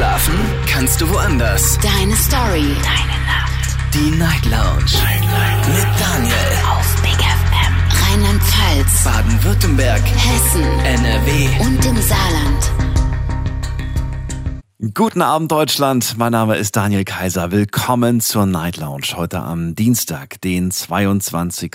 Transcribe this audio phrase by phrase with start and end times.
[0.00, 0.34] Schlafen
[0.66, 1.78] kannst du woanders.
[1.82, 2.74] Deine Story.
[2.82, 3.76] Deine Nacht.
[3.92, 4.94] Die Night Lounge.
[4.94, 5.68] Night, Night.
[5.68, 6.34] Mit Daniel.
[6.70, 7.74] Auf Big FM.
[8.08, 9.04] Rheinland-Pfalz.
[9.04, 10.00] Baden-Württemberg.
[10.00, 10.62] Hessen.
[10.86, 11.48] NRW.
[11.60, 12.70] Und im Saarland.
[14.94, 17.52] Guten Abend Deutschland, mein Name ist Daniel Kaiser.
[17.52, 21.72] Willkommen zur Night Lounge heute am Dienstag, den 22.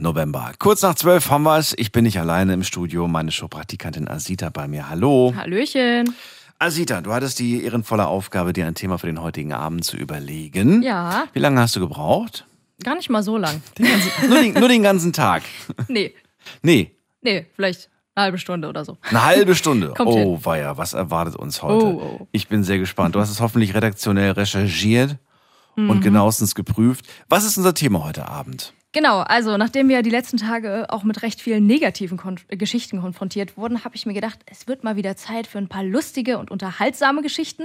[0.00, 0.50] November.
[0.58, 1.74] Kurz nach zwölf haben wir es.
[1.78, 4.90] Ich bin nicht alleine im Studio, meine Showpraktikantin Asita bei mir.
[4.90, 5.32] Hallo.
[5.36, 6.12] Hallöchen.
[6.58, 10.82] Asita, du hattest die ehrenvolle Aufgabe, dir ein Thema für den heutigen Abend zu überlegen.
[10.82, 11.24] Ja.
[11.32, 12.46] Wie lange hast du gebraucht?
[12.82, 13.60] Gar nicht mal so lang.
[14.28, 15.42] nur, den, nur den ganzen Tag.
[15.88, 16.14] Nee,
[16.62, 18.96] Nee, nee, vielleicht eine halbe Stunde oder so.
[19.02, 19.88] Eine halbe Stunde.
[19.96, 20.44] Kommt oh, hin.
[20.44, 21.84] weia, was erwartet uns heute?
[21.84, 22.28] Oh, oh.
[22.32, 23.14] Ich bin sehr gespannt.
[23.14, 25.16] Du hast es hoffentlich redaktionell recherchiert
[25.76, 25.90] Mhm.
[25.90, 27.06] und genauestens geprüft.
[27.28, 28.72] Was ist unser Thema heute Abend?
[28.92, 33.00] Genau, also nachdem wir die letzten Tage auch mit recht vielen negativen Kon äh, Geschichten
[33.00, 36.38] konfrontiert wurden, habe ich mir gedacht, es wird mal wieder Zeit für ein paar lustige
[36.38, 37.64] und unterhaltsame Geschichten.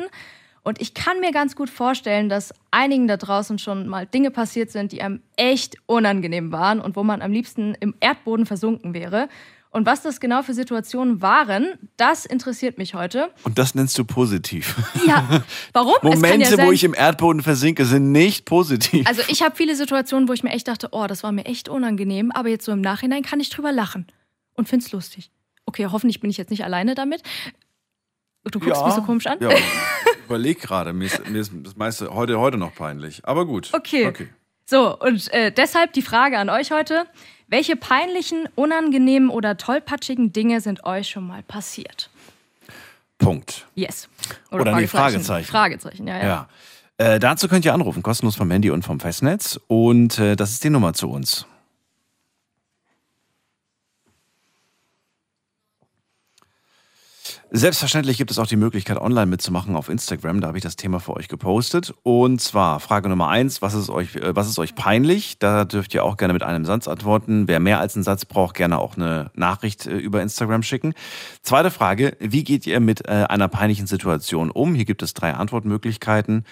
[0.63, 4.71] Und ich kann mir ganz gut vorstellen, dass einigen da draußen schon mal Dinge passiert
[4.71, 9.29] sind, die einem echt unangenehm waren und wo man am liebsten im Erdboden versunken wäre.
[9.73, 13.31] Und was das genau für Situationen waren, das interessiert mich heute.
[13.43, 14.75] Und das nennst du positiv.
[15.07, 15.43] Ja,
[15.73, 15.95] warum?
[16.03, 19.07] Momente, ja sein, wo ich im Erdboden versinke, sind nicht positiv.
[19.07, 21.69] Also ich habe viele Situationen, wo ich mir echt dachte, oh, das war mir echt
[21.69, 24.05] unangenehm, aber jetzt so im Nachhinein kann ich drüber lachen
[24.53, 25.31] und find's lustig.
[25.65, 27.23] Okay, hoffentlich bin ich jetzt nicht alleine damit.
[28.43, 29.39] Du guckst mich so komisch an.
[29.41, 29.49] Ja,
[30.27, 30.93] überleg gerade.
[30.93, 33.21] Mir ist, mir ist das meiste heute, heute noch peinlich.
[33.25, 33.71] Aber gut.
[33.73, 34.13] Okay.
[34.65, 37.07] So, und äh, deshalb die Frage an euch heute.
[37.47, 42.09] Welche peinlichen, unangenehmen oder tollpatschigen Dinge sind euch schon mal passiert?
[43.17, 43.67] Punkt.
[43.75, 44.09] Yes.
[44.51, 45.47] Oder nee, Fragezeichen.
[45.47, 46.25] Fragezeichen, ja, ja.
[46.25, 46.47] Ja.
[46.97, 49.59] Äh, dazu könnt ihr anrufen, kostenlos vom Handy und vom Festnetz.
[49.67, 51.45] Und äh, das ist die Nummer zu uns.
[57.55, 60.41] Selbstverständlich gibt es auch die Möglichkeit, online mitzumachen auf Instagram.
[60.41, 61.93] Da habe ich das Thema für euch gepostet.
[62.01, 65.37] Und zwar Frage Nummer eins: Was ist euch, äh, was ist euch peinlich?
[65.37, 67.47] Da dürft ihr auch gerne mit einem Satz antworten.
[67.47, 70.95] Wer mehr als einen Satz braucht, gerne auch eine Nachricht äh, über Instagram schicken.
[71.43, 74.73] Zweite Frage: Wie geht ihr mit äh, einer peinlichen Situation um?
[74.73, 76.45] Hier gibt es drei Antwortmöglichkeiten.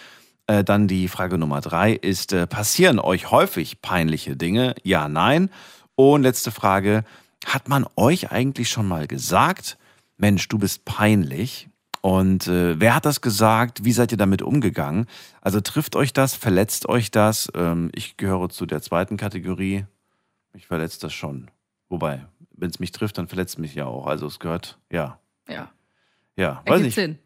[0.45, 4.75] Dann die Frage Nummer drei ist, passieren euch häufig peinliche Dinge?
[4.83, 5.49] Ja, nein.
[5.95, 7.05] Und letzte Frage,
[7.45, 9.77] hat man euch eigentlich schon mal gesagt,
[10.21, 11.67] Mensch, du bist peinlich?
[12.01, 13.83] Und äh, wer hat das gesagt?
[13.83, 15.07] Wie seid ihr damit umgegangen?
[15.41, 17.51] Also trifft euch das, verletzt euch das?
[17.55, 19.85] Ähm, ich gehöre zu der zweiten Kategorie.
[20.53, 21.49] Mich verletzt das schon.
[21.89, 24.05] Wobei, wenn es mich trifft, dann verletzt mich ja auch.
[24.05, 25.71] Also es gehört, ja, ja.
[26.35, 26.61] ja.
[26.65, 26.95] Weiß Ergibt nicht.
[26.95, 27.19] Sinn.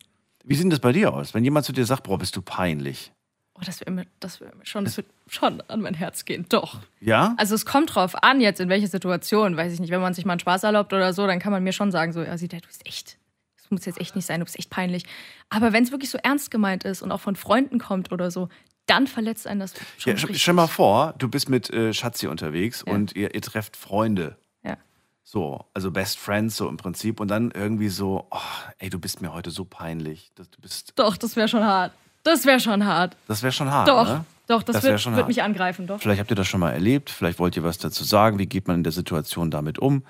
[0.46, 1.34] Wie sieht das bei dir aus?
[1.34, 3.12] Wenn jemand zu dir sagt, boah, bist du peinlich?
[3.58, 6.46] Oh, das wird mir, das wird mir schon, das wird schon an mein Herz gehen.
[6.50, 6.80] Doch.
[7.00, 7.34] Ja?
[7.38, 10.26] Also es kommt drauf an, jetzt in welche Situation, weiß ich nicht, wenn man sich
[10.26, 12.58] mal einen Spaß erlaubt oder so, dann kann man mir schon sagen, so, ja, Sita,
[12.58, 13.18] du bist echt,
[13.58, 15.04] das muss jetzt echt nicht sein, du bist echt peinlich.
[15.50, 18.50] Aber wenn es wirklich so ernst gemeint ist und auch von Freunden kommt oder so,
[18.88, 22.84] dann verletzt einen das schon Ja, stell mal vor, du bist mit äh, Schatzi unterwegs
[22.86, 22.94] Ja.
[22.94, 24.38] und ihr, ihr trefft Freunde.
[24.64, 24.78] Ja.
[25.24, 28.38] So, also Best Friends so im Prinzip und dann irgendwie so, oh,
[28.80, 30.32] ey, du bist mir heute so peinlich.
[30.36, 31.94] Du bist, Doch, das wäre schon hart.
[32.26, 33.16] Das wäre schon hart.
[33.28, 34.26] das wäre schon hart, Doch, ne?
[34.48, 36.02] doch, das, Das wird, schon wird mich angreifen, doch.
[36.02, 38.40] Vielleicht habt ihr das schon mal erlebt, vielleicht wollt ihr was dazu sagen.
[38.40, 40.04] Wie geht man in der Situation damit um?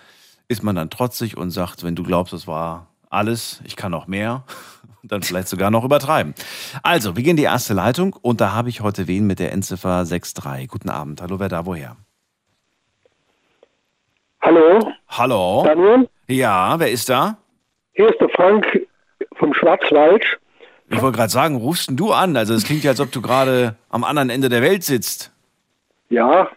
[0.48, 4.08] Ist man dann trotzig und sagt, wenn du glaubst, das war alles, ich kann noch
[4.08, 4.44] mehr,
[5.04, 6.34] dann vielleicht sogar noch übertreiben.
[6.84, 9.52] Also, wir gehen in die erste Leitung und da habe ich heute wen mit der
[9.52, 10.70] Endziffer 63.
[10.70, 11.22] Guten Abend.
[11.22, 11.98] Hallo, wer da woher?
[14.42, 15.64] Hallo, Hallo?
[15.66, 16.08] Daniel.
[16.28, 17.38] Ja, wer ist da?
[17.94, 18.66] Hier ist der Frank
[19.36, 20.24] vom Schwarzwald.
[20.90, 22.38] Ich wollte gerade sagen, rufst denn du an?
[22.38, 25.32] Also es klingt ja, als ob du gerade am anderen Ende der Welt sitzt.
[26.10, 26.50] Ja,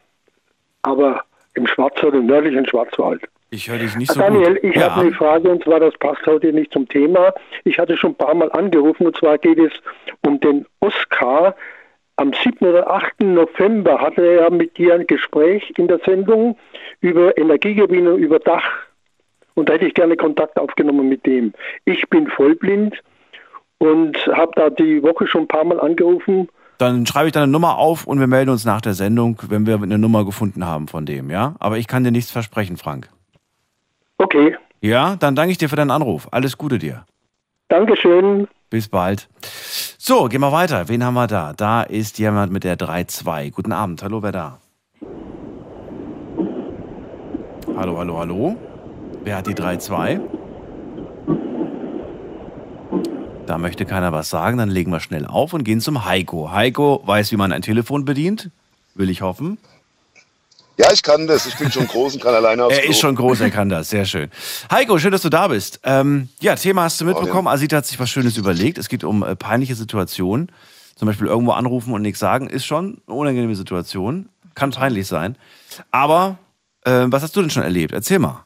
[0.82, 1.24] aber
[1.54, 3.22] im Schwarzwald, im nördlichen Schwarzwald.
[3.50, 4.64] Ich höre dich nicht so Daniel, gut.
[4.64, 4.90] ich ja.
[4.90, 7.32] habe eine Frage und zwar, das passt heute nicht zum Thema.
[7.64, 9.72] Ich hatte schon ein paar Mal angerufen und zwar geht es
[10.22, 11.56] um den Oscar.
[12.16, 12.66] Am 7.
[12.66, 13.20] oder 8.
[13.20, 16.58] November hatte er ja mit dir ein Gespräch in der Sendung
[17.00, 18.68] über Energiegewinnung über Dach.
[19.54, 21.54] Und da hätte ich gerne Kontakt aufgenommen mit dem.
[21.84, 23.00] Ich bin vollblind
[23.78, 26.48] und habe da die Woche schon ein paar Mal angerufen.
[26.78, 29.74] Dann schreibe ich deine Nummer auf und wir melden uns nach der Sendung, wenn wir
[29.82, 31.54] eine Nummer gefunden haben von dem, ja?
[31.58, 33.08] Aber ich kann dir nichts versprechen, Frank.
[34.18, 36.28] Okay, Ja, dann danke ich dir für deinen Anruf.
[36.30, 37.04] Alles Gute dir.
[37.68, 38.46] Dankeschön.
[38.70, 39.28] Bis bald.
[39.98, 40.88] So, gehen wir weiter.
[40.88, 41.52] Wen haben wir da?
[41.52, 43.50] Da ist jemand mit der 3-2.
[43.50, 44.02] Guten Abend.
[44.02, 44.58] Hallo, wer da?
[47.76, 48.56] Hallo, hallo, hallo.
[49.24, 50.20] Wer hat die 3-2?
[53.48, 56.50] Da möchte keiner was sagen, dann legen wir schnell auf und gehen zum Heiko.
[56.52, 58.50] Heiko weiß, wie man ein Telefon bedient.
[58.94, 59.56] Will ich hoffen.
[60.76, 61.46] Ja, ich kann das.
[61.46, 62.90] Ich bin schon groß und kann alleine aufs Er Klo.
[62.90, 63.88] ist schon groß, er kann das.
[63.88, 64.30] Sehr schön.
[64.70, 65.80] Heiko, schön, dass du da bist.
[65.82, 67.48] Ähm, ja, Thema hast du mitbekommen.
[67.48, 68.76] Asita hat sich was Schönes überlegt.
[68.76, 70.52] Es geht um äh, peinliche Situationen.
[70.96, 74.28] Zum Beispiel irgendwo anrufen und nichts sagen, ist schon eine unangenehme Situation.
[74.54, 75.36] Kann peinlich sein.
[75.90, 76.36] Aber
[76.84, 77.94] äh, was hast du denn schon erlebt?
[77.94, 78.44] Erzähl mal.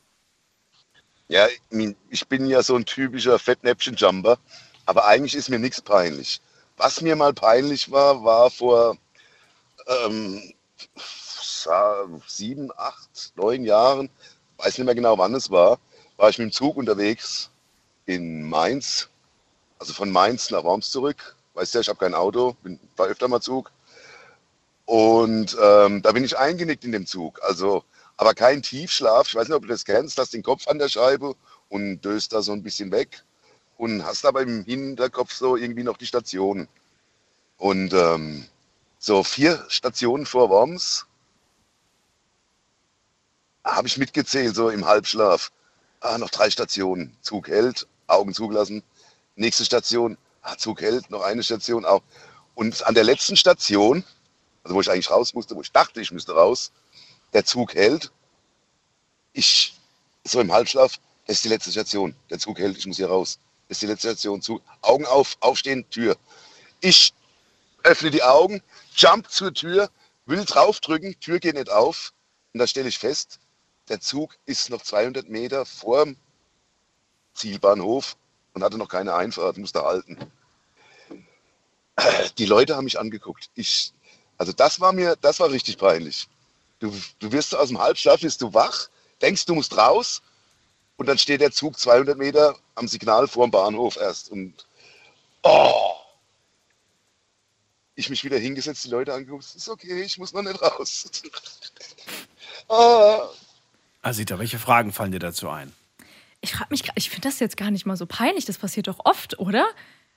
[1.27, 1.47] Ja,
[2.09, 4.39] ich bin ja so ein typischer Fettnäpfchen-Jumper,
[4.87, 6.41] aber eigentlich ist mir nichts peinlich.
[6.77, 8.97] Was mir mal peinlich war, war vor
[9.87, 10.55] ähm,
[12.27, 14.11] sieben, acht, neun Jahren,
[14.59, 15.79] weiß nicht mehr genau wann es war,
[16.17, 17.51] war ich mit dem Zug unterwegs
[18.07, 19.09] in Mainz,
[19.79, 21.37] also von Mainz nach Worms zurück.
[21.55, 23.71] Weißt ja, ich habe kein Auto, bin, war öfter mal Zug.
[24.87, 27.41] Und ähm, da bin ich eingenickt in dem Zug.
[27.43, 27.85] Also,
[28.17, 29.29] aber kein Tiefschlaf.
[29.29, 30.19] Ich weiß nicht, ob du das kennst.
[30.19, 31.35] Hast den Kopf an der Scheibe
[31.69, 33.23] und döst da so ein bisschen weg
[33.83, 36.69] und hast aber im Hinterkopf so irgendwie noch die Station.
[37.57, 38.47] Und ähm,
[39.01, 41.07] so vier Stationen vor Worms
[43.65, 45.51] habe ich mitgezählt, so im Halbschlaf.
[45.99, 47.17] Ah, noch drei Stationen.
[47.23, 48.85] Zug hält, Augen zugelassen.
[49.35, 52.05] Nächste Station, ah, Zug hält, noch eine Station auch.
[52.55, 54.05] Und an der letzten Station,
[54.63, 56.71] also wo ich eigentlich raus musste, wo ich dachte, ich müsste raus,
[57.33, 58.13] der Zug hält.
[59.33, 59.77] Ich,
[60.23, 62.15] so im Halbschlaf, das ist die letzte Station.
[62.31, 63.41] Der Zug hält, ich muss hier raus.
[63.69, 64.43] Ist die letzte Station.
[64.43, 64.63] Zug.
[64.81, 66.17] Augen auf, aufstehen, Tür.
[66.81, 67.15] Ich
[67.83, 68.63] öffne die Augen,
[68.95, 69.91] jump zur Tür,
[70.27, 72.13] will draufdrücken, Tür geht nicht auf.
[72.53, 73.41] Und da stelle ich fest,
[73.89, 76.17] der Zug ist noch 200 Meter vor dem
[77.35, 78.17] Zielbahnhof
[78.55, 80.19] und hatte noch keine Einfahrt, musste halten.
[82.39, 83.51] Die Leute haben mich angeguckt.
[83.55, 83.93] Ich,
[84.39, 86.29] also das war mir, das war richtig peinlich.
[86.79, 88.89] Du, du wirst aus dem Halbschlaf, bist du wach,
[89.21, 90.23] denkst, du musst raus
[90.97, 94.31] und dann steht der Zug 200 Meter am Signal vor dem Bahnhof erst.
[94.31, 94.67] Und
[95.43, 95.93] oh,
[97.95, 101.11] ich mich wieder hingesetzt, die Leute angeguckt, ist okay, ich muss noch nicht raus.
[102.69, 103.29] ah,
[104.03, 105.73] Asita, welche Fragen fallen dir dazu ein?
[106.41, 108.45] Ich frage mich, ich finde das jetzt gar nicht mal so peinlich.
[108.47, 109.65] Das passiert doch oft, oder?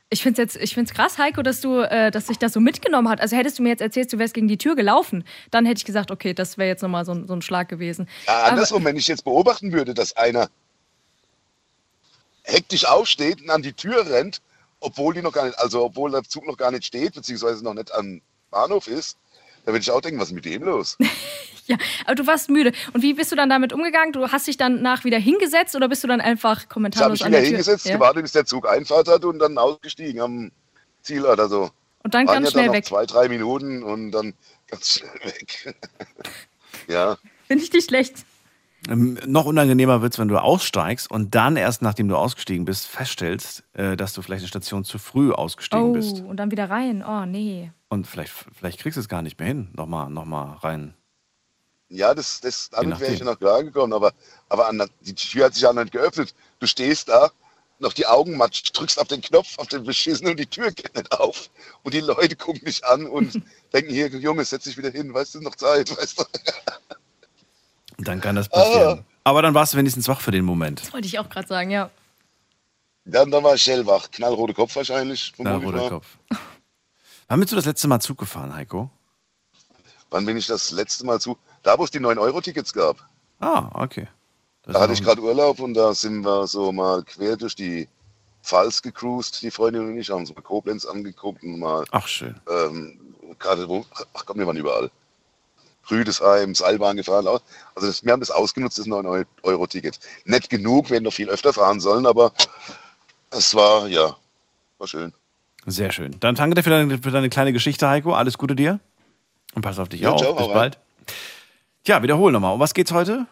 [0.10, 2.60] Ich finde es jetzt, ich find's krass, Heiko, dass du, äh, dass sich das so
[2.60, 3.22] mitgenommen hat.
[3.22, 5.86] Also hättest du mir jetzt erzählt, du wärst gegen die Tür gelaufen, dann hätte ich
[5.86, 8.08] gesagt, okay, das wäre jetzt nochmal so, ein- so ein Schlag gewesen.
[8.28, 10.50] Ja, andersrum, wenn ich jetzt beobachten würde, dass einer
[12.46, 14.42] hektisch aufsteht und an die Tür rennt,
[14.80, 17.74] obwohl die noch gar nicht, also obwohl der Zug noch gar nicht steht, beziehungsweise noch
[17.74, 18.22] nicht am
[18.52, 19.18] Bahnhof ist,
[19.66, 20.98] dann würde ich auch denken, was ist mit dem los?
[21.68, 22.74] Ja, aber du warst müde.
[22.94, 24.14] Und wie bist du dann damit umgegangen?
[24.14, 27.22] Du hast dich dann nach wieder hingesetzt oder bist du dann einfach Ich habe kommentarlos
[27.22, 27.96] mich wieder hingesetzt, Ja?
[27.96, 30.52] gewartet, bis der Zug Einfahrt hat und dann ausgestiegen am
[31.02, 31.40] Zielort.
[31.40, 31.72] Also
[32.04, 32.86] Und dann waren ganz ja schnell dann noch weg.
[32.86, 34.36] zwei, drei Minuten und dann
[34.68, 35.76] ganz schnell weg.
[36.88, 37.18] ja,
[37.48, 38.18] Finde ich nicht schlecht.
[38.90, 42.86] Ähm, noch unangenehmer wird es, wenn du aussteigst und dann erst, nachdem du ausgestiegen bist,
[42.88, 46.20] feststellst, äh, dass du vielleicht eine Station zu früh ausgestiegen Oh, bist.
[46.22, 47.04] und dann wieder rein.
[47.08, 47.72] Oh, nee.
[47.90, 50.94] Und vielleicht, vielleicht kriegst du es gar nicht mehr hin, nochmal noch mal rein.
[51.90, 54.14] ja, das, das damit wäre ich noch klar gekommen, aber,
[54.50, 56.36] aber an, der- die Tür hat sich ja noch nicht geöffnet.
[56.60, 57.32] Du stehst da,
[57.80, 60.96] noch die Augen matsch, drückst auf den Knopf, auf den beschissenen und die Tür geht
[60.96, 61.50] nicht auf.
[61.84, 63.34] Und die Leute gucken dich an und
[63.74, 66.24] denken, hier, Junge, setz dich wieder hin, weißt du, noch Zeit, weißt du.
[67.98, 69.00] Dann kann das passieren.
[69.00, 69.04] Ah.
[69.24, 70.82] Aber dann warst du wenigstens wach für den Moment.
[70.82, 71.90] Das wollte ich auch gerade sagen, ja.
[73.06, 74.10] Dann, dann war ich hellwach.
[74.12, 75.34] Knallrote Kopf wahrscheinlich.
[75.38, 75.90] Na, vermute ich roter mal.
[75.90, 76.18] Kopf.
[77.28, 78.90] Wann bist du das letzte Mal Zug gefahren, Heiko?
[80.12, 81.38] Wann bin ich das letzte Mal zu?
[81.64, 82.98] Da, wo es die 9-Euro-Tickets gab.
[83.40, 84.08] Ah, okay.
[84.64, 87.88] Das Da hatte ich gerade Urlaub und da sind wir so mal quer durch die
[88.44, 92.36] Pfalz gecruised, die Freundin und ich, haben uns mal Koblenz angeguckt und mal Ach, schön.
[92.50, 93.00] ähm,
[93.40, 94.92] gerade wo, ach komm, wir waren überall.
[95.90, 97.28] Rüdesheim, Seilbahn gefahren.
[97.28, 100.00] Also das, wir haben das ausgenutzt, das 9-Euro-Ticket.
[100.26, 102.32] Nicht genug, wir hätten noch viel öfter fahren sollen, aber
[103.32, 104.16] es war, ja,
[104.78, 105.14] war schön.
[105.66, 106.16] Sehr schön.
[106.20, 108.14] Dann danke dir für deine, für deine kleine Geschichte, Heiko.
[108.14, 108.80] Alles Gute dir.
[109.56, 110.22] Und pass auf dich Ja, auf.
[110.22, 110.78] ciao, Bis bald.
[111.84, 112.54] Tja, wiederhol nochmal.
[112.54, 113.26] Um was geht's heute?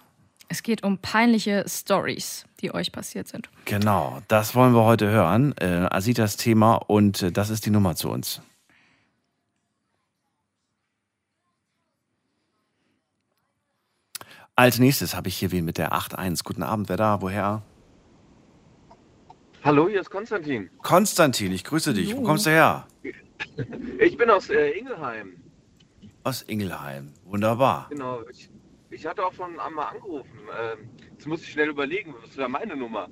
[0.50, 3.50] Es geht um peinliche Stories, die euch passiert sind.
[3.66, 5.54] Genau, das wollen wir heute hören.
[5.60, 8.42] Äh, Asitas Thema und äh, das ist die Nummer zu uns.
[14.56, 16.44] Als nächstes habe ich hier wen mit der 8.1.
[16.44, 17.22] Guten Abend, wer da?
[17.22, 17.64] Woher?
[19.64, 20.70] Hallo, hier ist Konstantin.
[20.80, 22.12] Konstantin, ich grüße dich.
[22.12, 22.24] Wo Hallo.
[22.28, 22.88] kommst du her?
[24.00, 25.34] Ich bin aus äh, Ingelheim.
[26.24, 27.12] Aus Ingelheim.
[27.26, 27.88] Wunderbar.
[27.90, 28.22] Genau.
[28.32, 28.50] Ich,
[28.90, 30.30] ich hatte auch schon einmal angerufen.
[30.60, 33.10] Ähm, jetzt muss ich schnell überlegen, was wäre meine Nummer?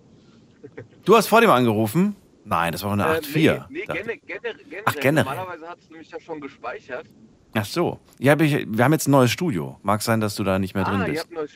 [1.06, 2.16] Du hast vor dem angerufen?
[2.46, 3.66] Nein, das war eine Äh, 8.4.
[3.70, 4.82] nee, nee Dachte- gener generell.
[4.86, 5.36] Ach, generell.
[5.36, 7.08] Normalerweise hat es nämlich ja schon gespeichert.
[7.54, 8.00] Ach so.
[8.20, 9.78] Ja, wir haben jetzt ein neues Studio.
[9.84, 11.24] Mag sein, dass du da nicht mehr drin ah, ihr bist.
[11.24, 11.52] habt neues.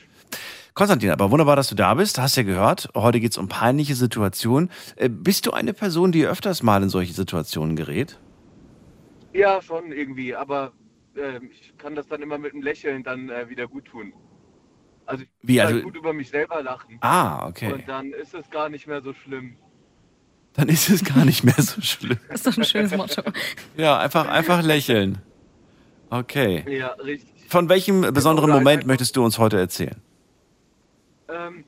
[0.74, 2.18] Konstantin, aber wunderbar, dass du da bist.
[2.18, 4.70] Hast ja gehört, heute geht es um peinliche Situationen.
[4.96, 8.18] Äh, bist du eine Person, die öfters mal in solche Situationen gerät?
[9.32, 10.72] Ja, schon irgendwie, aber
[11.16, 14.12] ähm, ich kann das dann immer mit einem Lächeln dann äh, wieder gut tun.
[15.06, 16.98] Also ich Wie, kann also- gut über mich selber lachen.
[17.00, 17.72] Ah, okay.
[17.72, 19.56] Und dann ist es gar nicht mehr so schlimm.
[20.52, 22.18] Dann ist es gar nicht mehr so schlimm.
[22.28, 23.22] Das ist doch ein schönes Motto.
[23.76, 25.18] Ja, einfach, einfach lächeln.
[26.10, 26.64] Okay.
[26.68, 27.48] Ja, richtig.
[27.48, 30.00] Von welchem besonderen Oder Moment möchtest du uns heute erzählen?
[31.28, 31.64] Ähm,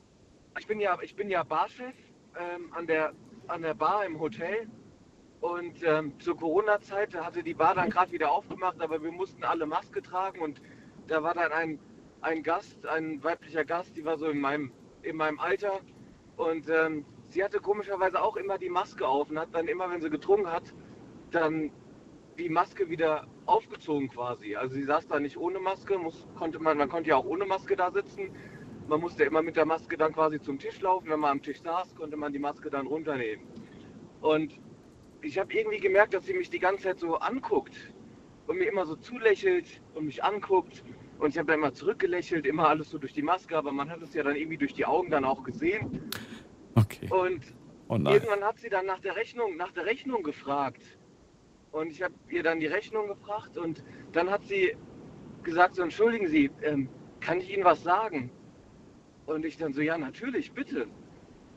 [0.57, 1.93] ich bin ja, ich bin ja Barchef
[2.37, 3.13] ähm, an, der,
[3.47, 4.67] an der Bar im Hotel.
[5.41, 9.65] Und ähm, zur Corona-Zeit hatte die Bar dann gerade wieder aufgemacht, aber wir mussten alle
[9.65, 10.41] Maske tragen.
[10.41, 10.61] Und
[11.07, 11.79] da war dann ein,
[12.21, 15.79] ein Gast, ein weiblicher Gast, die war so in meinem, in meinem Alter.
[16.35, 20.01] Und ähm, sie hatte komischerweise auch immer die Maske auf und hat dann immer, wenn
[20.01, 20.63] sie getrunken hat,
[21.31, 21.71] dann
[22.39, 24.55] die Maske wieder aufgezogen quasi.
[24.55, 27.45] Also sie saß da nicht ohne Maske, muss, konnte man, man konnte ja auch ohne
[27.45, 28.31] Maske da sitzen.
[28.87, 31.09] Man musste immer mit der Maske dann quasi zum Tisch laufen.
[31.09, 33.45] Wenn man am Tisch saß, konnte man die Maske dann runternehmen.
[34.21, 34.59] Und
[35.21, 37.75] ich habe irgendwie gemerkt, dass sie mich die ganze Zeit so anguckt
[38.47, 40.83] und mir immer so zulächelt und mich anguckt.
[41.19, 44.01] Und ich habe dann immer zurückgelächelt, immer alles so durch die Maske, aber man hat
[44.01, 46.09] es ja dann irgendwie durch die Augen dann auch gesehen.
[46.75, 47.09] Okay.
[47.11, 47.43] Und
[47.89, 47.95] Oh.
[47.95, 50.98] Irgendwann hat sie dann nach der Rechnung, nach der Rechnung gefragt.
[51.71, 54.75] Und ich habe ihr dann die Rechnung gebracht und dann hat sie
[55.43, 58.31] gesagt, so entschuldigen Sie, ähm, kann ich Ihnen was sagen?
[59.25, 60.87] Und ich dann so, ja, natürlich, bitte.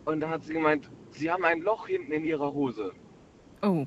[0.04, 2.92] Und dann hat sie gemeint, Sie haben ein Loch hinten in Ihrer Hose.
[3.62, 3.86] Oh.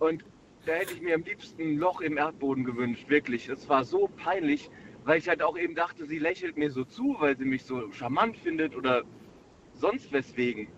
[0.00, 0.24] Und
[0.66, 3.48] da hätte ich mir am liebsten ein Loch im Erdboden gewünscht, wirklich.
[3.48, 4.70] Es war so peinlich,
[5.04, 7.90] weil ich halt auch eben dachte, sie lächelt mir so zu, weil sie mich so
[7.92, 9.04] charmant findet oder
[9.74, 10.68] sonst weswegen.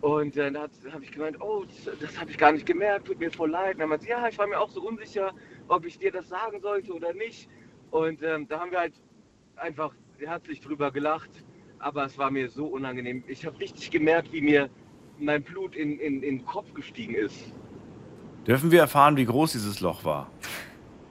[0.00, 3.18] Und äh, da habe ich gemeint, oh, das, das habe ich gar nicht gemerkt, tut
[3.18, 3.74] mir voll leid.
[3.74, 5.32] Und dann meinte sie, ja, ich war mir auch so unsicher,
[5.66, 7.48] ob ich dir das sagen sollte oder nicht.
[7.90, 8.94] Und ähm, da haben wir halt
[9.56, 11.30] einfach herzlich drüber gelacht.
[11.80, 13.24] Aber es war mir so unangenehm.
[13.26, 14.68] Ich habe richtig gemerkt, wie mir
[15.18, 17.52] mein Blut in, in, in den Kopf gestiegen ist.
[18.46, 20.30] Dürfen wir erfahren, wie groß dieses Loch war?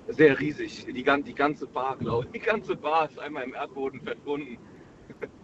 [0.08, 0.86] Sehr riesig.
[0.86, 2.32] Die, die ganze Bar, glaube ich.
[2.32, 4.58] Die ganze Bar ist einmal im Erdboden verschwunden.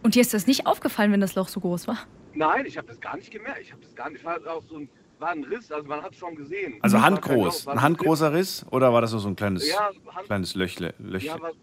[0.01, 1.99] Und dir ist das nicht aufgefallen, wenn das Loch so groß war?
[2.33, 3.61] Nein, ich habe das gar nicht gemerkt.
[3.61, 4.23] Ich habe das gar nicht.
[4.25, 6.75] War auch so ein, war ein Riss, also man hat es schon gesehen.
[6.81, 7.65] Also war handgroß.
[7.65, 9.69] War Ein handgroßer Riss oder war das nur so ein kleines.
[9.69, 10.93] Ja, Hand, kleines Löchle?
[10.99, 11.27] Löchle?
[11.27, 11.53] ja, was,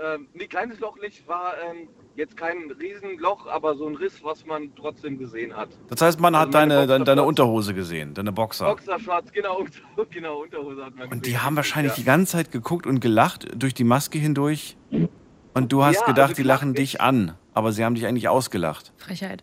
[0.00, 4.46] ähm, nee, kleines Loch nicht, war ähm, jetzt kein Riesenloch, aber so ein Riss, was
[4.46, 5.70] man trotzdem gesehen hat.
[5.88, 7.22] Das heißt, man hat Also meine deine, deine, deine.
[7.24, 8.66] Unterhose gesehen, deine Boxer.
[8.66, 11.12] Boxershorts, genau, unter- genau, Unterhose hat man gesehen.
[11.12, 12.06] Und die haben wahrscheinlich die ja.
[12.06, 14.76] ganze Zeit geguckt und gelacht durch die Maske hindurch.
[15.54, 17.34] Und du hast Ja, gedacht, also die lachen dich an.
[17.54, 18.92] Aber sie haben dich eigentlich ausgelacht.
[18.98, 19.42] Frechheit.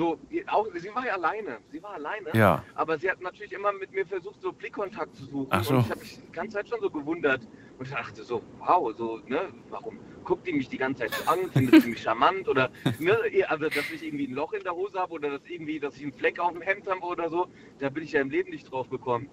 [0.00, 1.58] So, auch, sie war ja alleine.
[1.70, 2.30] Sie war alleine.
[2.32, 2.64] Ja.
[2.74, 5.48] Aber sie hat natürlich immer mit mir versucht, so Blickkontakt zu suchen.
[5.50, 5.74] Ach so.
[5.74, 7.42] Und ich habe mich die ganze Zeit schon so gewundert.
[7.78, 11.30] Und ich dachte so, wow, so, ne, warum guckt die mich die ganze Zeit so
[11.30, 11.50] an?
[11.50, 12.48] Findet sie mich charmant?
[12.48, 13.14] Oder, ne,
[13.48, 16.02] also, dass ich irgendwie ein Loch in der Hose habe oder dass irgendwie, dass ich
[16.04, 17.48] einen Fleck auf dem Hemd habe oder so.
[17.78, 19.28] Da bin ich ja im Leben nicht drauf gekommen.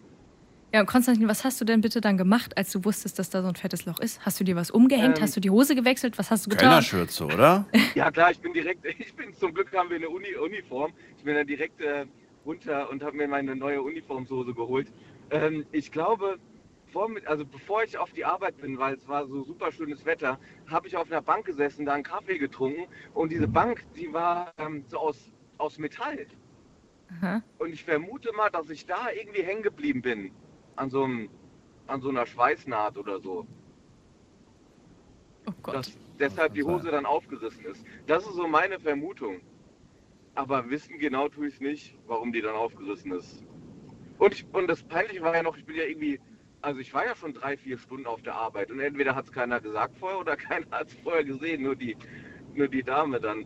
[0.78, 3.42] Ja, und Konstantin, was hast du denn bitte dann gemacht, als du wusstest, dass da
[3.42, 4.24] so ein fettes Loch ist?
[4.24, 5.18] Hast du dir was umgehängt?
[5.18, 6.20] Ähm, hast du die Hose gewechselt?
[6.20, 6.68] Was hast du getan?
[6.68, 7.66] Kellnerschürze, oder?
[7.96, 10.94] Ja klar, ich bin direkt, ich bin zum Glück haben wir eine Uni, Uniform.
[11.18, 12.06] Ich bin dann direkt äh,
[12.46, 14.94] runter und habe mir meine neue Uniformshose geholt.
[15.32, 16.38] Ähm, ich glaube,
[16.94, 20.40] vor, also bevor ich auf die Arbeit bin, weil es war so super schönes Wetter,
[20.68, 24.54] habe ich auf einer Bank gesessen, da einen Kaffee getrunken und diese Bank, die war
[24.60, 25.18] ähm, so aus,
[25.58, 26.28] aus Metall.
[27.20, 27.42] Aha.
[27.58, 30.32] Und ich vermute mal, dass ich da irgendwie hängen geblieben bin.
[30.78, 31.30] An so, einem,
[31.88, 33.46] an so einer Schweißnaht oder so.
[35.48, 35.76] Oh Gott.
[35.76, 36.64] dass deshalb die.
[36.64, 37.86] Hose dann aufgerissen ist.
[38.06, 39.42] Das ist so meine Vermutung.
[40.36, 43.44] Aber wissen genau tue ich es nicht, warum die dann aufgerissen ist.
[44.20, 46.20] Und, ich, und das Peinliche war ja noch, ich bin ja irgendwie,
[46.62, 49.32] also ich war ja schon drei, vier Stunden auf der Arbeit und entweder hat es
[49.32, 51.98] keiner gesagt vorher oder keiner hat es vorher gesehen, nur die,
[52.54, 53.46] nur die Dame dann.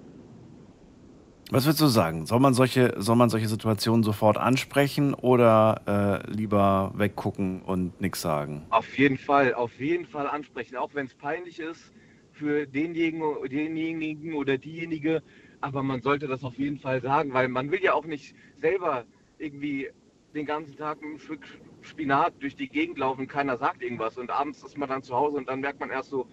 [1.54, 2.26] Was würdest du sagen?
[2.28, 8.22] Soll man solche, soll man solche Situationen sofort ansprechen oder äh, lieber weggucken und nichts
[8.22, 8.66] sagen?
[8.70, 11.92] Auf jeden Fall, auf jeden Fall ansprechen, auch wenn es peinlich ist
[12.32, 15.24] für denjenigen, denjenigen oder diejenige.
[15.60, 19.04] Aber man sollte das auf jeden Fall sagen, weil man will ja auch nicht selber
[19.38, 19.90] irgendwie
[20.34, 21.46] den ganzen Tag mit einem Stück
[21.82, 25.36] Spinat durch die Gegend laufen, keiner sagt irgendwas und abends ist man dann zu Hause
[25.36, 26.28] und dann merkt man erst so,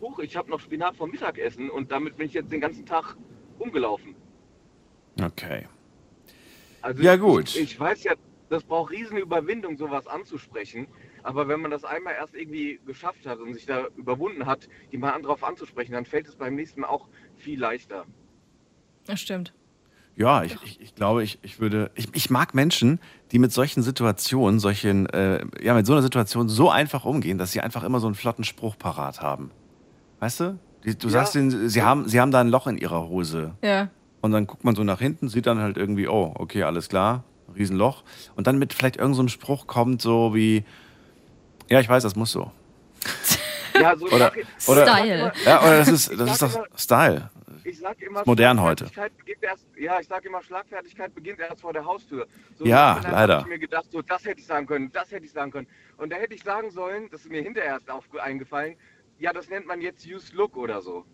[0.00, 3.16] huch, ich habe noch Spinat vom Mittagessen und damit bin ich jetzt den ganzen Tag
[3.60, 4.16] rumgelaufen.
[5.22, 5.66] Okay.
[6.82, 7.48] Also Ja, ich- gut.
[7.56, 8.12] Ich, ich weiß ja,
[8.48, 10.86] das braucht riesen Überwindung, sowas anzusprechen.
[11.22, 15.24] Aber wenn man das einmal erst irgendwie geschafft hat und sich da überwunden hat, jemand
[15.24, 18.04] darauf anzusprechen, dann fällt es beim nächsten Mal auch viel leichter.
[19.06, 19.52] Das stimmt.
[20.14, 21.90] Ja, ich, ich, ich glaube, ich, ich würde.
[21.94, 23.00] Ich, ich mag Menschen,
[23.32, 27.52] die mit solchen Situationen, solchen, äh, ja, mit so einer Situation so einfach umgehen, dass
[27.52, 29.50] sie einfach immer so einen flotten Spruch parat haben.
[30.20, 30.58] Weißt du?
[30.84, 31.12] Die, du Ja.
[31.12, 33.56] sagst ihnen, sie haben, sie haben da ein Loch in ihrer Hose.
[33.62, 33.90] Ja.
[34.20, 37.22] Und dann guckt man so nach hinten, sieht dann halt irgendwie, oh, okay, alles klar,
[37.56, 38.02] Riesenloch.
[38.34, 40.64] Und dann mit vielleicht irgendeinem so einem Spruch kommt, so wie,
[41.68, 42.50] Ja, ich weiß, das muss so.
[43.78, 45.32] Ja, so Oder- ich oder- Style.
[45.44, 47.30] Ja, oder das ist, das ist doch immer- Style.
[47.62, 48.86] Ich sag immer, Modern heute.
[48.86, 52.26] Schlagfertigkeit Beginnt erst, ja, ich sag immer, Schlagfertigkeit beginnt erst vor der Haustür.
[52.58, 53.36] So Ja, leider.
[53.38, 55.66] Hab ich mir gedacht, so, das hätte ich sagen können, das hätte ich sagen können.
[55.98, 58.76] Und da hätte ich sagen sollen, das ist mir hinterher erst auf, eingefallen,
[59.18, 61.04] ja, das nennt man jetzt Use Look oder so.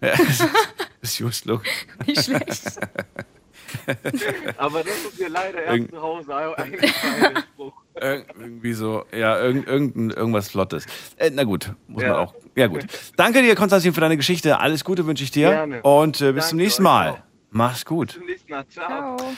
[0.00, 0.46] Ja, das
[1.00, 1.62] ist just look.
[2.06, 2.78] Nicht schlecht.
[4.56, 7.72] Aber das ist mir leider erst Irgend- zu Hause eingefallen, Spruch.
[8.00, 10.86] Ir- Irgendwie so, ja, irgend, irgendein, irgendwas Flottes.
[11.16, 12.12] Äh, na gut, muss Ja.
[12.12, 12.34] man auch.
[12.54, 12.86] Ja, gut.
[13.16, 14.58] Danke dir, Konstantin, für deine Geschichte.
[14.60, 15.50] Alles Gute wünsche ich dir.
[15.50, 15.82] Gerne.
[15.82, 17.10] Und äh, bis zum Danke nächsten euch Mal.
[17.10, 17.18] auch.
[17.50, 18.12] Mach's gut.
[18.12, 18.66] Zum nächsten Mal.
[18.68, 19.16] Ciao.
[19.16, 19.32] Ciao.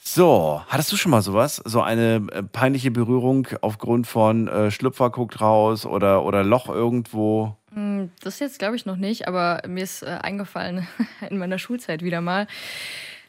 [0.00, 1.60] So, hattest du schon mal sowas?
[1.64, 7.56] So eine äh, peinliche Berührung aufgrund von äh, Schlüpfer guckt raus oder, oder Loch irgendwo?
[7.78, 10.86] Hm, Das jetzt glaube ich noch nicht, aber mir ist äh, eingefallen
[11.30, 12.46] in meiner Schulzeit wieder mal.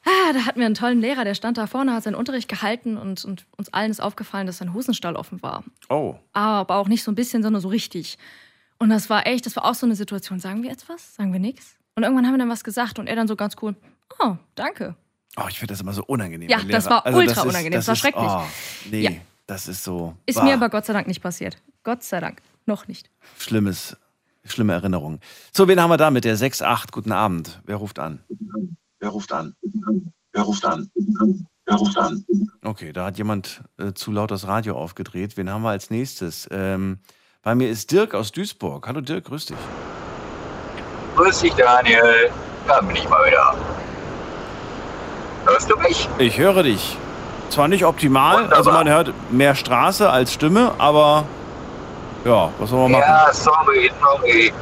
[0.05, 2.97] Ah, da hatten wir einen tollen Lehrer, der stand da vorne, hat seinen Unterricht gehalten
[2.97, 5.63] und, und uns allen ist aufgefallen, dass sein Hosenstall offen war.
[5.89, 6.15] Oh.
[6.33, 8.17] Aber auch nicht so ein bisschen, sondern so richtig.
[8.77, 10.39] Und das war echt, das war auch so eine Situation.
[10.39, 11.15] Sagen wir jetzt was?
[11.15, 11.75] Sagen wir nichts?
[11.95, 13.75] Und irgendwann haben wir dann was gesagt und er dann so ganz cool,
[14.19, 14.95] oh, danke.
[15.35, 16.49] Oh, ich finde das immer so unangenehm.
[16.49, 18.23] Ja, das war ultra unangenehm, das war ist- schrecklich.
[18.25, 18.43] Oh,
[18.89, 19.11] nee, Ja.
[19.47, 20.15] das ist so.
[20.25, 21.57] Ist bah, mir aber Gott sei Dank nicht passiert.
[21.83, 22.41] Gott sei Dank.
[22.65, 23.09] Noch nicht.
[23.37, 23.97] Schlimmes,
[24.45, 25.19] schlimme Erinnerungen.
[25.53, 26.91] So, wen haben wir da mit der 6-8?
[26.91, 27.61] Guten Abend.
[27.65, 28.19] Wer ruft an?
[28.99, 29.55] Wer ruft an?
[30.33, 30.89] Wer ruft an?
[31.65, 32.25] Wer ruft an?
[32.63, 35.37] Okay, da hat jemand äh, zu laut das Radio aufgedreht.
[35.37, 36.47] Wen haben wir als nächstes?
[36.51, 36.99] Ähm,
[37.41, 38.87] bei mir ist Dirk aus Duisburg.
[38.87, 39.57] Hallo Dirk, grüß dich.
[41.15, 42.29] Grüß dich, Daniel.
[42.67, 43.55] Da bin ich mal wieder.
[45.45, 46.07] Hörst du mich?
[46.17, 46.97] Ich höre dich.
[47.49, 48.57] Zwar nicht optimal, Wunderbar.
[48.57, 51.25] also man hört mehr Straße als Stimme, aber
[52.25, 53.03] ja, was soll man machen?
[53.07, 54.53] Ja, sorry, sorry.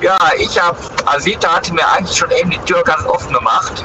[0.00, 3.84] Ja, ich hab, Asita hatte mir eigentlich schon eben die Tür ganz offen gemacht.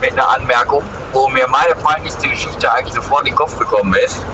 [0.00, 4.24] Mit einer Anmerkung, wo mir meine peinlichste Geschichte eigentlich sofort in den Kopf gekommen ist.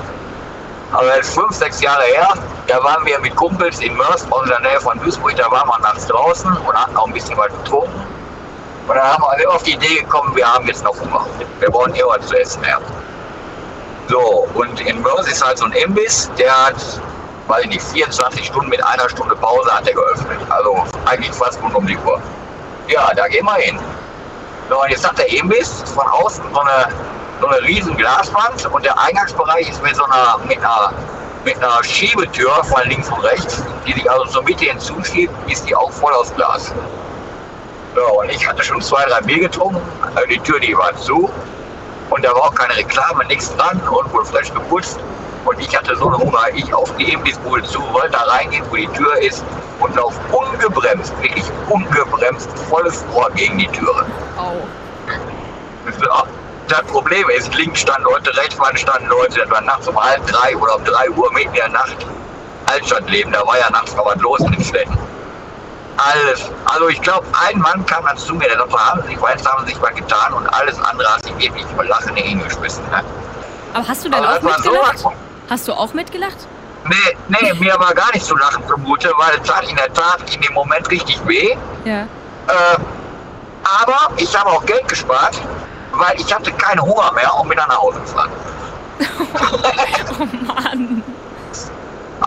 [0.92, 2.34] Aber ist fünf, sechs Jahre her,
[2.68, 5.78] da waren wir mit Kumpels in Mörs, aus der Nähe von Duisburg, da waren wir
[5.80, 8.06] nachts draußen und hatten auch ein bisschen was getrunken.
[8.86, 11.26] Und dann haben wir auf die Idee gekommen, wir haben jetzt noch Hunger.
[11.58, 12.80] Wir brauchen eh was zu essen mehr.
[14.08, 16.76] So, und in Mörs ist halt so ein Imbiss, der hat,
[17.48, 20.38] weiß ich nicht, 24 Stunden mit einer Stunde Pause hat er geöffnet.
[20.48, 22.20] Also eigentlich fast rund um die Uhr.
[22.88, 23.78] Ja, da gehen wir hin.
[24.68, 26.88] So, und jetzt hat der Imbiss von außen so eine,
[27.40, 30.92] so eine riesen Glaswand und der Eingangsbereich ist mit so einer, mit einer,
[31.44, 35.76] mit einer Schiebetür von links und rechts, die sich also zur Mitte hinzuschiebt, ist die
[35.76, 36.72] auch voll aus Glas.
[37.94, 39.80] So, und ich hatte schon zwei, drei Bier getrunken,
[40.14, 41.30] also die Tür, die war zu.
[42.10, 44.98] Und da war auch keine Reklame, nichts dran und wohl frisch geputzt.
[45.46, 46.40] Und ich hatte so eine Hunger.
[46.54, 49.44] Ich auf die Imbissbude zu, wollte da reingehen, wo die Tür ist
[49.80, 54.04] und lauf ungebremst, wirklich ungebremst, volles Rohr gegen die Türe.
[54.36, 54.52] Au.
[55.98, 56.06] So,
[56.68, 60.26] Das Problem ist, links standen Leute, rechts waren standen Leute, das war nachts um halb
[60.26, 61.96] drei oder um drei Uhr mitten in der Nacht.
[62.66, 64.98] Altstadtleben, da war ja nachts noch was los in den Städten.
[65.96, 66.50] Alles.
[66.64, 69.46] Also ich glaube, ein Mann kam dann zu mir, der sagte, haben Sie sich, weiß,
[69.46, 72.84] haben Sie sich was getan und alles andere hat sich wirklich vor Lachen hingeschmissen.
[72.90, 73.02] Ne?
[73.72, 74.98] Aber hast du denn Aber auch das war mitgelacht?
[74.98, 75.14] sowas.
[75.48, 76.36] Hast du auch mitgelacht?
[76.84, 80.18] Nee, nee, mir war gar nicht zu lachen zumute, weil es tat in der Tat
[80.34, 81.56] in dem Moment richtig weh.
[81.84, 82.02] Ja.
[82.02, 82.76] Äh,
[83.82, 85.40] aber ich habe auch Geld gespart,
[85.92, 88.30] weil ich hatte keinen Hunger mehr und bin dann nach Hause gefahren.
[90.18, 91.02] Oh Mann.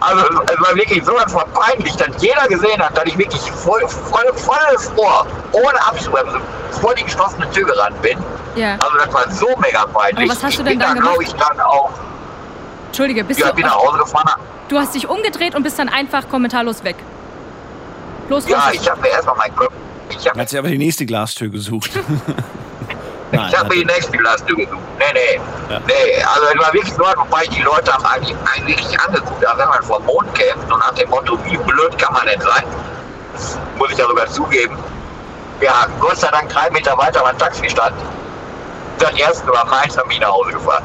[0.01, 3.81] Also es war wirklich so von peinlich, dass jeder gesehen hat, dass ich wirklich voll,
[3.87, 6.41] voll, volles Rohr, ohne abzubremsen,
[6.79, 8.17] vor die geschlossene Tür gerannt bin.
[8.55, 8.77] Ja.
[8.79, 10.29] Also das war so mega peinlich.
[10.29, 11.89] Aber was hast du ich denn bin dann da, glaube ich, dann auch,
[12.89, 13.55] Entschuldige, bist ja, du.
[13.55, 14.41] bin nach Hause gefahren.
[14.67, 16.95] Du hast dich umgedreht und bist dann einfach kommentarlos weg.
[18.27, 18.69] Bloß Ja, raus.
[18.73, 19.71] ich habe mir erstmal meinen Kopf.
[20.09, 21.91] Ich habe Hat sie aber die nächste Glastür gesucht.
[23.31, 24.81] Nein, Ich habe mir die nächste Glastür gesucht.
[24.97, 25.41] Nee, nee.
[25.71, 25.79] Ja.
[25.85, 29.57] Nee, also es war wirklich so, wobei die Leute haben eigentlich, eigentlich richtig angeguckt, als
[29.59, 32.63] wenn man vom Mond kämpft und nach dem Motto, wie blöd kann man denn sein?
[33.77, 34.77] Muss ich ja sogar zugeben.
[35.61, 38.01] Ja, Gott sei Dank drei Meter weiter war ein Taxi gestanden.
[38.97, 40.83] Das erste war meins, haben mich nach Hause gefahren.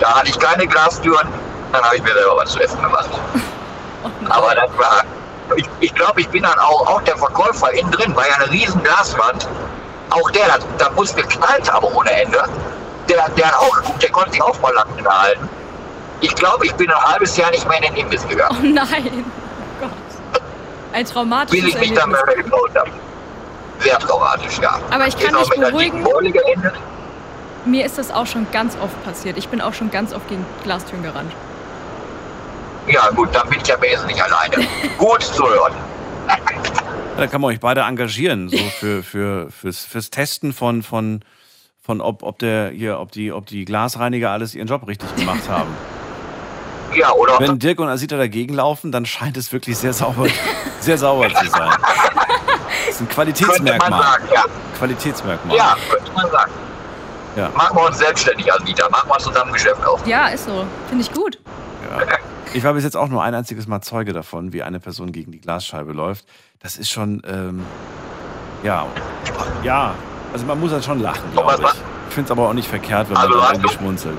[0.00, 1.28] Da hatte ich keine Glastüren,
[1.72, 3.10] dann habe ich mir selber was zu essen gemacht.
[4.28, 5.04] Aber das war,
[5.56, 8.50] ich, ich glaube, ich bin dann auch, auch der Verkäufer innen drin, war ja eine
[8.50, 9.46] riesen Glaswand.
[10.10, 12.44] Auch der, da, da muss geknallt haben ohne Ende.
[13.08, 15.48] Der, der hat auch der konnte sich auch vor Lachen halten.
[16.20, 19.24] Ich glaube, ich bin ein halbes Jahr nicht mehr in den Imbiss Oh gegangen, nein.
[19.80, 19.90] Oh Gott.
[20.92, 22.36] Ein bis traumatisches ich mich dann Erlebnis.
[22.36, 22.90] mehr getraut habe.
[23.80, 24.78] Sehr traumatisch, ja.
[24.90, 26.04] Aber ich kann dich beruhigen.
[27.64, 29.38] Mir ist das auch schon ganz oft passiert.
[29.38, 31.32] Ich bin auch schon ganz oft gegen Glastüren gerannt.
[32.86, 34.66] Ja, gut, dann bin ich ja wesentlich alleine.
[34.98, 35.72] gut zu hören.
[37.16, 41.22] Da kann man euch beide engagieren, so für, für, fürs, fürs Testen von, von,
[41.80, 45.48] von ob, ob der hier, ob die, ob die Glasreiniger alles ihren Job richtig gemacht
[45.48, 45.70] haben.
[46.94, 47.40] Ja, oder?
[47.40, 50.28] Wenn Dirk und Asita dagegen laufen, dann scheint es wirklich sehr sauber,
[50.78, 51.70] sehr sauber zu sein.
[52.86, 54.02] Das ist ein könnte man Qualitätsmerkmal.
[54.02, 54.44] sagen, ja.
[54.78, 55.56] Qualitätsmerkmal.
[55.56, 56.52] Ja, könnte man sagen.
[57.36, 57.50] Ja.
[57.54, 58.88] Machen wir uns selbstständig, Anbieter.
[58.90, 60.06] Machen wir zusammen Geschäft auf.
[60.06, 60.64] Ja, ist so.
[60.88, 61.38] Finde ich gut.
[61.90, 62.06] Ja.
[62.52, 65.32] Ich war bis jetzt auch nur ein einziges Mal Zeuge davon, wie eine Person gegen
[65.32, 66.24] die Glasscheibe läuft.
[66.62, 67.64] Das ist schon, ähm,
[68.62, 68.86] ja,
[69.62, 69.94] ja,
[70.32, 71.68] also man muss halt schon lachen, glaube ich.
[72.08, 74.18] Ich finde es aber auch nicht verkehrt, wenn man Also da hast irgendwie schmunzelt.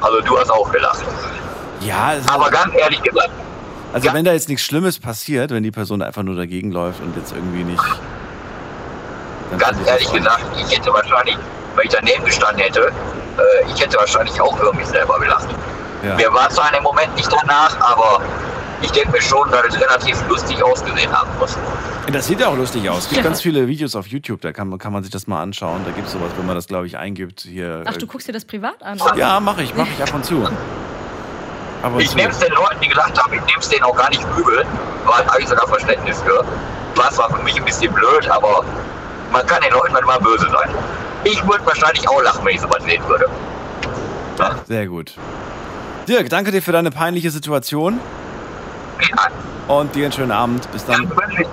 [0.00, 1.04] Also du hast auch gelacht.
[1.80, 3.30] Ja, es ist Aber ganz ehrlich gesagt,
[3.92, 7.16] also wenn da jetzt nichts Schlimmes passiert, wenn die Person einfach nur dagegen läuft und
[7.16, 7.82] jetzt irgendwie nicht.
[9.50, 11.38] dann ganz ehrlich gesagt, ich hätte wahrscheinlich,
[11.76, 15.48] wenn ich daneben gestanden hätte, äh, ich hätte wahrscheinlich auch über mich selber gelacht.
[16.02, 16.14] Ja.
[16.16, 18.20] Mir war zwar in dem Moment nicht danach, aber
[18.82, 21.56] ich denke mir schon, dass es relativ lustig ausgesehen haben muss.
[22.12, 22.98] Das sieht ja auch lustig aus.
[23.04, 23.22] Es gibt Ja.
[23.24, 25.82] ganz viele Videos auf YouTube, da kann, man- kann man sich das mal anschauen.
[25.84, 27.40] Da gibt es sowas, wenn man das, glaube ich, eingibt.
[27.40, 29.00] Hier, Ach, du guckst dir das privat an?
[29.00, 29.16] oder?
[29.16, 30.44] Ja, mache ich, mache ich ab und zu.
[31.82, 33.96] Ab und Ich nehme es den Leuten, die gelacht haben, ich nehme es denen auch
[33.96, 34.64] gar nicht übel,
[35.04, 36.44] weil habe ich sogar Verständnis für.
[36.94, 38.64] War zwar für mich ein bisschen blöd, aber
[39.32, 40.70] man kann den Leuten manchmal böse sein.
[41.26, 43.26] Ich würde wahrscheinlich auch lachen, wenn ich sowas sehen würde.
[44.66, 45.14] Sehr gut.
[46.06, 47.98] Dirk, danke dir für deine peinliche Situation
[49.00, 50.70] Ja, und dir einen schönen Abend.
[50.70, 51.10] Bis dann.
[51.40, 51.46] ich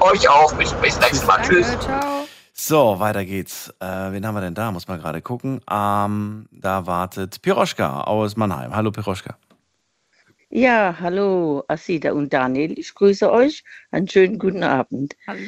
[0.00, 0.54] euch auch.
[0.54, 1.42] Bis, bis nächstes Mal.
[1.42, 1.66] Tschüss.
[1.66, 2.26] Danke, ciao.
[2.54, 3.72] So, weiter geht's.
[3.78, 4.72] Äh, wen haben wir denn da?
[4.72, 5.60] Muss mal gerade gucken.
[5.70, 8.74] Ähm, da wartet Piroschka aus Mannheim.
[8.74, 9.36] Hallo Piroschka.
[10.50, 13.64] Ja, hallo Asida und Daniel, ich grüße euch.
[13.90, 15.14] Einen schönen guten Abend.
[15.26, 15.40] Hallo.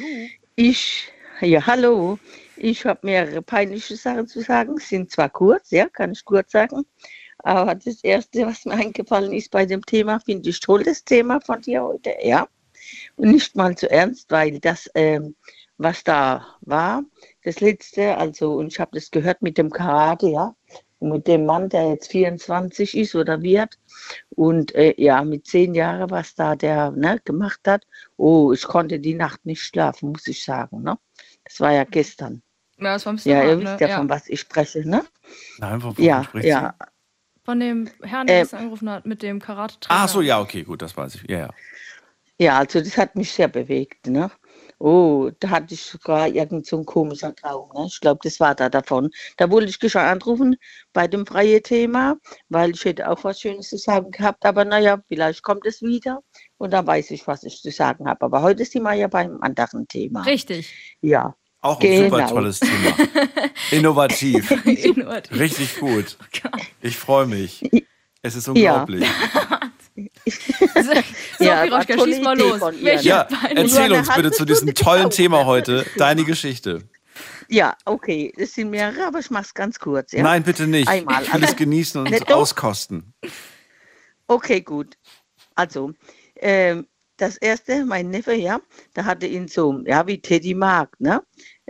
[0.55, 2.19] Ich, ja, hallo.
[2.63, 4.77] Ich habe mehrere peinliche Sachen zu sagen.
[4.77, 6.85] Sind zwar kurz, ja, kann ich kurz sagen.
[7.39, 11.41] Aber das Erste, was mir eingefallen ist bei dem Thema, finde ich toll, das Thema
[11.41, 12.47] von dir heute, ja.
[13.15, 15.35] Und nicht mal zu ernst, weil das, ähm,
[15.77, 17.03] was da war,
[17.43, 20.55] das Letzte, also, und ich habe das gehört mit dem Karate, ja,
[20.99, 23.79] mit dem Mann, der jetzt 24 ist oder wird,
[24.35, 28.99] und äh, ja, mit zehn Jahren, was da der ne, gemacht hat, oh, ich konnte
[28.99, 30.83] die Nacht nicht schlafen, muss ich sagen.
[30.83, 30.99] Ne?
[31.43, 32.43] Das war ja gestern.
[32.81, 33.63] Ja, das war ein bisschen Ja, ihr ne?
[33.63, 33.97] wisst ja, ja.
[33.97, 35.05] von was ich spreche, ne?
[35.59, 36.73] Nein, wovon Ja, ja.
[37.43, 40.01] Von dem Herrn, der Äh, gestern angerufen hat, mit dem Karate-Trainer.
[40.01, 41.29] Ach so, ja, okay, gut, das weiß ich.
[41.29, 41.49] Ja, ja.
[42.39, 44.31] Ja, also das hat mich sehr bewegt, ne?
[44.79, 47.85] Oh, da hatte ich sogar irgend so ein komischer Traum, ne?
[47.87, 49.11] Ich glaube, das war da davon.
[49.37, 50.55] Da wollte ich schon anrufen
[50.91, 52.17] bei dem freien Thema,
[52.49, 56.23] weil ich hätte auch was Schönes zu sagen gehabt, aber naja, vielleicht kommt es wieder
[56.57, 58.25] und dann weiß ich, was ich zu sagen habe.
[58.25, 60.23] Aber heute sind wir ja beim anderen Thema.
[60.23, 60.73] Richtig.
[61.01, 61.35] Ja.
[61.61, 62.29] Auch ein super Genau.
[62.29, 62.95] tolles Thema.
[63.71, 64.49] Innovativ.
[64.65, 65.39] Innovativ.
[65.39, 66.17] Richtig gut.
[66.81, 67.63] Ich freue mich.
[68.23, 68.81] Es ist Ja.
[68.83, 69.07] unglaublich.
[70.25, 72.61] So, Ja, Piroschka, war tolle schieß mal Idee los.
[72.81, 75.09] Welche Ja, erzähl uns bitte zu diesem tollen.
[75.09, 76.83] Thema heute deine Geschichte.
[77.49, 80.13] Ja, okay, das sind mehrere, aber ich mache es ganz kurz.
[80.13, 80.23] Ja?
[80.23, 80.87] Nein, bitte nicht.
[80.87, 81.23] Einmal.
[81.23, 83.13] Ich will es genießen und Ne, auskosten.
[84.27, 84.95] Okay, gut.
[85.55, 85.91] Also,
[86.37, 86.87] ähm,
[87.21, 88.59] das erste, mein Neffe, ja,
[88.93, 91.21] da hatte ihn so, ja, wie Teddy Mark, ne?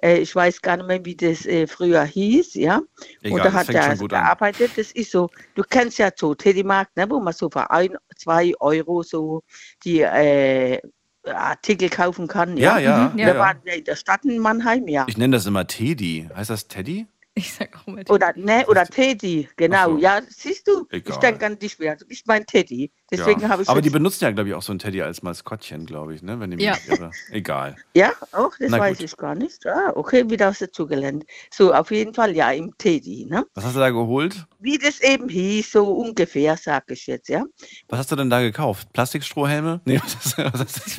[0.02, 2.82] Äh, ich weiß gar nicht mehr, wie das äh, früher hieß, ja.
[3.22, 4.10] Egal, und da das hat er also an.
[4.10, 4.78] gearbeitet.
[4.78, 7.96] Das ist so, du kennst ja so Teddy Mark, ne, wo man so für ein,
[8.16, 9.44] zwei Euro so
[9.84, 10.80] die äh,
[11.26, 12.58] Artikel kaufen kann.
[12.58, 13.28] Ja, ja, Mhm, ja.
[13.28, 13.40] Da ja.
[13.40, 15.06] waren wir in der Stadt in Mannheim, ja.
[15.08, 16.30] Ich nenne das immer Teddy.
[16.36, 17.08] Heißt das Teddy?
[17.34, 19.92] Ich sag auch immer Oder, ne, oder Teddy, genau.
[19.92, 19.98] So.
[20.00, 21.20] Ja, siehst du, ich Egal.
[21.20, 21.96] denke an dich wieder.
[21.96, 22.92] Du bist mein Teddy.
[23.12, 23.50] Deswegen ja.
[23.50, 26.16] habe ich Aber die benutzen ja, glaube ich, auch so ein Teddy als Maskottchen, glaube
[26.16, 26.40] ich, ne?
[26.40, 26.76] Wenn ich mich Ja.
[26.88, 27.12] irre.
[27.30, 27.76] Egal.
[27.94, 29.06] Ja, auch, das Na weiß gut.
[29.06, 29.66] ich gar nicht.
[29.68, 31.26] Ah, okay, wieder aus dazugelernt.
[31.52, 33.46] So, auf jeden Fall, ja, im Teddy, ne?
[33.54, 34.46] Was hast du da geholt?
[34.60, 37.44] Wie das eben hieß, so ungefähr, sag ich jetzt, ja?
[37.90, 38.88] Was hast du denn da gekauft?
[38.94, 39.82] Plastikstrohhelme?
[39.86, 40.98] Nee, was was?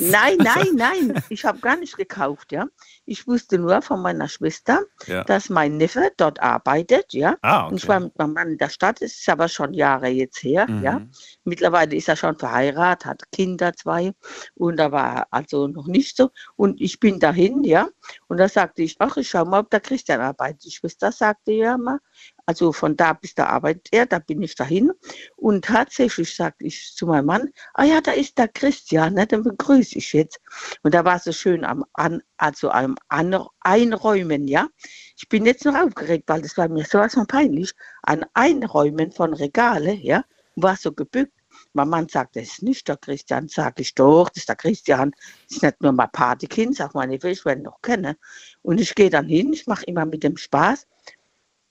[0.00, 2.66] Nein, nein, nein, ich habe gar nicht gekauft, ja?
[3.06, 5.24] Ich wusste nur von meiner Schwester, Ja.
[5.24, 7.36] dass mein Neffe dort arbeitet, ja?
[7.42, 7.92] Ah, Und ich okay.
[7.92, 10.82] war mit meinem Mann in der Stadt, das ist aber schon Jahre jetzt her, Mhm.
[10.82, 11.00] ja?
[11.44, 14.12] Mittlerweile ist er schon verheiratet, hat Kinder, zwei,
[14.54, 16.30] und da war also noch nicht so.
[16.56, 17.88] Und ich bin dahin, ja,
[18.28, 20.64] und da sagte ich, ach, ich schau mal, ob der Christian arbeitet.
[20.64, 22.00] Die Schwester sagte ja mal,
[22.46, 24.92] also von da bis da arbeitet er, da bin ich dahin.
[25.36, 29.42] Und tatsächlich sagte ich zu meinem Mann, ah ja, da ist der Christian, ne, den
[29.42, 30.40] begrüße ich jetzt.
[30.82, 34.68] Und da war so schön am an, also am an, Einräumen, ja.
[35.16, 37.72] Ich bin jetzt noch aufgeregt, weil das war mir sowas von peinlich.
[38.02, 40.24] An Einräumen von Regale, ja,
[40.56, 41.32] war so gebückt.
[41.72, 43.48] Mein Mann sagt, das ist nicht der Christian.
[43.48, 45.12] Sag ich doch, das ist der Christian.
[45.48, 48.16] Das ist nicht nur mein Patekind, sag meine Neffe, ich werde ihn noch kennen.
[48.62, 50.86] Und ich gehe dann hin, ich mache immer mit dem Spaß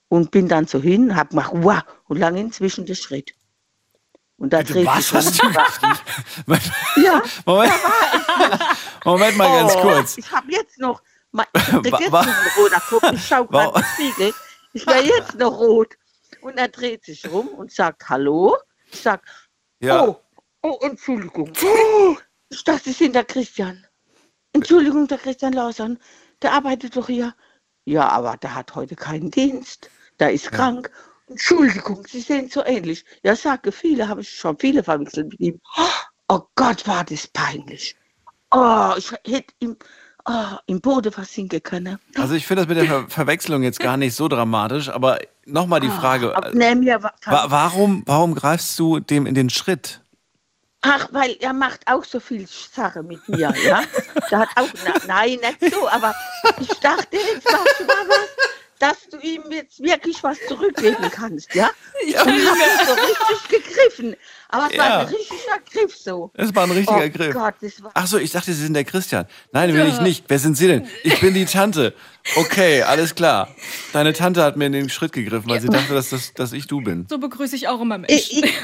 [0.08, 3.34] und bin dann so hin, hab gemacht, wow, und lang inzwischen den Schritt.
[4.36, 6.60] Und da dreht Was sich hast du dann-
[7.04, 7.72] Ja, Moment,
[9.04, 10.18] Moment mal ganz Oh, kurz.
[10.18, 11.40] Ich habe jetzt noch, ich
[11.82, 13.12] krieg jetzt noch ein roter Kopf.
[13.12, 14.34] Ich schau gerade im Spiegel.
[14.72, 15.94] Ich wäre jetzt noch rot.
[16.40, 18.56] Und er dreht sich rum und sagt Hallo.
[18.94, 19.22] Ich sag,
[19.80, 20.04] Ja.
[20.06, 20.20] oh,
[20.62, 21.52] oh, Entschuldigung.
[21.64, 22.16] Oh,
[22.48, 23.84] ich dachte, Sie sind der Christian.
[24.52, 25.98] Entschuldigung, der Christian Lausanne,
[26.42, 27.34] der arbeitet doch hier.
[27.86, 29.90] Ja, aber der hat heute keinen Dienst.
[30.20, 30.90] Der ist krank.
[31.26, 33.04] Entschuldigung, Sie sehen so ähnlich.
[33.24, 35.60] Ja, sage viele, habe ich schon viele verwechselt mit ihm.
[36.28, 37.96] Oh Gott, war das peinlich.
[38.52, 39.76] Oh, ich hätte ihm
[40.26, 41.98] oh, im Boden versinken können.
[42.16, 45.80] Also ich finde das mit der Ver Verwechslung jetzt gar nicht so dramatisch, aber nochmal
[45.80, 50.00] die Frage, nee, mir war, wa warum, warum greifst du dem in den Schritt?
[50.86, 53.82] Ach, weil er macht auch so viel Sache mit mir, ja.
[54.30, 56.14] Der hat auch, na, nein, nicht so, aber
[56.60, 58.28] ich dachte, jetzt machst du mal was,
[58.88, 61.70] dass du ihm jetzt wirklich was zurückgeben kannst, ja.
[62.06, 62.66] Ich Und kann nicht hab mehr.
[62.66, 64.16] ihn so richtig gegriffen.
[64.48, 64.98] Aber es war Ja.
[65.00, 66.30] ein richtiger Griff so.
[66.34, 67.32] Es war ein richtiger oh Griff.
[67.34, 69.26] Gott, das war Ach so, ich dachte, Sie sind der Christian.
[69.52, 70.02] Nein, bin ich Ja.
[70.02, 70.24] nicht.
[70.28, 70.86] Wer sind Sie denn?
[71.02, 71.94] Ich bin die Tante.
[72.36, 73.48] Okay, alles klar.
[73.92, 76.66] Deine Tante hat mir in den Schritt gegriffen, weil sie dachte, dass, das, dass ich
[76.66, 77.06] du bin.
[77.08, 78.14] So begrüße ich auch immer Menschen.
[78.14, 78.54] ich, ich,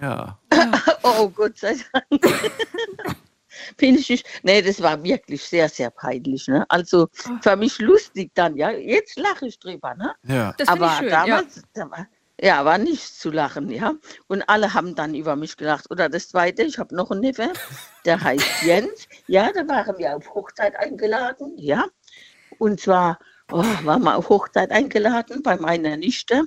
[0.00, 0.38] Ja.
[1.02, 2.22] Oh, Gott sei Dank.
[3.80, 4.26] Nicht.
[4.42, 6.48] Nee, das war wirklich sehr, sehr peinlich.
[6.48, 6.64] Ne?
[6.68, 7.08] Also
[7.42, 8.70] für mich lustig dann, ja.
[8.70, 10.14] Jetzt lache ich drüber, ne?
[10.24, 10.54] Ja.
[10.56, 11.08] Das Aber ich schön.
[11.08, 11.26] Ja.
[11.26, 12.06] damals, da war,
[12.40, 13.94] ja, war nichts zu lachen, ja.
[14.26, 15.90] Und alle haben dann über mich gelacht.
[15.90, 17.52] Oder das zweite, ich habe noch einen Neffe,
[18.04, 19.06] der heißt Jens.
[19.28, 21.86] Ja, da waren wir auf Hochzeit eingeladen, ja.
[22.58, 23.18] Und zwar
[23.52, 26.44] oh, waren wir auf Hochzeit eingeladen bei meiner Nichte.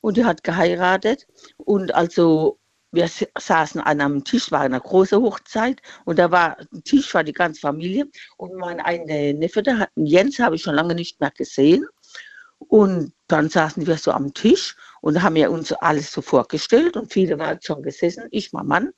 [0.00, 1.26] Und die hat geheiratet.
[1.58, 2.58] Und also
[2.92, 7.24] wir saßen an einem Tisch, war eine große Hochzeit und da war ein Tisch für
[7.24, 11.20] die ganze Familie und mein eine Neffe, der hat Jens, habe ich schon lange nicht
[11.20, 11.86] mehr gesehen.
[12.68, 17.12] Und dann saßen wir so am Tisch und haben ja uns alles so vorgestellt und
[17.12, 18.92] viele waren schon gesessen, ich, mein Mann.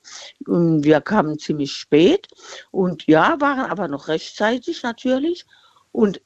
[0.45, 2.27] Und wir kamen ziemlich spät
[2.69, 5.45] und ja, waren aber noch rechtzeitig natürlich
[5.91, 6.21] und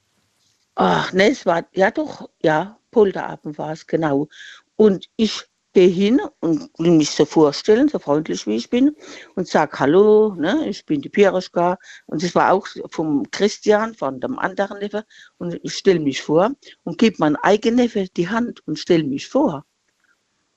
[0.75, 4.27] ach ne, es war, ja doch, ja, Polterabend war es, genau.
[4.75, 8.95] Und ich gehe hin und will mich so vorstellen, so freundlich wie ich bin,
[9.35, 11.77] und sag Hallo, ne, ich bin die Piroschka.
[12.07, 15.05] Und das war auch vom Christian, von dem anderen Neffe.
[15.37, 16.51] Und ich stelle mich vor
[16.83, 19.65] und gebe meinem eigenen Neffe die Hand und stelle mich vor.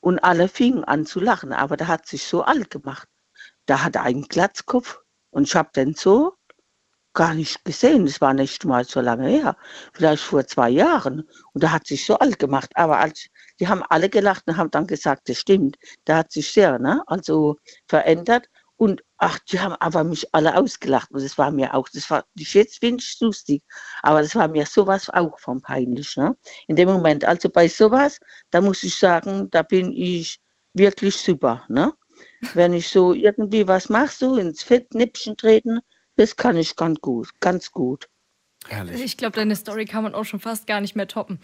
[0.00, 3.08] Und alle fingen an zu lachen, aber der hat sich so alt gemacht.
[3.66, 6.34] Da hat er einen Glatzkopf und ich habe den so
[7.14, 8.06] gar nicht gesehen.
[8.06, 9.56] Das war nicht mal so lange her,
[9.92, 11.28] vielleicht vor zwei Jahren.
[11.52, 12.70] Und er hat sich so alt gemacht.
[12.74, 13.26] Aber als,
[13.60, 15.76] die haben alle gelacht und haben dann gesagt, das stimmt.
[16.06, 17.56] Der hat sich sehr, ne, also
[17.88, 18.46] verändert.
[18.76, 21.10] Und ach, die haben aber mich alle ausgelacht.
[21.12, 23.62] Und das war mir auch, das war, jetzt finde ich lustig.
[24.02, 26.36] Aber das war mir sowas auch von peinlich, ne?
[26.66, 27.24] In dem Moment.
[27.24, 28.18] Also bei sowas,
[28.50, 30.40] da muss ich sagen, da bin ich
[30.74, 31.92] wirklich super, ne?
[32.54, 35.80] Wenn ich so irgendwie was mache, so ins Fettnäpfchen treten,
[36.16, 38.08] das kann ich ganz gut, ganz gut.
[38.68, 39.02] Herrlich.
[39.02, 41.40] Ich glaube, deine Story kann man auch schon fast gar nicht mehr toppen.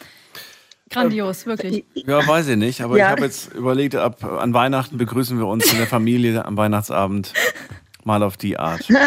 [0.90, 1.84] Grandios, wirklich.
[1.94, 3.06] Ja, weiß ich nicht, aber Ja.
[3.06, 7.34] ich habe jetzt überlegt, ab an Weihnachten begrüßen wir uns in der Familie am Weihnachtsabend
[8.04, 8.88] mal auf die Art.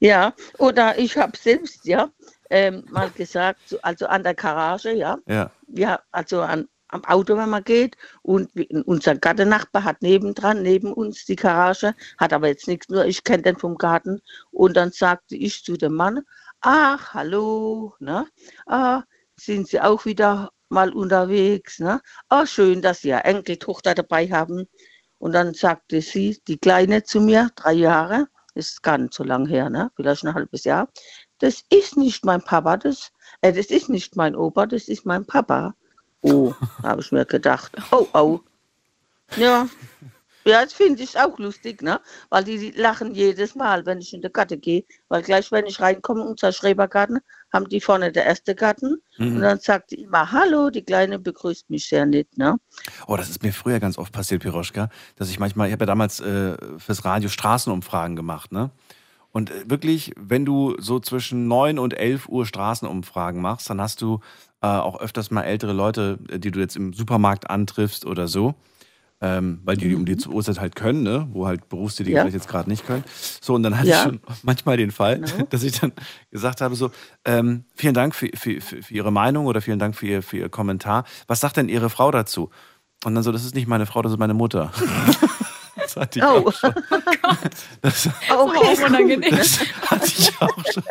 [0.00, 2.10] Ja, oder ich habe selbst, ja,
[2.50, 5.50] ähm, mal gesagt, so- also an der Garage, ja, Ja.
[5.68, 7.96] ja, also an, am Auto, wenn man geht.
[8.22, 8.50] Und
[8.86, 13.42] unser Gartennachbar hat nebendran, neben uns die Garage, hat aber jetzt nichts, nur ich kenne
[13.42, 14.22] den vom Garten.
[14.50, 16.22] Und dann sagte ich zu dem Mann,
[16.60, 18.26] ach, hallo, ne?
[18.66, 19.02] Ah,
[19.36, 22.00] sind Sie auch wieder mal unterwegs, ne?
[22.28, 24.68] Ah, schön, dass Sie ja Enkeltochter dabei haben.
[25.18, 29.46] Und dann sagte sie, die Kleine zu mir, drei Jahre, ist gar nicht so lang
[29.46, 29.90] her, ne?
[29.96, 30.88] Vielleicht ein halbes Jahr.
[31.38, 35.26] Das ist nicht mein Papa, das, äh, das ist nicht mein Opa, das ist mein
[35.26, 35.74] Papa.
[36.24, 37.72] Oh, habe ich mir gedacht.
[37.90, 38.40] Oh, oh.
[39.36, 39.68] Ja.
[40.46, 42.00] Ja, das finde ich auch lustig, ne?
[42.28, 44.84] Weil die, die lachen jedes Mal, wenn ich in den Garten gehe.
[45.08, 47.20] Weil gleich, wenn ich reinkomme, unser Schrebergarten,
[47.52, 49.02] haben die vorne der erste Garten.
[49.16, 49.36] Mhm.
[49.36, 52.56] Und dann sagt die immer, hallo, die Kleine begrüßt mich sehr nett, ne?
[53.06, 55.86] Oh, das ist mir früher ganz oft passiert, Piroschka, dass ich manchmal, ich habe ja
[55.86, 58.70] damals äh, fürs Radio Straßenumfragen gemacht, ne?
[59.34, 64.00] Und äh, wirklich, wenn du so zwischen 9 und 11 Uhr Straßenumfragen machst, dann hast
[64.00, 64.20] du
[64.64, 68.54] äh, auch öfters mal ältere Leute, äh, die du jetzt im Supermarkt antriffst oder so.
[69.20, 71.28] Ähm, weil die um die Uhrzeit halt können, ne?
[71.32, 72.22] wo halt Berufstätige Ja.
[72.22, 73.04] vielleicht jetzt gerade nicht können.
[73.40, 73.96] So, und dann hatte Ja.
[73.98, 75.46] ich schon manchmal den Fall, Genau.
[75.50, 75.92] dass ich dann
[76.30, 76.90] gesagt habe: so,
[77.24, 80.38] ähm, vielen Dank für, für, für, für Ihre Meinung oder vielen Dank für Ihr, für
[80.38, 81.04] Ihr Kommentar.
[81.26, 82.50] Was sagt denn Ihre Frau dazu?
[83.04, 84.72] Und dann so, das ist nicht meine Frau, das ist meine Mutter.
[85.94, 86.48] das hatte ich Oh.
[86.48, 86.74] auch schon.
[87.82, 89.36] Das, Okay, auch unangenehm.
[89.36, 89.58] das
[89.90, 90.82] hatte ich auch schon.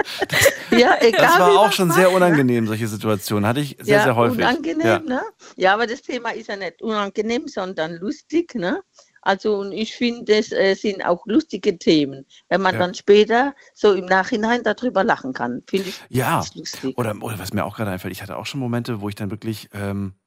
[0.77, 1.21] Ja, egal.
[1.21, 2.15] Das war auch schon macht, sehr ne?
[2.15, 3.47] unangenehm, solche Situationen.
[3.47, 4.37] Hatte ich sehr, ja, sehr häufig.
[4.39, 4.99] unangenehm, ja.
[4.99, 5.21] ne?
[5.55, 8.81] Ja, aber das Thema ist ja nicht unangenehm, sondern lustig, ne?
[9.25, 12.79] Also und ich finde, es äh, sind auch lustige Themen, wenn man Ja.
[12.81, 15.63] dann später so im Nachhinein darüber lachen kann.
[15.67, 16.43] Finde ich Ja.
[16.55, 16.97] lustig.
[16.97, 19.31] Oder, oder was mir auch gerade einfällt, ich hatte auch schon Momente, wo ich dann
[19.31, 20.22] wirklich ähm, äh,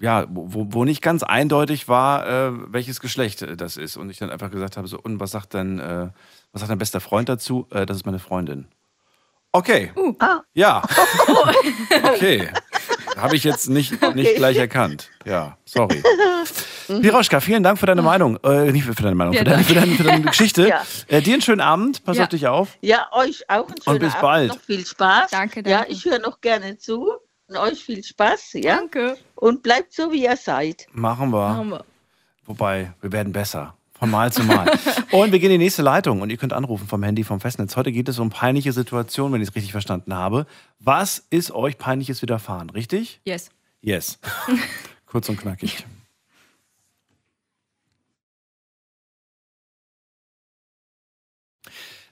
[0.00, 3.96] ja, wo, wo nicht ganz eindeutig war, äh, welches Geschlecht äh, das ist.
[3.96, 6.08] Und ich dann einfach gesagt habe, so, und was sagt dein, äh,
[6.52, 7.66] was sagt dein bester Freund dazu?
[7.70, 8.66] Äh, das ist meine Freundin.
[9.52, 9.92] Okay.
[9.96, 10.14] Uh.
[10.54, 10.82] Ja.
[12.14, 12.48] Okay.
[13.16, 15.10] Habe ich jetzt nicht, nicht gleich erkannt.
[15.26, 16.02] Ja, sorry.
[16.86, 18.38] Piroschka, vielen Dank für deine Meinung.
[18.44, 20.68] Äh, nicht für deine Meinung, Ja, für, deine, für, deine, für deine Geschichte.
[20.68, 20.82] Ja.
[21.08, 22.02] äh, dir einen schönen Abend.
[22.04, 22.22] Pass Ja.
[22.24, 22.78] auf dich auf.
[22.80, 24.22] Ja, euch auch einen schönen bis Abend.
[24.22, 24.48] bald.
[24.48, 25.30] Noch viel Spaß.
[25.30, 25.92] Danke, Ja, danke.
[25.92, 27.08] ich höre noch gerne zu.
[27.52, 28.54] Und euch viel Spaß.
[28.54, 28.76] Ja?
[28.76, 29.18] Danke.
[29.34, 30.86] Und bleibt so, wie ihr seid.
[30.92, 31.48] Machen wir.
[31.48, 31.84] Machen wir.
[32.46, 33.74] Wobei, wir werden besser.
[33.92, 34.70] Von Mal zu Mal.
[35.12, 37.76] und wir gehen in die nächste Leitung und ihr könnt anrufen vom Handy, vom Festnetz.
[37.76, 40.46] Heute geht es um peinliche Situationen, wenn ich es richtig verstanden habe.
[40.80, 43.20] Was ist euch peinliches widerfahren, richtig?
[43.24, 43.50] Yes.
[43.82, 44.18] Yes.
[45.06, 45.84] Kurz und knackig.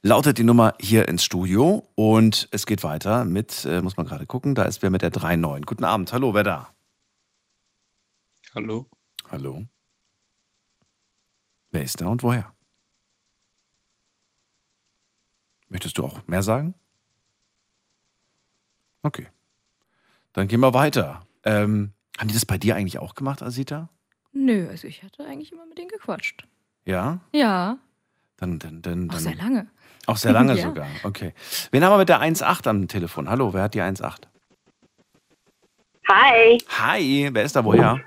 [0.02, 4.24] Lautet die Nummer hier ins Studio und es geht weiter mit, äh, muss man gerade
[4.26, 5.66] gucken, da ist wer mit der 3.9.
[5.66, 6.74] Guten Abend, hallo, wer da?
[8.54, 8.86] Hallo.
[9.30, 9.66] Hallo.
[11.70, 12.52] Wer ist da und woher?
[15.68, 16.74] Möchtest du auch mehr sagen?
[19.02, 19.28] Okay.
[20.32, 21.26] Dann gehen wir weiter.
[21.44, 23.90] Ähm, haben die das bei dir eigentlich auch gemacht, Asita?
[24.32, 26.46] Nö, also ich hatte eigentlich immer mit denen gequatscht.
[26.86, 27.20] Ja?
[27.32, 27.78] Ja,
[28.38, 29.68] Dann, dann, dann, auch dann sehr lange.
[30.06, 30.62] Auch sehr lange Ja.
[30.62, 30.86] sogar.
[31.04, 31.32] Okay.
[31.70, 33.28] Wen haben wir mit der 1.8 am Telefon?
[33.28, 34.22] Hallo, wer hat die 1.8?
[36.08, 36.58] Hi.
[36.78, 38.00] Hi, wer ist da woher?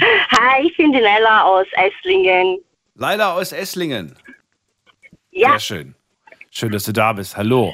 [0.00, 2.58] Hi, ich bin die Nella aus Esslingen.
[2.94, 4.16] Leila aus Esslingen.
[5.30, 5.94] Ja, Sehr schön.
[6.50, 7.36] Schön, dass du da bist.
[7.36, 7.72] Hallo.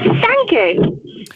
[0.00, 0.80] danke.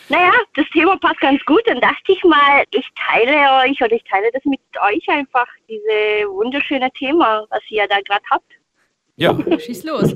[0.09, 1.63] Naja, das Thema passt ganz gut.
[1.67, 3.33] Dann dachte ich mal, ich teile
[3.65, 8.25] euch oder ich teile das mit euch einfach, diese wunderschöne Thema, was ihr da gerade
[8.31, 8.45] habt.
[9.17, 10.15] Ja, Schieß los.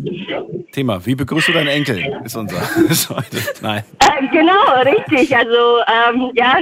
[0.72, 1.04] Thema.
[1.04, 2.20] Wie begrüßt du deinen Enkel?
[2.24, 2.56] Ist unser.
[2.90, 3.38] Ist heute.
[3.60, 3.84] Nein.
[4.00, 5.36] Äh, genau, richtig.
[5.36, 6.58] Also, ähm, ja,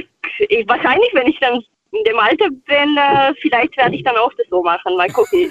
[0.48, 4.32] ich, wahrscheinlich, wenn ich dann in dem Alter bin, äh, vielleicht werde ich dann auch
[4.36, 4.96] das so machen.
[4.96, 5.50] Mal gucken.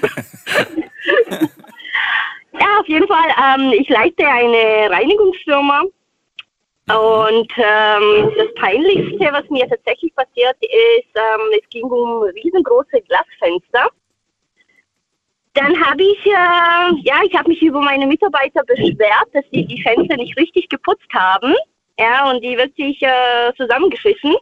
[2.52, 3.34] ja, auf jeden Fall.
[3.42, 5.84] Ähm, ich leite eine Reinigungsfirma.
[6.86, 13.88] Und ähm, das Peinlichste, was mir tatsächlich passiert ist, ähm, es ging um riesengroße Glasfenster.
[15.54, 19.80] Dann habe ich, äh, ja, ich habe mich über meine Mitarbeiter beschwert, dass sie die
[19.82, 21.54] Fenster nicht richtig geputzt haben.
[21.98, 24.34] Ja, und die wirklich äh, zusammengeschissen.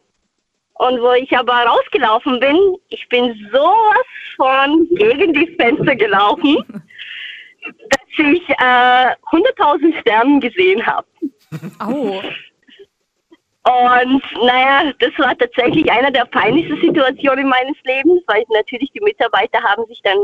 [0.74, 6.56] Und wo ich aber rausgelaufen bin, ich bin sowas von gegen die Fenster gelaufen,
[7.90, 11.06] dass ich äh, 100.000 Sternen gesehen habe.
[11.78, 12.22] Au.
[13.64, 19.62] Und naja, das war tatsächlich einer der peinlichsten Situationen meines Lebens, weil natürlich die Mitarbeiter
[19.62, 20.18] haben sich dann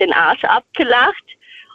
[0.00, 1.24] den Arsch abgelacht.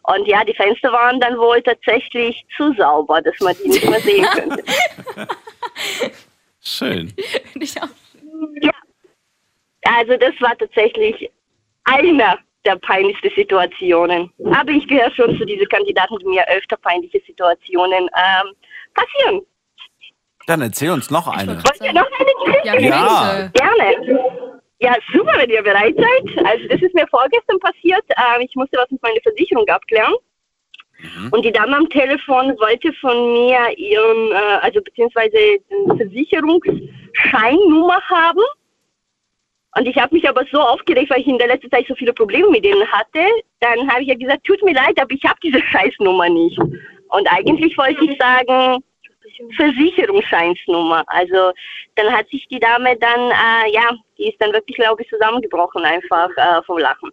[0.04, 4.00] Und ja, die Fenster waren dann wohl tatsächlich zu sauber, dass man die nicht mehr
[4.00, 4.64] sehen könnte.
[6.62, 7.14] Schön.
[8.62, 8.72] Ja.
[9.84, 11.30] Also das war tatsächlich
[11.84, 14.32] einer der peinlichsten Situationen.
[14.54, 18.54] Aber ich gehöre schon zu diesen Kandidaten, die mir öfter peinliche Situationen ähm,
[18.94, 19.42] passieren.
[20.48, 21.56] Dann erzähl uns noch eine.
[21.58, 22.68] Wollt ihr noch eine Geschichte?
[22.68, 23.50] Ja, Ja.
[23.54, 24.59] Gerne.
[24.82, 26.46] Ja, super, wenn ihr bereit seid.
[26.46, 28.04] Also das ist mir vorgestern passiert.
[28.10, 30.16] Ähm, ich musste was mit meiner Versicherung abklären.
[31.32, 35.38] Und die Dame am Telefon wollte von mir ihren, äh, also beziehungsweise
[35.70, 38.42] den Versicherungsscheinnummer haben.
[39.78, 42.12] Und ich habe mich aber so aufgeregt, weil ich in der letzten Zeit so viele
[42.14, 43.26] Probleme mit denen hatte.
[43.60, 46.60] Dann habe ich ja gesagt, tut mir leid, aber ich habe diese Scheißnummer nicht.
[46.60, 48.84] Und eigentlich wollte ich sagen,
[49.56, 51.04] Versicherungsscheinsnummer.
[51.08, 51.52] Also
[51.96, 55.84] dann hat sich die Dame dann, äh, ja, die ist dann wirklich, glaube ich, zusammengebrochen
[55.84, 57.12] einfach äh, vom Lachen.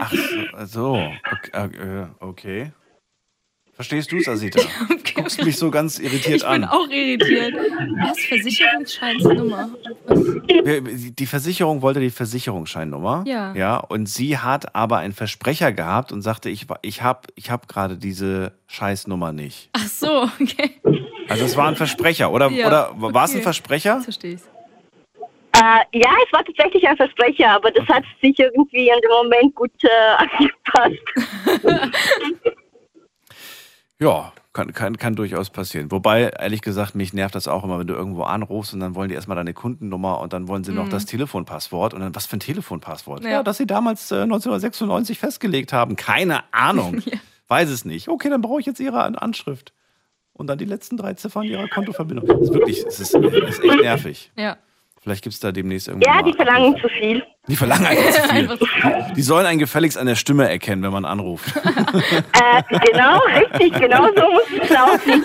[0.00, 0.12] Ach
[0.66, 1.02] so.
[1.54, 1.78] Okay.
[1.78, 2.72] äh, okay.
[3.82, 4.60] Verstehst du es, Asita?
[4.88, 6.64] Du guckst mich so ganz irritiert Ich bin an.
[6.64, 7.54] auch irritiert.
[8.00, 8.18] Was?
[8.20, 9.70] Versicherungsscheinsnummer?
[11.18, 13.24] Die Versicherung wollte die Versicherungsscheinnummer.
[13.26, 13.52] Ja.
[13.54, 13.76] Ja.
[13.78, 17.96] Und sie hat aber einen Versprecher gehabt und sagte, ich, ich habe ich hab gerade
[17.96, 19.68] diese Scheißnummer nicht.
[19.72, 20.80] Ach so, okay.
[21.28, 23.42] Also es war ein Versprecher, oder, Ja, oder war es ein okay.
[23.42, 24.00] Versprecher?
[24.00, 24.40] Verstehe ich.
[25.54, 29.54] Äh, ja, es war tatsächlich ein Versprecher, aber das hat sich irgendwie in dem Moment
[29.54, 29.88] gut äh,
[31.58, 32.54] angepasst.
[34.02, 35.90] Ja, kann, kann, kann durchaus passieren.
[35.90, 39.08] Wobei, ehrlich gesagt, mich nervt das auch immer, wenn du irgendwo anrufst und dann wollen
[39.08, 40.90] die erstmal deine Kundennummer und dann wollen sie noch Mhm.
[40.90, 41.94] das Telefonpasswort.
[41.94, 43.22] Und dann, was für ein Telefonpasswort?
[43.24, 43.42] Ja, Ja.
[43.42, 45.96] das sie damals äh, 1996 festgelegt haben.
[45.96, 47.00] Keine Ahnung.
[47.48, 48.08] Weiß es nicht.
[48.08, 49.72] Okay, dann brauche ich jetzt ihre An Anschrift.
[50.34, 52.26] Und dann die letzten drei Ziffern ihrer Kontoverbindung.
[52.26, 54.32] Das ist wirklich, es ist, ist echt nervig.
[54.36, 54.56] Ja.
[55.02, 56.08] Vielleicht gibt es da demnächst irgendwo.
[56.08, 57.24] Ja, die verlangen zu viel.
[57.48, 58.48] Die verlangen einfach zu viel.
[59.08, 61.52] Die, die sollen einen gefälligst an der Stimme erkennen, wenn man anruft.
[61.64, 65.24] Äh, genau, richtig, genau so muss es laufen.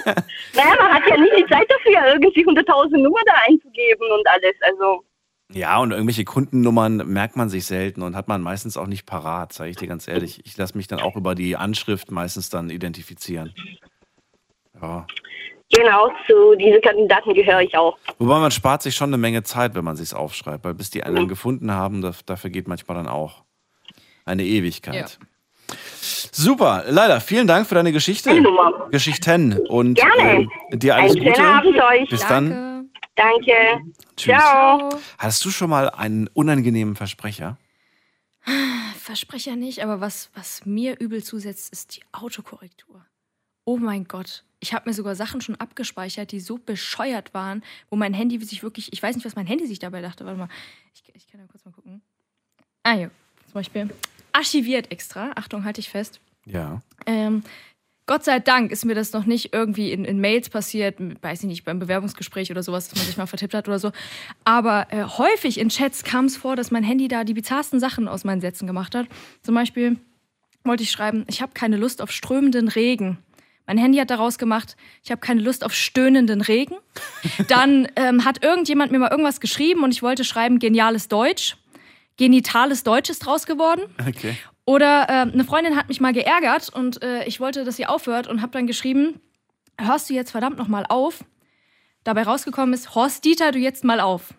[0.53, 4.55] Naja, man hat ja nicht die Zeit dafür, irgendwie 100.000 Nummern da einzugeben und alles.
[4.61, 5.03] Also,
[5.51, 9.53] Ja, und irgendwelche Kundennummern merkt man sich selten und hat man meistens auch nicht parat,
[9.53, 10.41] sage ich dir ganz ehrlich.
[10.45, 13.53] Ich lasse mich dann auch über die Anschrift meistens dann identifizieren.
[14.81, 15.05] Ja.
[15.71, 17.97] Genau, zu diesen Kandidaten gehöre ich auch.
[18.19, 21.03] Wobei man spart sich schon eine Menge Zeit, wenn man sich's aufschreibt, weil bis die
[21.03, 23.43] einen dann gefunden haben, da, dafür geht manchmal dann auch
[24.25, 25.19] eine Ewigkeit.
[25.99, 27.19] Super, leider.
[27.19, 28.39] Vielen Dank für deine Geschichte.
[28.39, 28.87] Nummer.
[28.91, 30.47] Geschichten und Gerne.
[30.71, 31.47] ähm, dir alles Einen schönen Gute.
[31.47, 32.09] Abend euch.
[32.09, 32.89] Bis dann.
[33.15, 33.51] Danke.
[34.15, 34.35] Tschüss.
[34.35, 34.89] Ciao.
[35.17, 37.57] Hast du schon mal einen unangenehmen Versprecher?
[38.97, 43.05] Versprecher nicht, aber was, was mir übel zusetzt, ist die Autokorrektur.
[43.65, 44.45] Oh mein Gott.
[44.59, 48.63] Ich habe mir sogar Sachen schon abgespeichert, die so bescheuert waren, wo mein Handy sich
[48.63, 50.25] wirklich, ich weiß nicht, was mein Handy sich dabei dachte.
[50.25, 50.49] Warte mal,
[50.93, 52.01] ich, ich kann ja kurz mal gucken.
[52.83, 53.09] Ah ja,
[53.45, 53.89] zum Beispiel
[54.31, 55.31] archiviert extra.
[55.35, 56.19] Achtung, halte ich fest.
[56.45, 56.81] Ja.
[57.05, 57.43] Ähm,
[58.05, 61.47] Gott sei Dank ist mir das noch nicht irgendwie in, in Mails passiert, weiß ich
[61.47, 63.91] nicht, beim Bewerbungsgespräch oder sowas, dass man sich mal vertippt hat oder so.
[64.45, 68.07] Aber äh, häufig in Chats kam es vor, dass mein Handy da die bizarrsten Sachen
[68.07, 69.07] aus meinen Sätzen gemacht hat.
[69.41, 69.97] Zum Beispiel
[70.63, 73.17] wollte ich schreiben, ich habe keine Lust auf strömenden Regen.
[73.67, 76.75] Mein Handy hat daraus gemacht, ich habe keine Lust auf stöhnenden Regen.
[77.49, 81.57] Dann ähm, hat irgendjemand mir mal irgendwas geschrieben und ich wollte schreiben, geniales Deutsch.
[82.15, 83.81] Genitales Deutsch ist draus geworden.
[84.07, 84.35] Okay.
[84.65, 88.27] Oder äh, eine Freundin hat mich mal geärgert und äh, ich wollte, dass sie aufhört
[88.27, 89.19] und habe dann geschrieben,
[89.77, 91.23] hörst du jetzt verdammt noch mal auf?
[92.03, 94.33] Dabei rausgekommen ist, Horst Dieter, du jetzt mal auf.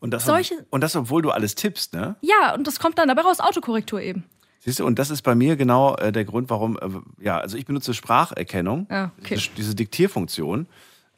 [0.00, 2.16] Und das, Solche- und das, obwohl du alles tippst, ne?
[2.20, 4.24] Ja, und das kommt dann dabei raus, Autokorrektur eben.
[4.66, 7.56] Siehst du, und das ist bei mir genau äh, der Grund, warum, äh, ja, also
[7.56, 9.36] ich benutze Spracherkennung, Ah, okay.
[9.36, 10.66] diese, diese Diktierfunktion,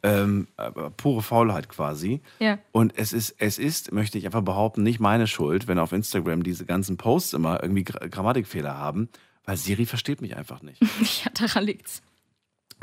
[0.03, 2.21] ähm, äh, pure Faulheit quasi.
[2.37, 2.59] Ja.
[2.71, 6.43] Und es ist, es ist, möchte ich einfach behaupten, nicht meine Schuld, wenn auf Instagram
[6.43, 9.09] diese ganzen Posts immer irgendwie Gra Grammatikfehler haben,
[9.45, 10.79] weil Siri versteht mich einfach nicht.
[11.25, 12.03] ja, daran liegt's.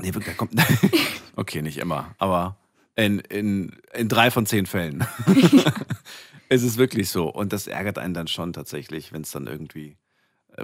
[0.03, 0.53] Nee, wirklich, da kommt.
[1.37, 2.57] okay, nicht immer, aber
[2.97, 5.07] in, in, in drei von zehn Fällen.
[6.49, 7.29] es ist wirklich so.
[7.29, 9.97] Und das ärgert einen dann schon tatsächlich, wenn es dann irgendwie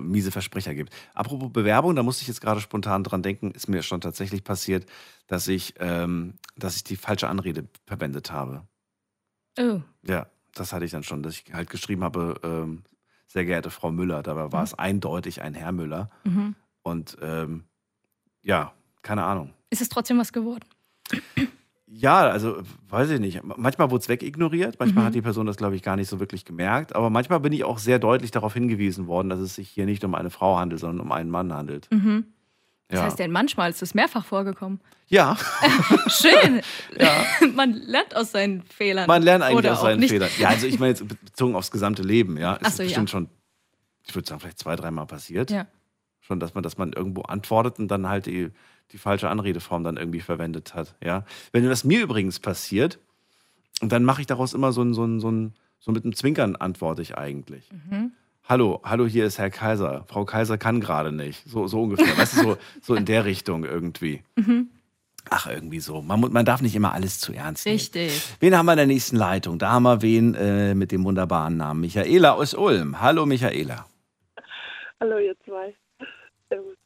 [0.00, 0.92] miese Versprecher gibt.
[1.14, 4.86] Apropos Bewerbung, da musste ich jetzt gerade spontan dran denken, ist mir schon tatsächlich passiert,
[5.26, 8.66] dass ich, ähm, dass ich die falsche Anrede verwendet habe.
[9.58, 9.80] Oh.
[10.06, 12.82] Ja, das hatte ich dann schon, dass ich halt geschrieben habe, ähm,
[13.26, 16.10] sehr geehrte Frau Müller, dabei war es eindeutig ein Herr Müller.
[16.24, 16.54] Mhm.
[16.82, 17.64] Und ähm,
[18.42, 18.72] ja,
[19.02, 19.54] keine Ahnung.
[19.70, 20.64] Ist es trotzdem was geworden?
[21.94, 23.40] Ja, also weiß ich nicht.
[23.44, 25.06] Manchmal wurde es wegignoriert, manchmal Mhm.
[25.08, 26.94] hat die Person das, glaube ich, gar nicht so wirklich gemerkt.
[26.96, 30.02] Aber manchmal bin ich auch sehr deutlich darauf hingewiesen worden, dass es sich hier nicht
[30.04, 31.88] um eine Frau handelt, sondern um einen Mann handelt.
[31.92, 32.24] Mhm.
[32.88, 33.04] Das Ja.
[33.06, 34.80] heißt, denn manchmal ist es mehrfach vorgekommen.
[35.08, 35.36] Ja,
[36.08, 36.62] Schön.
[37.54, 39.06] Man lernt aus seinen Fehlern.
[39.06, 40.10] man lernt eigentlich Oder aus seinen nicht.
[40.10, 40.30] Fehlern.
[40.38, 42.54] Ja, also ich meine jetzt bezogen aufs gesamte Leben, ja.
[42.54, 42.88] Ist so, ja.
[42.88, 43.28] bestimmt schon,
[44.06, 45.50] ich würde sagen, vielleicht zwei, dreimal passiert.
[45.50, 45.66] Ja.
[46.22, 48.50] Schon, dass man, dass man irgendwo antwortet und dann halt die,
[48.92, 50.94] die falsche Anredeform dann irgendwie verwendet hat.
[51.04, 51.24] Ja.
[51.52, 52.98] Wenn das mir übrigens passiert,
[53.80, 56.14] und dann mache ich daraus immer so ein, so ein, so ein, so mit einem
[56.14, 57.68] Zwinkern antworte ich eigentlich.
[57.72, 58.12] Mhm.
[58.48, 60.04] Hallo, hallo, hier ist Herr Kaiser.
[60.08, 61.48] Frau Kaiser kann gerade nicht.
[61.48, 62.16] So, so ungefähr.
[62.16, 64.22] weißt du, so, so in der Richtung irgendwie.
[64.36, 64.68] Mhm.
[65.30, 66.02] Ach, irgendwie so.
[66.02, 67.76] Man, man darf nicht immer alles zu ernst nehmen.
[67.76, 68.22] Richtig.
[68.40, 69.58] Wen haben wir in der nächsten Leitung?
[69.58, 73.00] Da haben wir wen äh, mit dem wunderbaren Namen Michaela aus Ulm.
[73.00, 73.86] Hallo, Michaela.
[75.00, 75.74] Hallo ihr zwei.
[76.52, 76.76] Servus.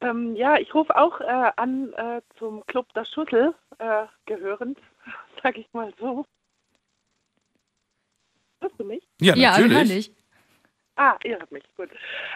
[0.00, 4.78] Ähm, ja, ich rufe auch äh, an äh, zum Club der Schussel äh, gehörend,
[5.42, 6.24] sag ich mal so.
[8.60, 9.06] Hörst du mich?
[9.20, 9.72] Ja, Ja, natürlich.
[9.72, 10.12] hören dich.
[10.96, 11.90] Ah, ihr hört mich, gut.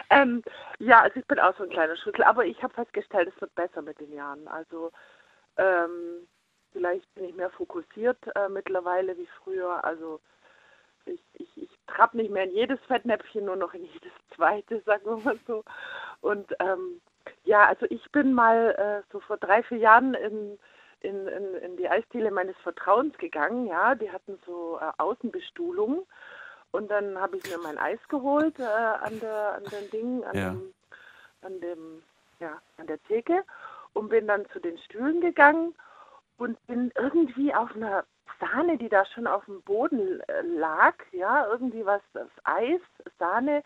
[0.09, 0.43] Ähm,
[0.79, 3.55] ja, also ich bin auch so ein kleiner Schüttel, aber ich habe festgestellt, es wird
[3.55, 4.47] besser mit den Jahren.
[4.47, 4.91] Also
[5.57, 6.27] ähm,
[6.71, 9.83] vielleicht bin ich mehr fokussiert äh, mittlerweile wie früher.
[9.83, 10.19] Also
[11.05, 15.05] ich, ich, ich trapp nicht mehr in jedes Fettnäpfchen, nur noch in jedes zweite, sagen
[15.05, 15.63] wir mal so.
[16.21, 17.01] Und ähm,
[17.43, 20.57] ja, also ich bin mal äh, so vor drei, vier Jahren in,
[21.01, 23.67] in, in, in die Eisdiele meines Vertrauens gegangen.
[23.67, 26.05] Ja, die hatten so äh, Außenbestuhlung.
[26.71, 30.35] Und dann habe ich mir mein Eis geholt äh, an der an den Ding, an
[30.37, 30.49] Ja.
[30.51, 30.73] dem,
[31.41, 32.03] an dem,
[32.39, 33.43] ja, an der Theke
[33.93, 35.75] und bin dann zu den Stühlen gegangen
[36.41, 38.03] und bin irgendwie auf einer
[38.39, 42.81] Sahne, die da schon auf dem Boden äh, lag, ja, irgendwie was, das Eis,
[43.19, 43.63] Sahne,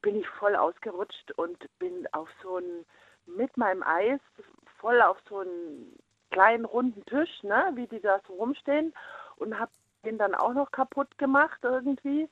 [0.00, 2.86] bin ich voll ausgerutscht und bin auf so einen,
[3.26, 4.20] mit meinem Eis
[4.78, 5.94] voll auf so einen
[6.30, 8.94] kleinen runden Tisch, ne, wie die da so rumstehen
[9.36, 9.72] und habe
[10.06, 12.30] den dann auch noch kaputt gemacht irgendwie.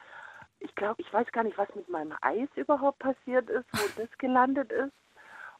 [0.60, 4.16] Ich glaube, ich weiß gar nicht, was mit meinem Eis überhaupt passiert ist, wo das
[4.16, 4.92] gelandet ist.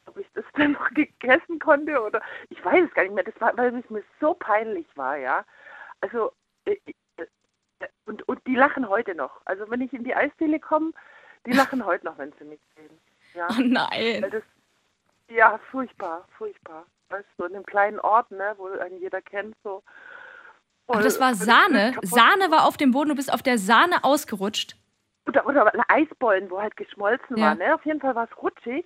[0.07, 3.23] Ob ich das dann noch gegessen konnte oder ich weiß es gar nicht mehr.
[3.23, 5.43] Das war, weil es mir so peinlich war, ja.
[6.01, 6.31] Also
[6.65, 6.79] ich,
[8.05, 9.41] Und, und die lachen heute noch.
[9.45, 10.91] Also wenn ich in die Eisdiele komme,
[11.45, 12.99] die lachen heute noch, wenn sie mich sehen.
[13.33, 13.47] Ja.
[13.49, 14.25] Oh nein.
[14.31, 14.43] Das,
[15.29, 16.85] ja, furchtbar, furchtbar.
[17.09, 19.83] Weißt du, in einem kleinen Ort, ne, wo einen jeder kennt, so.
[20.87, 21.95] Aber das war Voll- Sahne.
[22.03, 24.75] Sahne war auf dem Boden, du bist auf der Sahne ausgerutscht.
[25.27, 27.47] Oder, oder Eisbollen, wo halt geschmolzen Ja.
[27.47, 27.73] war, ne?
[27.73, 28.85] Auf jeden Fall war es rutschig.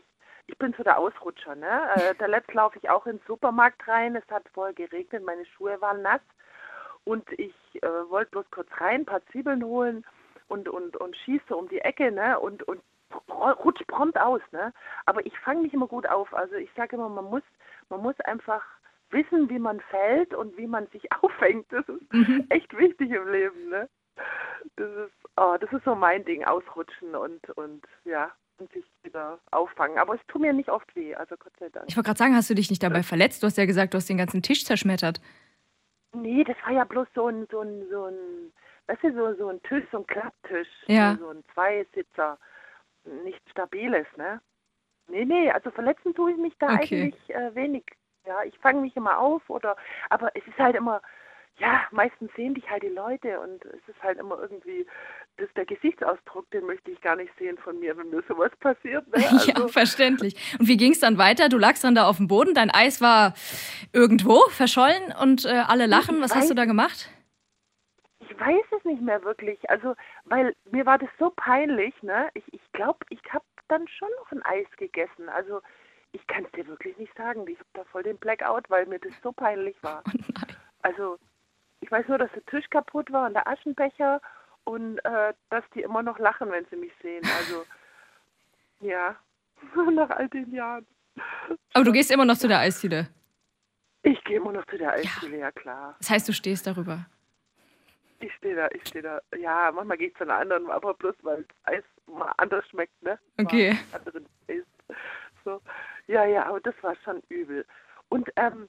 [0.50, 1.68] Ich bin so der Ausrutscher, ne?
[1.96, 4.16] Äh, da letzt laufe ich auch in den Supermarkt rein.
[4.16, 6.22] Es hat vorher geregnet, meine Schuhe waren nass.
[7.04, 10.04] Und ich äh, wollte bloß kurz rein, ein paar Zwiebeln holen
[10.48, 12.40] und, und, und schieße um die Ecke, ne?
[12.40, 12.82] Und, und
[13.30, 14.74] ru- rutsch prompt aus, ne?
[15.06, 16.34] Aber ich fange mich immer gut auf.
[16.34, 17.44] Also ich sage immer, man muss,
[17.90, 18.66] man muss einfach
[19.12, 21.68] wissen, wie man fällt und wie man sich auffängt.
[21.72, 22.48] Das ist Mhm.
[22.50, 23.88] echt wichtig im Leben, ne?
[24.78, 28.32] Das ist, oh, das ist so mein Ding, ausrutschen und, und ja,
[28.68, 29.98] sich wieder auffangen.
[29.98, 31.86] Aber es tut mir nicht oft weh, also Gott sei Dank.
[31.88, 33.42] Ich wollte gerade sagen, hast du dich nicht dabei verletzt?
[33.42, 35.22] Du hast ja gesagt, du hast den ganzen Tisch zerschmettert.
[36.14, 38.52] Nee, das war ja bloß so ein, so ein, so ein,
[38.88, 40.68] weißt du, so, so ein Tisch, so ein Klapptisch.
[40.88, 41.18] Ja.
[41.20, 42.38] So, ein Zweisitzer.
[43.24, 44.42] Nichts Stabiles, ne?
[45.08, 47.04] Nee, nee, also verletzen tue ich mich da Okay.
[47.04, 47.84] eigentlich äh, wenig.
[48.26, 49.76] Ja, ich fange mich immer auf oder,
[50.10, 51.02] aber es ist halt immer,
[51.58, 54.86] ja, meistens sehen dich halt die Leute und es ist halt immer irgendwie,
[55.40, 59.08] das, der Gesichtsausdruck, den möchte ich gar nicht sehen von mir, wenn mir sowas passiert.
[59.08, 59.20] Ne?
[59.48, 60.36] ja, Also, verständlich.
[60.60, 61.50] Und wie ging es dann weiter?
[61.50, 63.34] Du lagst dann da auf dem Boden, dein Eis war
[63.94, 66.22] irgendwo verschollen und äh, alle lachen.
[66.22, 67.10] Was hast du da gemacht?
[68.20, 69.70] Ich weiß es nicht mehr wirklich.
[69.70, 72.30] Also, weil mir war das so peinlich, ne?
[72.34, 75.30] Ich ich, glaube, ich habe dann schon noch ein Eis gegessen.
[75.30, 75.62] Also,
[76.12, 77.46] ich kann es dir wirklich nicht sagen.
[77.48, 80.04] Ich habe da voll den Blackout, weil mir das so peinlich war.
[80.82, 81.18] Also,
[81.82, 84.22] ich weiß nur, dass der Tisch kaputt war und der Aschenbecher
[84.64, 87.24] und äh, dass die immer noch lachen, wenn sie mich sehen.
[87.38, 87.66] Also,
[88.82, 89.16] ja,
[89.92, 90.86] nach all den Jahren.
[91.74, 93.10] Aber du gehst immer noch zu der Eisdiele.
[94.04, 95.96] Ich gehe immer noch zu der Eisdiele, ja klar.
[96.00, 97.06] Das heißt, du stehst darüber.
[98.22, 99.22] Ich stehe da, ich stehe da.
[99.38, 103.02] Ja, manchmal gehe ich zu einer anderen, aber bloß weil das Eis mal anders schmeckt,
[103.02, 103.20] ne?
[103.38, 103.78] Okay.
[103.92, 104.66] Anderen Taste.
[105.46, 105.62] So.
[106.08, 107.66] Ja, ja, aber das war schon übel.
[108.10, 108.68] Und ähm,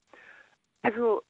[0.82, 1.22] also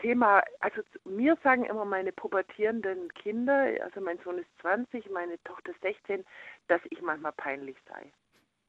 [0.00, 5.42] Thema, also zu- mir sagen immer meine pubertierenden Kinder, also mein Sohn ist 20, meine
[5.44, 6.24] Tochter ist 16,
[6.68, 8.12] dass ich manchmal peinlich sei.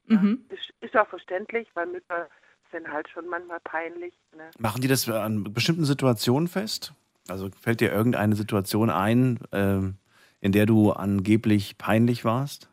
[0.05, 0.45] Mhm.
[0.49, 2.29] Das ist auch verständlich, weil Mütter
[2.71, 4.13] sind halt schon manchmal peinlich.
[4.35, 4.49] Ne?
[4.59, 6.93] Machen die das an bestimmten Situationen fest?
[7.29, 9.97] Also fällt dir irgendeine Situation ein, ähm,
[10.39, 12.69] in der du angeblich peinlich warst?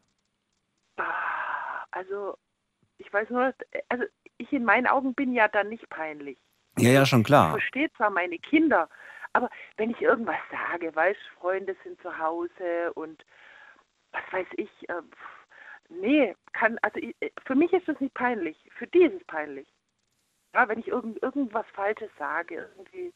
[1.90, 2.36] Also
[2.98, 3.54] ich weiß nur,
[3.88, 4.04] also
[4.38, 6.38] ich in meinen Augen bin ja dann nicht peinlich.
[6.80, 7.50] Ja, ja, schon Ich klar.
[7.50, 8.88] verstehe zwar meine Kinder,
[9.32, 13.24] aber wenn ich irgendwas sage, weißt Freunde sind zu Hause und
[14.12, 15.02] was weiß ich, äh,
[15.88, 17.14] nee, kann, also ich,
[17.46, 19.66] für mich ist es nicht peinlich, für die ist es peinlich.
[20.54, 23.12] Ja, wenn ich irgend, irgendwas Falsches sage, irgendwie.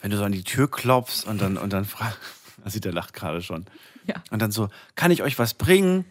[0.00, 2.20] Wenn du so an die Tür klopfst und dann, und dann fragst,
[2.64, 3.66] also der lacht gerade schon.
[4.06, 4.16] Ja.
[4.30, 6.04] Und dann so, kann ich euch was bringen?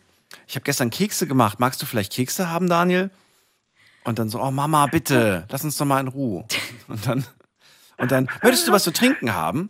[0.47, 1.59] Ich habe gestern Kekse gemacht.
[1.59, 3.11] Magst du vielleicht Kekse haben, Daniel?
[4.04, 6.45] Und dann so, oh Mama, bitte, lass uns doch mal in Ruhe.
[6.88, 7.26] Und dann,
[7.97, 9.70] und dann, würdest du was zu trinken haben?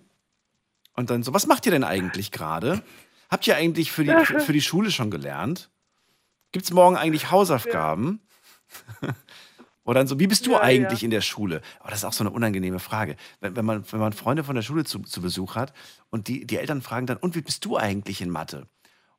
[0.96, 2.82] Und dann so, was macht ihr denn eigentlich gerade?
[3.30, 5.72] Habt ihr eigentlich für die, für, die Schule schon gelernt?
[6.52, 8.22] Gibt es morgen eigentlich Hausaufgaben?
[9.86, 11.06] Oder dann so, wie bist du Ja, eigentlich ja.
[11.06, 11.62] in der Schule?
[11.80, 13.18] Aber das ist auch so eine unangenehme Frage.
[13.42, 15.74] Wenn, wenn, man, wenn man Freunde von der Schule zu, zu Besuch hat
[16.10, 18.68] und die, die Eltern fragen dann, und wie bist du eigentlich in Mathe?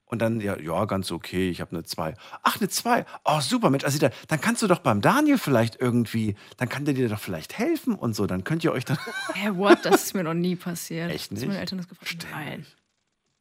[0.07, 2.15] Und dann, ja, ja, ganz okay, ich habe eine 2.
[2.43, 3.07] Ach, eine 2.
[3.25, 6.95] Oh, super, Mensch, also dann kannst du doch beim Daniel vielleicht irgendwie, dann kann der
[6.95, 8.99] dir doch vielleicht helfen und so, dann könnt ihr euch dann
[9.35, 9.85] Hä, what?
[9.85, 11.11] Das ist mir noch nie passiert.
[11.11, 11.61] Echt Dass meine nicht?
[11.61, 12.27] Eltern das gefragt.
[12.31, 12.67] Nein.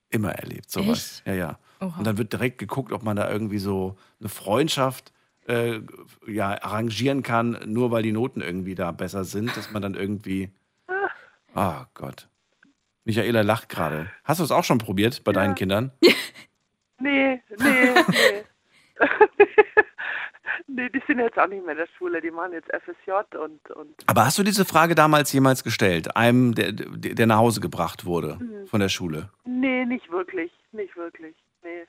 [0.09, 1.22] immer erlebt, sowas.
[1.26, 1.28] Echt?
[1.28, 1.59] Ja, ja.
[1.82, 1.97] Oha.
[1.97, 5.11] Und dann wird direkt geguckt, ob man da irgendwie so eine Freundschaft
[5.47, 5.82] äh,
[6.26, 10.49] ja, arrangieren kann, nur weil die Noten irgendwie da besser sind, dass man dann irgendwie.
[11.55, 12.30] Oh Gott.
[13.03, 14.09] Michaela lacht gerade.
[14.24, 15.91] Hast du es auch schon probiert bei deinen Kindern?
[16.99, 18.43] Nee, nee, nee.
[20.67, 23.69] nee, die sind jetzt auch nicht mehr in der Schule, die machen jetzt FSJ und,
[23.71, 26.15] und Aber hast du diese Frage damals jemals gestellt?
[26.15, 28.67] Einem, der, der nach Hause gebracht wurde Mhm.
[28.67, 29.29] von der Schule?
[29.45, 31.83] nee, nicht wirklich, nicht wirklich, nee.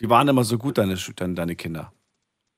[0.00, 1.92] Die waren immer so gut, deine, deine, Kinder.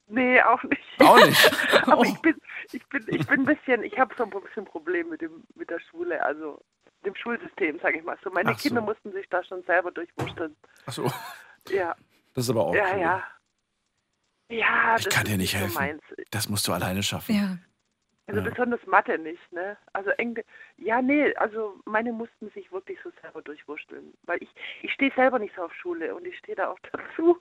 [0.09, 0.83] Nee, auch nicht.
[1.01, 1.51] Auch nicht?
[1.87, 2.35] Aber ich bin,
[2.73, 5.69] ich bin, ich bin ein bisschen, ich habe so ein bisschen Problem mit dem, mit
[5.69, 6.61] der Schule, also
[7.05, 8.31] dem Schulsystem, sage ich mal so.
[8.31, 8.69] Meine Ach so.
[8.69, 10.57] Kinder mussten sich da schon selber durchwursteln.
[10.87, 11.11] Ach so.
[11.69, 11.95] Ja,
[12.35, 13.01] Das ist aber auch ja, cool.
[13.01, 13.25] ja.
[14.49, 15.75] Ja, Ich das kann ist dir nicht helfen.
[15.75, 16.03] meins.
[16.31, 17.35] Das musst du alleine schaffen.
[17.35, 17.59] Ja.
[18.29, 18.49] Also Ja.
[18.51, 19.77] besonders Mathe nicht, ne?
[19.93, 20.45] Also Englisch,
[20.79, 24.15] ja, nee, also meine mussten sich wirklich so selber durchwursteln.
[24.23, 24.49] Weil ich,
[24.83, 27.39] ich stehe selber nicht so auf Schule und ich stehe da auch dazu.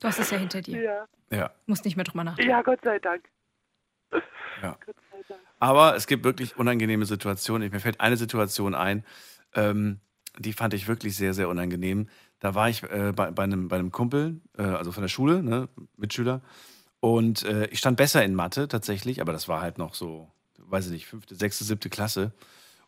[0.00, 0.82] Du hast es ja hinter dir.
[0.82, 1.08] ja.
[1.30, 1.50] Ja.
[1.66, 2.50] Musst nicht mehr drüber nachdenken.
[2.50, 3.24] ja, Gott sei Dank.
[4.12, 4.18] Ja.
[4.20, 4.30] Gott
[4.86, 4.96] sei Dank.
[5.58, 7.70] Aber es gibt wirklich unangenehme Situationen.
[7.70, 9.04] Mir fällt eine Situation ein.
[9.54, 10.00] Ähm,
[10.38, 12.08] die fand ich wirklich sehr, sehr unangenehm.
[12.40, 15.42] Da war ich äh, bei, bei, einem, bei einem Kumpel, äh, also von der Schule,
[15.42, 16.42] ne, Mitschüler.
[17.00, 20.86] Und äh, ich stand besser in Mathe tatsächlich, aber das war halt noch so, weiß
[20.86, 22.32] ich nicht, fünfte, sechste, siebte Klasse.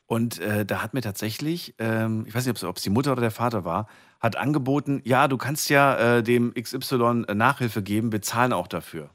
[0.07, 3.21] Und äh, da hat mir tatsächlich, ähm, ich weiß nicht, ob es die Mutter oder
[3.21, 3.89] der Vater war,
[4.21, 9.11] hat angeboten, ja, du kannst ja äh, dem XY Nachhilfe geben, wir zahlen auch dafür.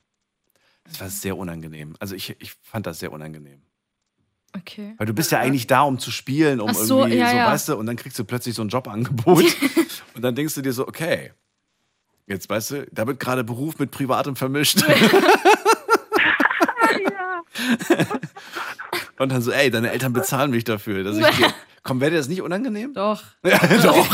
[0.86, 1.96] Das war sehr unangenehm.
[2.00, 3.62] Also ich, ich fand das sehr unangenehm.
[4.56, 4.94] Okay.
[4.98, 7.36] Weil du bist ja eigentlich da, um zu spielen, um Ach so, irgendwie ja, so,
[7.36, 7.48] ja.
[7.48, 9.46] weißt du, und dann kriegst du plötzlich so ein Jobangebot
[10.14, 11.32] und dann denkst du dir so, okay,
[12.28, 14.84] jetzt weißt du, da wird gerade Beruf mit Privatem vermischt.
[19.18, 21.52] und dann so, ey, deine Eltern bezahlen mich dafür, dass ich hier,
[21.84, 22.94] komm, wäre dir das nicht unangenehm?
[22.94, 23.24] Doch.
[23.44, 24.08] Ja, doch.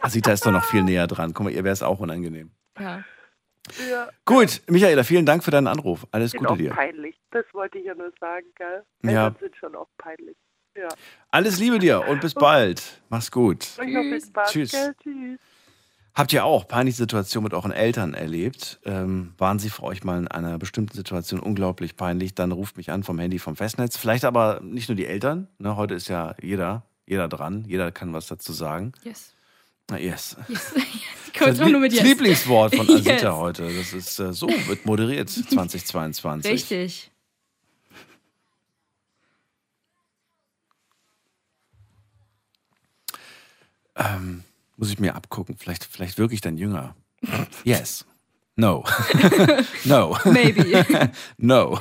[0.00, 1.32] Asita ist doch noch viel näher dran.
[1.34, 2.50] Guck mal, ihr wäre es auch unangenehm.
[2.78, 3.04] Ja.
[3.90, 4.08] Ja.
[4.24, 6.06] Gut, Michaela, vielen Dank für deinen Anruf.
[6.10, 6.70] Alles Sind Gute auch dir.
[6.70, 7.16] peinlich.
[7.30, 8.82] Das wollte ich ja nur sagen, gell?
[9.02, 9.26] Ja.
[9.26, 10.36] Eltern sind schon auch peinlich.
[10.76, 10.88] Ja.
[11.30, 13.02] Alles Liebe dir und bis bald.
[13.08, 13.64] Mach's gut.
[13.64, 14.72] Viel Spaß, Tschüss.
[14.72, 14.94] gell?
[15.02, 15.38] Tschüss.
[16.14, 18.78] Habt ihr auch peinliche Situationen mit euren Eltern erlebt?
[18.84, 22.36] Ähm, waren sie für euch mal in einer bestimmten Situation unglaublich peinlich?
[22.36, 23.96] Dann ruft mich an vom Handy vom Festnetz.
[23.96, 25.48] Vielleicht aber nicht nur die Eltern.
[25.58, 25.76] Ne?
[25.76, 27.64] Heute ist ja jeder, jeder dran.
[27.66, 28.92] Jeder kann was dazu sagen.
[29.02, 29.33] Yes.
[29.90, 30.36] Na, yes.
[30.48, 30.72] Yes.
[31.32, 32.02] Ich Das, das yes.
[32.04, 33.24] Lieblingswort von Asita Yes.
[33.34, 33.74] heute.
[33.74, 36.50] Das ist äh, so, wird moderiert 2022.
[36.52, 37.10] Richtig.
[43.96, 44.44] Ähm,
[44.76, 45.56] muss ich mir abgucken.
[45.58, 46.94] Vielleicht, vielleicht wirklich dann jünger.
[47.64, 48.06] Yes.
[48.56, 48.84] No.
[49.84, 50.16] no.
[50.24, 50.84] Maybe.
[51.36, 51.80] no.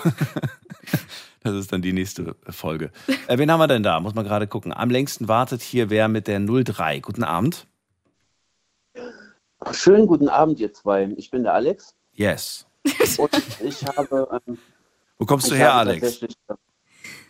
[1.44, 2.92] Das ist dann die nächste Folge.
[3.28, 4.00] Äh, wen haben wir denn da?
[4.00, 4.74] Muss man gerade gucken.
[4.74, 7.02] Am längsten wartet hier wer mit der 03.
[7.02, 7.68] Guten Abend.
[9.72, 11.10] Schönen guten Abend, ihr zwei.
[11.18, 12.66] Ich bin der Alex Yes.
[13.18, 13.32] und
[13.64, 14.42] ich habe.
[14.48, 14.58] Ähm,
[15.18, 16.02] Wo kommst du ich her, habe Alex?
[16.02, 16.38] tatsächlich-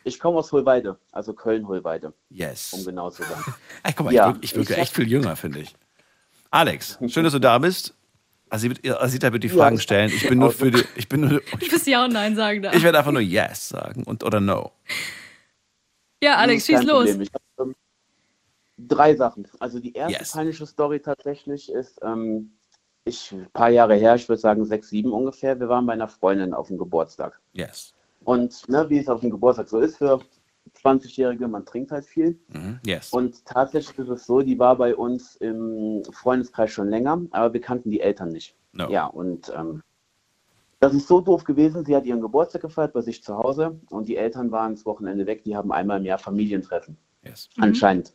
[0.06, 2.14] Ich komme aus Hohlweide, also Köln-Hohlweide.
[2.30, 2.74] Yes.
[2.74, 3.42] Um genau zu sein.
[3.84, 5.76] Ey, guck mal, Ja, ich, wirke, ich wirke ich echt hab- viel jünger, finde ich.
[6.52, 7.94] Alex, schön, dass du da bist.
[8.50, 10.12] Asita wird die Ja, Fragen ich- stellen.
[10.14, 10.84] Ich bin nur für die.
[10.96, 11.30] Ich bin nur.
[11.40, 12.72] Du bist ja und Nein sagen da.
[12.74, 14.72] Ich werde einfach nur Yes sagen und oder No.
[16.24, 17.06] Ja, Alex, schieß los.
[17.10, 17.22] Problem.
[17.22, 17.53] Ich hab, ähm,
[18.78, 19.48] drei Sachen.
[19.60, 20.32] Also die erste Yes.
[20.32, 22.54] peinliche Story tatsächlich ist, ähm,
[23.06, 26.08] ich, ein paar Jahre her, ich würde sagen sechs, sieben ungefähr, wir waren bei einer
[26.08, 27.40] Freundin auf dem Geburtstag.
[27.54, 27.94] Yes.
[28.24, 30.22] Und ne, wie es auf dem Geburtstag so ist für
[30.82, 32.40] 20-Jährige, man trinkt halt viel.
[32.48, 32.80] Mhm.
[32.86, 33.12] Yes.
[33.12, 37.62] Und tatsächlich ist es so, die war bei uns im Freundeskreis schon länger, aber wir
[37.62, 38.56] kannten die Eltern nicht.
[38.72, 38.90] No.
[38.90, 39.84] Ja, und ähm,
[40.80, 41.86] das ist so doof gewesen.
[41.86, 45.26] Sie hat ihren Geburtstag gefeiert bei sich zu Hause und die Eltern waren das Wochenende
[45.26, 45.44] weg.
[45.44, 46.98] Die haben einmal im Jahr Familientreffen.
[47.24, 47.50] Yes.
[47.58, 48.14] Anscheinend.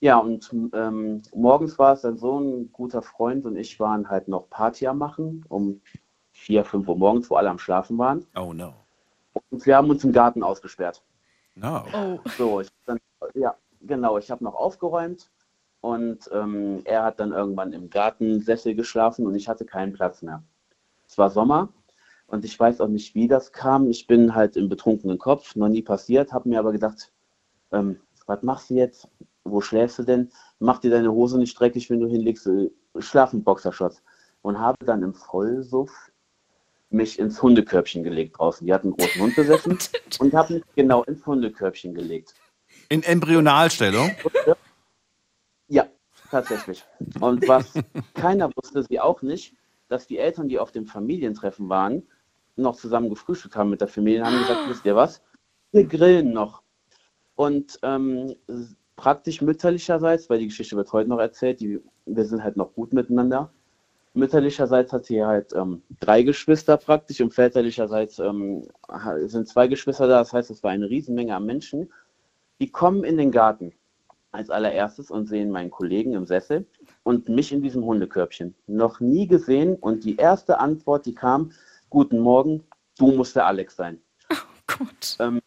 [0.00, 4.28] Ja, und ähm, morgens war es dann so, ein guter Freund und ich waren halt
[4.28, 5.82] noch Party am machen, um
[6.32, 8.26] 4, 5 Uhr morgens, wo alle am Schlafen waren.
[8.34, 8.72] Oh no.
[9.50, 11.02] Und wir haben uns im Garten ausgesperrt.
[11.54, 11.84] No.
[11.92, 12.18] Oh.
[12.38, 12.98] So, ich hab dann,
[13.34, 15.30] ja, genau, ich habe noch aufgeräumt
[15.82, 20.42] und ähm, er hat dann irgendwann im Gartensessel geschlafen und ich hatte keinen Platz mehr.
[21.06, 21.68] Es war Sommer
[22.26, 23.90] und ich weiß auch nicht, wie das kam.
[23.90, 27.12] Ich bin halt im betrunkenen Kopf, noch nie passiert, habe mir aber gedacht,
[27.72, 29.08] ähm, was machst du jetzt?
[29.44, 30.30] Wo schläfst du denn?
[30.58, 32.46] Mach dir deine Hose nicht dreckig, wenn du hinlegst.
[32.46, 34.02] äh, Schlaf im Boxershorts.
[34.42, 36.10] Und habe dann im Vollsuff
[36.90, 38.66] mich ins Hundekörbchen gelegt draußen.
[38.66, 39.78] Die hatten einen großen Hund besessen
[40.18, 42.34] und habe mich genau ins Hundekörbchen gelegt.
[42.88, 44.10] In Embryonalstellung.
[45.68, 45.86] Ja,
[46.30, 46.84] tatsächlich.
[47.20, 47.74] Und was
[48.14, 49.54] keiner wusste, sie auch nicht,
[49.88, 52.02] dass die Eltern, die auf dem Familientreffen waren,
[52.56, 55.22] noch zusammen gefrühstückt haben mit der Familie, haben gesagt, wisst ihr was?
[55.72, 56.62] Wir grillen noch.
[57.36, 58.34] Und ähm,
[59.00, 62.92] praktisch mütterlicherseits, weil die Geschichte wird heute noch erzählt, die, wir sind halt noch gut
[62.92, 63.50] miteinander.
[64.12, 68.68] Mütterlicherseits hat sie halt ähm, drei Geschwister praktisch und väterlicherseits ähm,
[69.24, 70.18] sind zwei Geschwister da.
[70.18, 71.90] Das heißt, es war eine Riesenmenge an Menschen.
[72.60, 73.72] Die kommen in den Garten
[74.32, 76.66] als allererstes und sehen meinen Kollegen im Sessel
[77.02, 78.54] und mich in diesem Hundekörbchen.
[78.66, 81.52] Noch nie gesehen und die erste Antwort, die kam,
[81.88, 82.64] guten Morgen,
[82.98, 83.98] du musst der Alex sein.
[84.66, 85.16] Gott.
[85.20, 85.40] Ähm,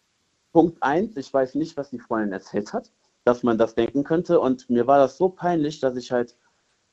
[0.51, 2.91] Punkt eins, ich weiß nicht, was die Freundin erzählt hat,
[3.26, 6.36] dass man das denken könnte und mir war das so peinlich, dass ich halt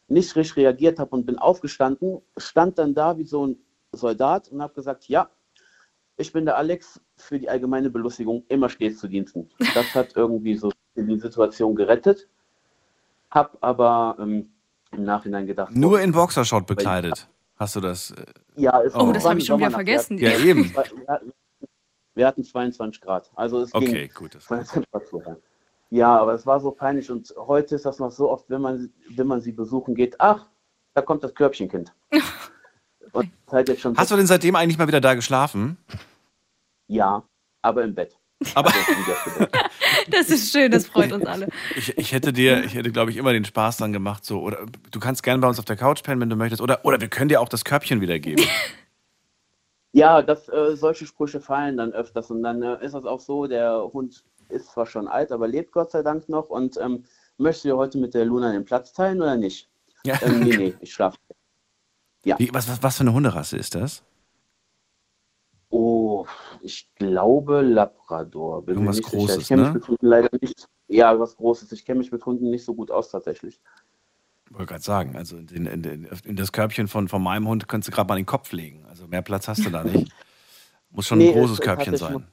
[0.09, 3.57] nicht richtig reagiert habe und bin aufgestanden, stand dann da wie so ein
[3.93, 5.31] Soldat und habe gesagt, ja,
[6.17, 9.49] ich bin der Alex für die allgemeine Belustigung immer stets zu Diensten.
[9.75, 12.29] Das hat irgendwie so die Situation gerettet,
[13.31, 14.53] habe aber ähm,
[14.93, 17.29] im Nachhinein gedacht, Nur in Boxershot bekleidet.
[17.57, 18.11] Hast du das?
[18.13, 18.25] äh,
[18.57, 20.19] ja, es Oh, das war hab ich schon wieder vergessen.
[20.19, 20.73] Ja, eben.
[20.75, 21.33] Wir hatten,
[22.15, 23.31] wir hatten 22 Grad.
[23.35, 24.35] Also es Okay, ging gut.
[24.35, 25.37] Das von der Temperatur her.
[25.91, 28.93] Ja, aber es war so peinlich und heute ist das noch so oft, wenn man,
[29.11, 30.47] wenn man sie besuchen geht, ach,
[30.95, 31.93] da kommt das Körbchenkind.
[33.13, 35.77] und halt jetzt schon Hast du denn seitdem eigentlich mal wieder da geschlafen?
[36.87, 37.25] Ja,
[37.63, 38.17] aber im Bett.
[38.55, 39.47] Aber Also.
[40.11, 41.49] Das ist schön, das freut uns alle.
[41.77, 44.67] Ich, ich hätte dir, ich hätte, glaube ich, immer den Spaß dann gemacht, so, oder
[44.91, 47.09] du kannst gerne bei uns auf der Couch pennen, wenn du möchtest, oder, oder wir
[47.09, 48.45] können dir auch das Körbchen wiedergeben.
[49.93, 53.49] Ja, das, äh, solche Sprüche fallen dann öfters und dann äh, ist es auch so,
[53.49, 54.23] der Hund
[54.53, 57.05] ist zwar schon alt, aber lebt Gott sei Dank noch und ähm,
[57.39, 59.69] möchtest du heute mit der Luna den Platz teilen oder nicht?
[60.05, 60.19] Ja.
[60.23, 61.19] Ähm, nee, nee, ich schlafe.
[62.25, 62.39] Ja.
[62.39, 64.03] Wie, was, was, was für eine Hunderasse ist das?
[65.71, 66.27] Oh,
[66.63, 68.65] ich glaube Labrador.
[68.65, 69.41] Bin Irgendwas Großes, sicher.
[69.41, 69.69] Ich kenne ne?
[69.69, 70.67] mich mit Hunden leider nicht.
[70.89, 71.71] Ja, was Großes.
[71.73, 73.61] Ich kenne mich mit Hunden nicht so gut aus tatsächlich.
[74.47, 77.69] Ich wollte gerade sagen, also in, in, in, in das Körbchen von, von meinem Hund
[77.69, 78.85] könntest du gerade mal den Kopf legen.
[78.87, 80.13] Also mehr Platz hast du da nicht.
[80.91, 82.27] Muss schon Nee, ein großes es- Körbchen sein.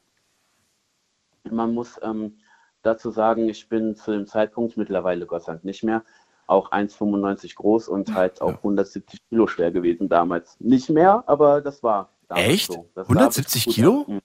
[1.52, 2.38] Man muss ähm,
[2.82, 6.04] dazu sagen, ich bin zu dem Zeitpunkt mittlerweile Gott sei Dank nicht mehr,
[6.48, 10.56] auch 1,95 groß und halt auch 170 Kilo schwer gewesen damals.
[10.60, 12.72] Nicht mehr, aber das war damals Echt?
[12.72, 12.90] so.
[12.96, 14.06] Das 170 war- Kilo?
[14.08, 14.20] Mhm.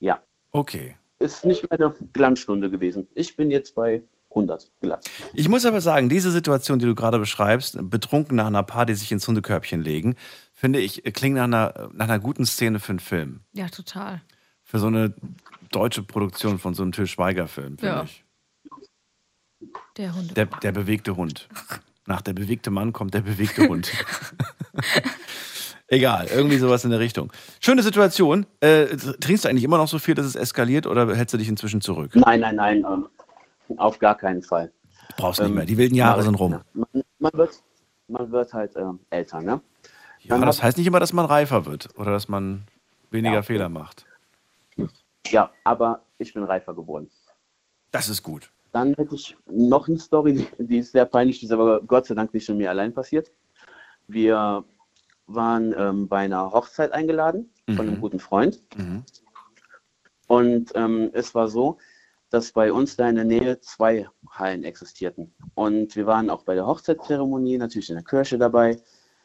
[0.00, 0.20] Ja.
[0.52, 0.96] Okay.
[1.18, 3.08] Ist nicht mehr eine Glanzstunde gewesen.
[3.14, 5.04] Ich bin jetzt bei 100 glatt.
[5.34, 9.12] Ich muss aber sagen, diese Situation, die du gerade beschreibst, betrunken nach einer Party sich
[9.12, 10.16] ins Hundekörbchen legen,
[10.52, 13.40] finde ich, klingt nach einer, nach einer guten Szene für einen Film.
[13.52, 14.22] Ja, total.
[14.72, 15.12] Für so eine
[15.70, 18.02] deutsche Produktion von so einem Till Schweiger-Film, finde Ja.
[18.04, 18.24] ich.
[19.98, 20.34] Der Hund.
[20.34, 21.46] Der, der bewegte Hund.
[22.06, 23.92] Nach der bewegte Mann kommt der bewegte Hund.
[25.88, 27.30] Egal, irgendwie sowas in der Richtung.
[27.60, 28.46] Schöne Situation.
[28.60, 31.48] Äh, trinkst du eigentlich immer noch so viel, dass es eskaliert oder hältst du dich
[31.50, 32.12] inzwischen zurück?
[32.14, 33.08] Nein, nein, nein, ähm,
[33.76, 34.72] auf gar keinen Fall.
[35.18, 35.66] Brauchst nicht Ähm, mehr.
[35.66, 36.60] Die wilden Jahre man- sind rum.
[36.72, 36.86] Man,
[37.18, 37.62] man, wird,
[38.08, 39.60] man wird halt ähm, älter, ne?
[40.20, 42.62] Ja, das heißt nicht immer, dass man reifer wird oder dass man
[43.10, 43.42] weniger Ja.
[43.42, 44.06] Fehler macht.
[45.28, 47.10] Ja, aber ich bin reifer geworden.
[47.90, 48.50] Das ist gut.
[48.72, 52.14] Dann hätte ich noch eine Story, die, ist sehr peinlich, die ist aber Gott sei
[52.14, 53.30] Dank nicht schon mir allein passiert.
[54.08, 54.64] Wir
[55.26, 58.00] waren ähm, bei einer Hochzeit eingeladen von einem Mhm.
[58.00, 58.60] guten Freund.
[58.76, 59.04] Mhm.
[60.26, 61.78] Und ähm, es war so,
[62.30, 65.34] dass bei uns da in der Nähe zwei Hallen existierten.
[65.54, 68.80] Und wir waren auch bei der Hochzeitszeremonie, natürlich in der Kirche dabei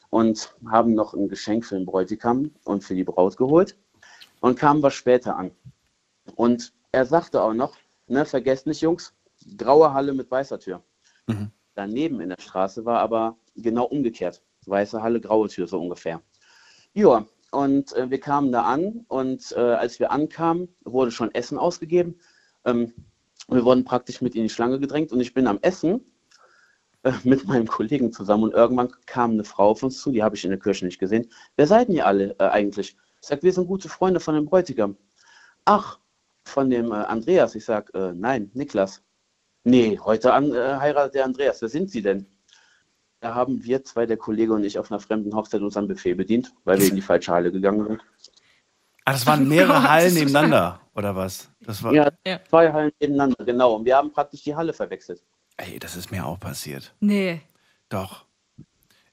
[0.09, 3.77] und haben noch ein Geschenk für den Bräutigam und für die Braut geholt
[4.41, 5.51] und kamen wir später an.
[6.37, 7.75] Und er sagte auch noch,
[8.05, 9.13] ne, vergesst nicht, Jungs,
[9.57, 10.83] graue Halle mit weißer Tür.
[11.25, 11.51] Mhm.
[11.73, 14.43] Daneben in der Straße war aber genau umgekehrt.
[14.67, 16.21] Weiße Halle, graue Tür, so ungefähr.
[16.93, 21.57] Ja, und äh, wir kamen da an und äh, als wir ankamen, wurde schon Essen
[21.57, 22.19] ausgegeben.
[22.65, 22.93] Ähm,
[23.47, 26.01] wir wurden praktisch mit in die Schlange gedrängt und ich bin am Essen
[27.01, 30.35] äh, mit meinem Kollegen zusammen und irgendwann kam eine Frau auf uns zu, die habe
[30.35, 31.31] ich in der Kirche nicht gesehen.
[31.55, 32.95] Wer seid ihr alle äh, eigentlich?
[33.21, 34.97] Ich sage, wir sind gute Freunde von dem Bräutigam.
[35.65, 35.99] Ach,
[36.47, 37.55] von dem äh, Andreas.
[37.55, 39.03] Ich sage, äh, nein, Niklas.
[39.63, 41.61] Nee, heute an, äh, heiratet der Andreas.
[41.61, 42.25] Wer sind Sie denn?
[43.19, 46.13] Da haben wir zwei, der Kollege und ich, auf einer fremden Hochzeit uns am Buffet
[46.13, 48.01] bedient, weil wir in die falsche Halle gegangen sind.
[49.05, 51.49] Ah, das waren mehrere Gott, Hallen nebeneinander, oder was?
[51.61, 52.11] Das war, Ja,
[52.49, 53.75] zwei Hallen nebeneinander, genau.
[53.75, 55.23] Und wir haben praktisch die Halle verwechselt.
[55.57, 56.93] Ey, das ist mir auch passiert.
[56.99, 57.41] Nee.
[57.89, 58.25] Doch.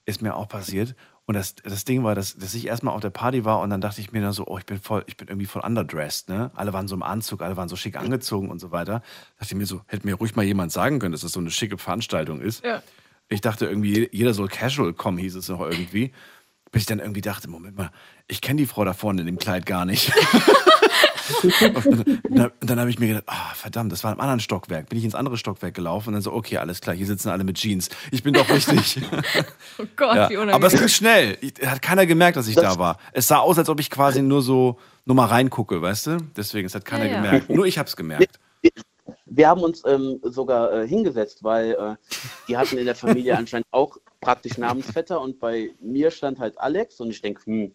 [0.05, 0.95] Ist mir auch passiert.
[1.27, 3.81] Und das, das Ding war, dass, dass ich erstmal auf der Party war und dann
[3.81, 6.51] dachte ich mir dann so, oh, ich bin voll, ich bin irgendwie voll underdressed, ne?
[6.53, 9.01] Alle waren so im Anzug, alle waren so schick angezogen und so weiter.
[9.39, 11.49] dachte ich mir so, hätte mir ruhig mal jemand sagen können, dass das so eine
[11.49, 12.63] schicke Veranstaltung ist.
[12.63, 12.83] Ja.
[13.27, 16.11] Ich dachte irgendwie, jeder soll casual kommen, hieß es noch irgendwie.
[16.71, 17.89] Bis ich dann irgendwie dachte, Moment mal,
[18.27, 20.11] ich kenne die Frau da vorne in dem Kleid gar nicht.
[21.43, 24.89] und dann, dann habe ich mir gedacht, ah, verdammt, das war im anderen Stockwerk.
[24.89, 27.43] Bin ich ins andere Stockwerk gelaufen und dann so, okay, alles klar, hier sitzen alle
[27.43, 27.89] mit Jeans.
[28.11, 29.01] Ich bin doch richtig.
[29.77, 30.55] Oh Gott, Ja, wie unangenehm.
[30.55, 31.37] aber es ging schnell.
[31.41, 32.97] Ich, hat keiner gemerkt, dass ich da war.
[33.11, 36.17] Es sah aus, als ob ich quasi nur so nur mal reingucke, weißt du?
[36.35, 37.21] Deswegen, es hat keiner Ja, ja.
[37.21, 37.49] gemerkt.
[37.49, 38.39] Nur ich hab's gemerkt.
[39.25, 41.95] Wir haben uns ähm, sogar äh, hingesetzt, weil äh,
[42.47, 46.99] die hatten in der Familie anscheinend auch praktisch Namensvetter und bei mir stand halt Alex
[46.99, 47.73] und ich denke, hm,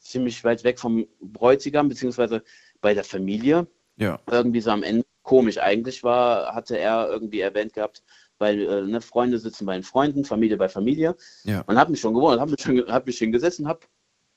[0.00, 2.42] ziemlich weit weg vom Bräutigam, beziehungsweise
[2.80, 3.66] bei der Familie.
[3.96, 4.20] Ja.
[4.30, 5.58] Irgendwie so am Ende komisch.
[5.58, 8.02] Eigentlich war, hatte er irgendwie erwähnt gehabt,
[8.38, 11.16] weil äh, ne, Freunde sitzen bei den Freunden, Familie bei Familie.
[11.44, 11.62] Ja.
[11.66, 13.80] Und habe mich schon gewundert, habe mich, schon- hab mich hingesetzt und habe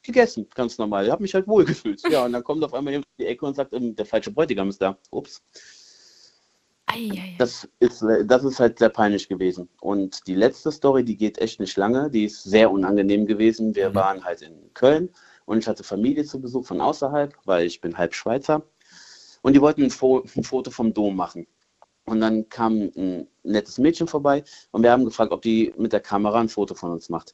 [0.01, 1.11] gegessen, ganz normal.
[1.11, 2.01] Habe mich halt wohlgefühlt.
[2.09, 4.31] Ja, und dann kommt auf einmal jemand um die Ecke und sagt, ähm, der falsche
[4.31, 4.97] Bräutigam ist da.
[5.11, 5.43] Ups.
[7.37, 9.69] Das ist, das ist halt sehr peinlich gewesen.
[9.79, 13.75] Und die letzte Story, die geht echt nicht lange, die ist sehr unangenehm gewesen.
[13.75, 15.09] Wir waren halt in Köln
[15.49, 18.61] und ich hatte Familie zu Besuch von außerhalb, weil ich bin halb Schweizer.
[19.41, 21.47] Und die wollten ein, Fo ein Foto vom Dom machen.
[22.05, 26.01] Und dann kam ein nettes Mädchen vorbei und wir haben gefragt, ob die mit der
[26.01, 27.33] Kamera ein Foto von uns macht.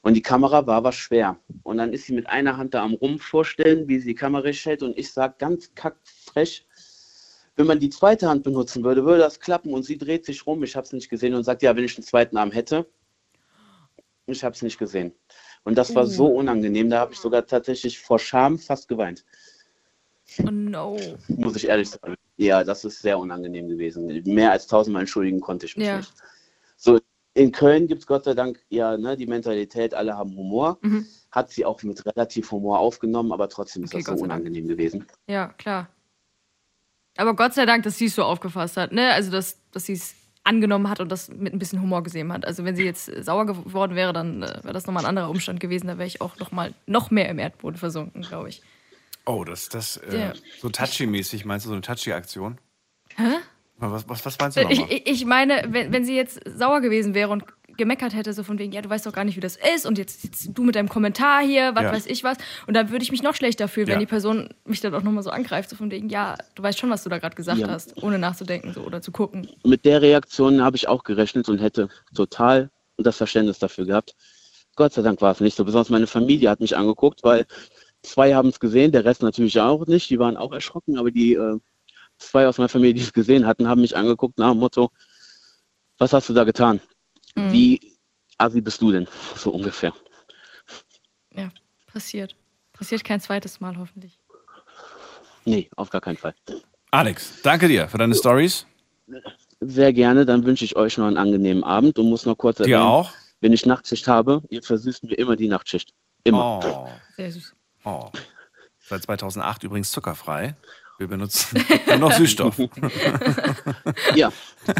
[0.00, 1.38] Und die Kamera war was schwer.
[1.62, 4.48] Und dann ist sie mit einer Hand da am Rumpf vorstellen, wie sie die Kamera
[4.48, 4.82] hält.
[4.82, 6.66] Und ich sage ganz kackfrech,
[7.56, 9.74] wenn man die zweite Hand benutzen würde, würde das klappen.
[9.74, 11.98] Und sie dreht sich rum, ich habe es nicht gesehen und sagt, ja, wenn ich
[11.98, 12.86] einen zweiten Arm hätte.
[14.24, 15.12] Ich habe es nicht gesehen.
[15.64, 19.24] Und das war so unangenehm, da habe ich sogar tatsächlich vor Scham fast geweint,
[20.38, 20.98] Oh no.
[21.28, 22.16] muss ich ehrlich sagen.
[22.36, 24.22] Ja, das ist sehr unangenehm gewesen.
[24.24, 25.98] Mehr als tausendmal entschuldigen konnte ich mich Ja.
[25.98, 26.12] nicht.
[26.76, 26.98] So,
[27.34, 30.78] in Köln gibt es Gott sei Dank ja ne, die Mentalität, alle haben Humor.
[30.80, 31.06] Mhm.
[31.30, 34.40] Hat sie auch mit relativ Humor aufgenommen, aber trotzdem ist Okay, das so Gott Dank.
[34.40, 35.06] unangenehm gewesen.
[35.28, 35.88] Ja, klar.
[37.16, 39.12] Aber Gott sei Dank, dass sie es so aufgefasst hat, ne?
[39.12, 42.44] Also, dass, dass sie es angenommen hat und das mit ein bisschen Humor gesehen hat.
[42.44, 45.30] Also, wenn sie jetzt äh, sauer geworden wäre, dann äh, wäre das nochmal ein anderer
[45.30, 45.86] Umstand gewesen.
[45.86, 48.62] Da wäre ich auch noch mal noch mehr im Erdboden versunken, glaube ich.
[49.24, 50.32] Oh, das, das, äh, Ja.
[50.60, 52.58] so touchy-mäßig, meinst du so eine touchy-Aktion?
[53.16, 53.22] Hä?
[53.78, 54.96] Was, was, was meinst du Ich, nochmal?
[54.96, 57.44] ich ich meine, wenn, wenn sie jetzt sauer gewesen wäre und
[57.76, 59.98] gemeckert hätte, so von wegen, ja, du weißt doch gar nicht, wie das ist und
[59.98, 61.92] jetzt, jetzt du mit deinem Kommentar hier, was Ja.
[61.92, 62.36] weiß ich was.
[62.66, 64.00] Und dann würde ich mich noch schlechter fühlen, wenn Ja.
[64.00, 66.90] die Person mich dann auch nochmal so angreift, so von wegen, ja, du weißt schon,
[66.90, 67.68] was du da gerade gesagt Ja.
[67.68, 69.48] hast, ohne nachzudenken so oder zu gucken.
[69.64, 74.14] Mit der Reaktion habe ich auch gerechnet und hätte total das Verständnis dafür gehabt.
[74.76, 75.64] Gott sei Dank war es nicht so.
[75.64, 77.46] Besonders meine Familie hat mich angeguckt, weil
[78.02, 80.08] zwei haben es gesehen, der Rest natürlich auch nicht.
[80.10, 81.58] Die waren auch erschrocken, aber die äh,
[82.18, 84.90] zwei aus meiner Familie, die es gesehen hatten, haben mich angeguckt nach dem Motto,
[85.98, 86.80] was hast du da getan?
[87.34, 87.52] Mhm.
[87.52, 87.96] Wie
[88.38, 89.06] assi bist du denn?
[89.36, 89.92] So ungefähr.
[91.34, 91.50] Ja,
[91.86, 92.36] passiert.
[92.72, 94.18] Passiert kein zweites Mal hoffentlich.
[95.44, 96.34] Nee, auf gar keinen Fall.
[96.90, 98.66] Alex, danke dir für deine Stories.
[99.60, 102.64] Sehr gerne, dann wünsche ich euch noch einen angenehmen Abend und muss noch kurz Dir
[102.64, 103.12] erwähnen, auch?
[103.40, 105.92] wenn ich Nachtschicht habe, ihr versüßt mir immer die Nachtschicht.
[106.24, 106.60] Immer.
[106.64, 106.88] Oh.
[107.16, 107.54] Sehr süß.
[107.84, 108.10] Oh.
[108.80, 110.56] Seit 2008 übrigens zuckerfrei.
[111.02, 112.56] Wir benutzen nur noch Süßstoff.
[114.14, 114.32] Ja,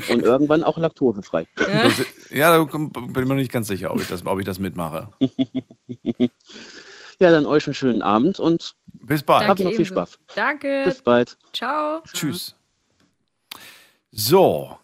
[0.08, 1.48] und irgendwann auch laktosefrei.
[2.30, 4.60] Ja, da bin ich mir noch nicht ganz sicher, ob ich das, ob ich das
[4.60, 5.08] mitmache.
[7.18, 9.46] Ja, dann euch einen schönen Abend und bis bald.
[9.48, 9.94] Habt noch viel ebenso.
[9.94, 10.18] Spaß.
[10.34, 10.82] Danke.
[10.84, 11.36] Bis bald.
[11.52, 12.02] Ciao.
[12.12, 12.56] Tschüss.
[14.10, 14.76] So,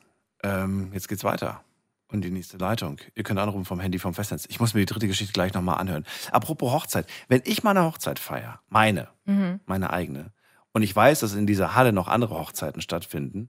[0.45, 1.63] ähm, jetzt geht's weiter.
[2.11, 2.99] Und die nächste Leitung.
[3.17, 4.47] Ihr könnt anrufen vom Handy vom Festnetz.
[4.49, 6.07] Ich muss mir die dritte Geschichte gleich nochmal anhören.
[6.31, 7.07] Apropos Hochzeit.
[7.29, 9.61] Wenn ich meine Hochzeit feiere, meine, Mhm.
[9.67, 10.33] meine eigene,
[10.73, 13.49] und ich weiß, dass in dieser Halle noch andere Hochzeiten stattfinden,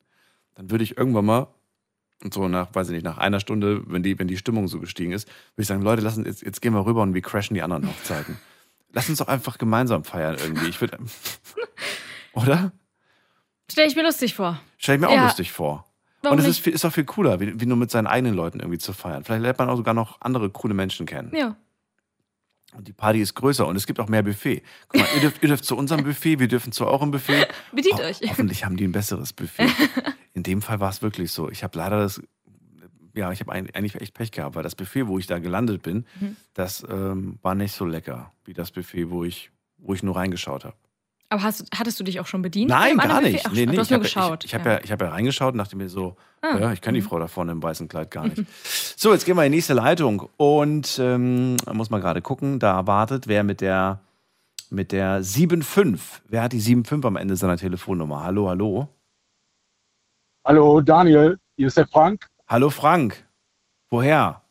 [0.55, 1.47] dann würde ich irgendwann mal,
[2.24, 4.80] und so nach, weiß ich nicht, nach einer Stunde, wenn die, wenn die Stimmung so
[4.80, 7.53] gestiegen ist, würde ich sagen, Leute, lassen, jetzt, jetzt gehen wir rüber und wir crashen
[7.53, 8.38] die anderen Hochzeiten.
[8.91, 10.67] Lass uns doch einfach gemeinsam feiern irgendwie.
[10.67, 10.97] Ich würde,
[12.34, 12.72] oder?
[13.72, 14.59] Stell ich mir lustig vor.
[14.78, 15.24] Stell ich mir auch Ja.
[15.26, 15.86] lustig vor.
[16.22, 18.59] Warum und es ist, ist auch viel cooler, wie, wie nur mit seinen eigenen Leuten
[18.59, 19.24] irgendwie zu feiern.
[19.24, 21.32] Vielleicht lernt man auch sogar noch andere coole Menschen kennen.
[21.34, 21.55] Ja.
[22.80, 24.63] Und die Party ist größer und es gibt auch mehr Buffet.
[24.88, 27.45] Guck mal, ihr dürft, ihr dürft zu unserem Buffet, wir dürfen zu eurem Buffet.
[27.73, 28.21] Bedient Ho- euch.
[28.30, 29.67] Hoffentlich haben die ein besseres Buffet.
[30.34, 31.49] In dem Fall war es wirklich so.
[31.49, 32.21] Ich habe leider das,
[33.15, 36.05] ja, ich habe eigentlich echt Pech gehabt, weil das Buffet, wo ich da gelandet bin,
[36.21, 36.38] Mhm.
[36.53, 40.63] das ähm, war nicht so lecker wie das Buffet, wo ich, wo ich nur reingeschaut
[40.63, 40.77] habe.
[41.32, 42.69] Aber hast, hattest du dich auch schon bedient?
[42.69, 43.45] Nein, gar nicht.
[43.45, 44.43] Ach, nee, nee, du hast ich nur habe geschaut.
[44.45, 44.80] ich, ich hab ja.
[44.84, 46.57] ich hab ja reingeschaut und dachte mir so, Ah.
[46.57, 47.09] ja, ich kenne die Mhm.
[47.09, 48.45] Frau da vorne im weißen Kleid gar nicht.
[48.97, 52.59] so, jetzt gehen wir in die nächste Leitung und ähm, da muss man gerade gucken,
[52.59, 53.99] da wartet wer mit der
[54.71, 56.21] mit der 75.
[56.30, 58.23] Wer hat die 75 am Ende seiner Telefonnummer?
[58.23, 58.88] Hallo, hallo.
[60.45, 63.23] Hallo Daniel, hier ist der Frank Hallo Frank.
[63.89, 64.41] Woher?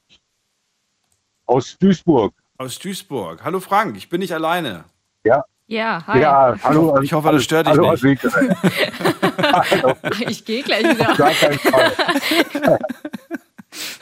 [1.47, 2.35] aus Duisburg.
[2.59, 3.43] Aus Duisburg.
[3.43, 4.85] Hallo Frank, ich bin nicht alleine.
[5.25, 5.43] Ja.
[5.69, 6.21] Ja, hi.
[6.21, 6.99] Ja, hallo.
[7.03, 8.25] Ich hoffe, das stört dich hallo, nicht.
[9.39, 9.95] Hallo.
[10.21, 12.79] Ich gehe gleich wieder.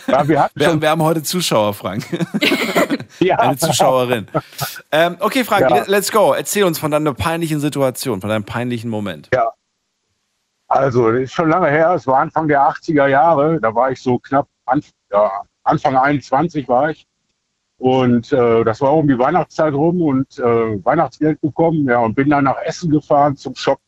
[0.07, 2.05] Ja, wir hatten Wir, wir haben heute Zuschauer, Frank.
[3.19, 3.37] Ja.
[3.41, 4.29] Eine Zuschauerin.
[4.93, 5.77] Ähm, okay, Frank, Ja.
[5.79, 6.33] le- let's go.
[6.35, 9.29] Erzähl uns von deiner peinlichen Situation, von deinem peinlichen Moment.
[9.35, 9.51] Ja.
[10.69, 11.93] Also, das ist schon lange her.
[11.95, 13.59] Es war Anfang der 80er Jahre.
[13.61, 15.31] Da war ich so knapp an, ja,
[15.65, 17.07] Anfang 21 war ich.
[17.79, 21.87] Und äh, das war um die Weihnachtszeit rum und äh, Weihnachtsgeld bekommen.
[21.87, 23.79] Ja, und bin dann nach Essen gefahren zum Shop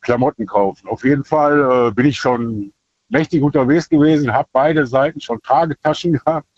[0.00, 0.86] Klamotten kaufen.
[0.88, 2.72] Auf jeden Fall äh, bin ich schon
[3.08, 6.48] mächtig unterwegs gewesen, habe beide Seiten schon Tragetaschen gehabt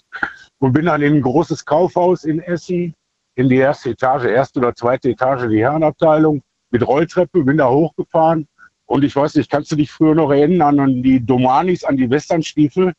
[0.59, 2.95] und bin dann in ein großes Kaufhaus in Essen
[3.37, 8.49] in die erste Etage, erste oder zweite Etage, die Herrenabteilung mit Rolltreppe, bin da hochgefahren
[8.87, 12.09] und ich weiß nicht, kannst du dich früher noch erinnern an die Domanis, an die
[12.09, 12.95] Westernstiefel,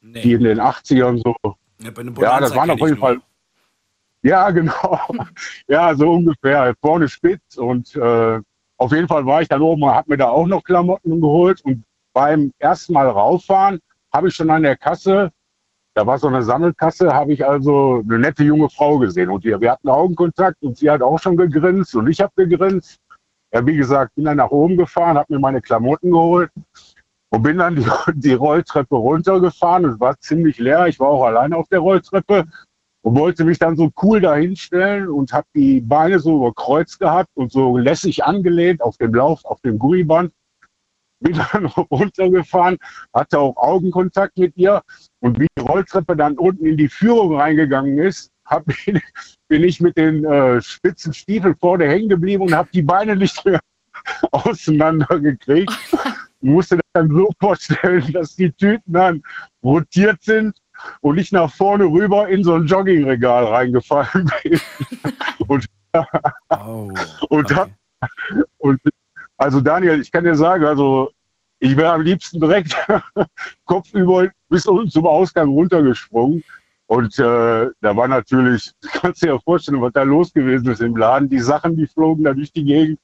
[0.00, 2.96] die in den 80ern so, Ja, ja, das waren auf jeden.
[2.96, 3.20] Fall,
[4.22, 5.00] ja, genau,
[5.68, 8.40] ja, so ungefähr, vorne spitz und äh,
[8.82, 11.60] auf jeden Fall war ich dann oben, habe mir da auch noch Klamotten geholt.
[11.64, 13.78] Und beim ersten Mal rauffahren
[14.12, 15.30] habe ich schon an der Kasse,
[15.94, 19.30] da war so eine Sammelkasse, habe ich also eine nette junge Frau gesehen.
[19.30, 22.98] Und wir, wir hatten Augenkontakt und sie hat auch schon gegrinst und ich habe gegrinst.
[23.52, 26.50] Ja, wie gesagt, bin dann nach oben gefahren, habe mir meine Klamotten geholt
[27.32, 29.86] und bin dann die, die Rolltreppe runtergefahren.
[29.86, 32.46] Es war ziemlich leer, ich war auch alleine auf der Rolltreppe
[33.02, 37.30] und wollte mich dann so cool dahinstellen und habe die Beine so über Kreuz gehabt
[37.34, 40.32] und so lässig angelehnt auf dem Lauf, auf dem Gummiband.
[41.20, 42.76] Bin dann runtergefahren,
[43.14, 44.82] hatte auch Augenkontakt mit ihr
[45.20, 48.84] und wie die Rolltreppe dann unten in die Führung reingegangen ist, hab ich,
[49.48, 53.42] bin ich mit den äh, spitzen Stiefeln vorne hängen geblieben und habe die Beine nicht
[53.44, 53.60] mehr
[54.32, 55.72] auseinandergekriegt.
[56.42, 59.22] Musste das dann so vorstellen, dass die Tüten dann
[59.62, 60.56] rotiert sind
[61.00, 64.60] und ich nach vorne rüber in so ein Joggingregal reingefallen bin.
[65.46, 65.66] und
[67.28, 67.70] und, hab,
[68.58, 68.80] und
[69.36, 71.10] also Daniel, ich kann dir sagen, also
[71.58, 72.76] ich wäre am liebsten direkt
[73.66, 76.42] kopfüber bis unten zum Ausgang runtergesprungen.
[76.86, 80.82] Und äh, da war natürlich, du kannst dir ja vorstellen, was da los gewesen ist
[80.82, 81.28] im Laden.
[81.28, 82.98] Die Sachen, die flogen da durch die Gegend.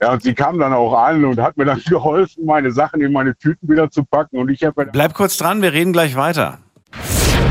[0.00, 3.12] Ja, und sie kam dann auch an und hat mir dann geholfen, meine Sachen in
[3.12, 4.38] meine Tüten wieder zu packen.
[4.38, 6.58] Und ich habe Bleib kurz dran, wir reden gleich weiter.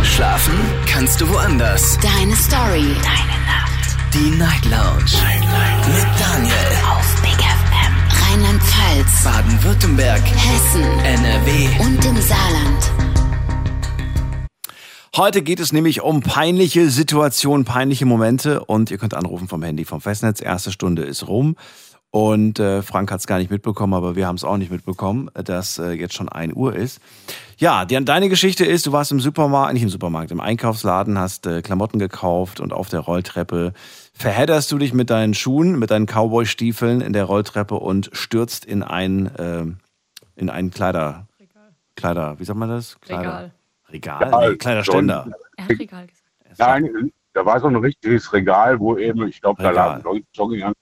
[0.04, 0.54] Schlafen
[0.88, 1.98] kannst du woanders.
[2.00, 2.96] Deine Story.
[3.04, 4.14] Deine Nacht.
[4.14, 5.12] Die Night Lounge.
[5.22, 5.88] Night, Night.
[5.88, 6.56] Mit Daniel.
[6.90, 8.32] Auf Big FM.
[8.32, 9.24] Rheinland-Pfalz.
[9.26, 10.22] Baden-Württemberg.
[10.22, 10.84] Hessen.
[11.00, 11.68] NRW.
[11.82, 12.92] Und im Saarland.
[15.18, 19.84] Heute geht es nämlich um peinliche Situationen, peinliche Momente und ihr könnt anrufen vom Handy
[19.84, 20.42] vom Festnetz.
[20.42, 21.56] Erste Stunde ist rum.
[22.18, 25.30] Und äh, Frank hat es gar nicht mitbekommen, aber wir haben es auch nicht mitbekommen,
[25.36, 27.00] dass äh, jetzt schon 1 Uhr ist.
[27.60, 31.46] Ja, die, deine Geschichte ist, du warst im Supermarkt, nicht im Supermarkt, im Einkaufsladen, hast
[31.46, 33.72] äh, Klamotten gekauft und auf der Rolltreppe
[34.14, 38.82] verhedderst du dich mit deinen Schuhen, mit deinen Cowboy-Stiefeln in der Rolltreppe und stürzt in
[38.82, 39.66] ein, äh,
[40.36, 41.28] in einen Kleider,
[41.96, 43.00] Kleider, wie sagt man das?
[43.00, 43.52] Kleider,
[43.92, 44.22] Regal.
[44.24, 44.50] Regal?
[44.50, 45.28] Nee, Kleiderständer.
[45.56, 46.58] Er hat Regal gesagt.
[46.58, 50.02] Nein, da war so ein richtiges Regal, wo eben, ich glaube, da Regal.
[50.04, 50.74] lagen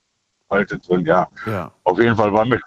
[0.50, 1.28] Jogginghalte drin, ja.
[1.46, 1.72] Ja.
[1.84, 2.60] Auf jeden Fall war mir,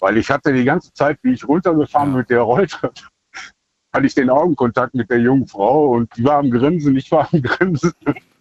[0.00, 2.94] weil ich hatte die ganze Zeit, wie ich runtergefahren mit der Rolltreppe,
[3.92, 7.28] hatte ich den Augenkontakt mit der jungen Frau und die war am Grinsen, ich war
[7.32, 7.92] am Grinsen.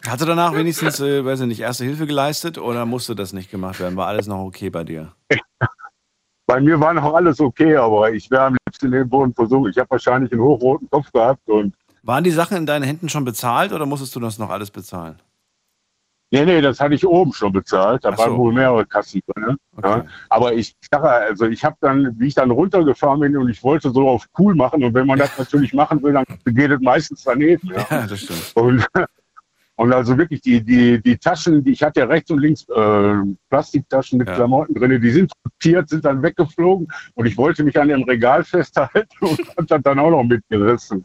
[0.07, 3.51] Hast du danach wenigstens, äh, weiß ich nicht, erste Hilfe geleistet oder musste das nicht
[3.51, 3.97] gemacht werden?
[3.97, 5.13] War alles noch okay bei dir?
[6.47, 9.69] Bei mir war noch alles okay, aber ich wäre am liebsten in den Boden versunken.
[9.69, 13.23] Ich habe wahrscheinlich einen hochroten Kopf gehabt und Waren die Sachen in deinen Händen schon
[13.23, 15.19] bezahlt oder musstest du das noch alles bezahlen?
[16.31, 18.05] Nee, nee, das hatte ich oben schon bezahlt.
[18.05, 18.17] Da so.
[18.19, 19.57] waren wohl mehrere Kassen drin.
[19.83, 20.05] Ja.
[20.29, 23.89] Aber ich sage, also ich habe dann, wie ich dann runtergefahren bin und ich wollte
[23.89, 27.23] so auf cool machen und wenn man das natürlich machen will, dann geht es meistens
[27.23, 27.67] daneben.
[27.73, 27.87] Ja.
[27.89, 28.51] Ja, das stimmt.
[28.53, 28.85] Und,
[29.77, 33.13] und also wirklich die, die, die Taschen, die ich hatte ja rechts und links äh,
[33.49, 34.35] Plastiktaschen mit Ja.
[34.35, 38.43] Klamotten drin, die sind sortiert, sind dann weggeflogen und ich wollte mich an dem Regal
[38.43, 41.03] festhalten und habe das dann auch noch mitgerissen.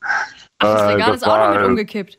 [0.59, 2.19] Ach, das Äh, Regal ist auch noch mit war, umgekippt.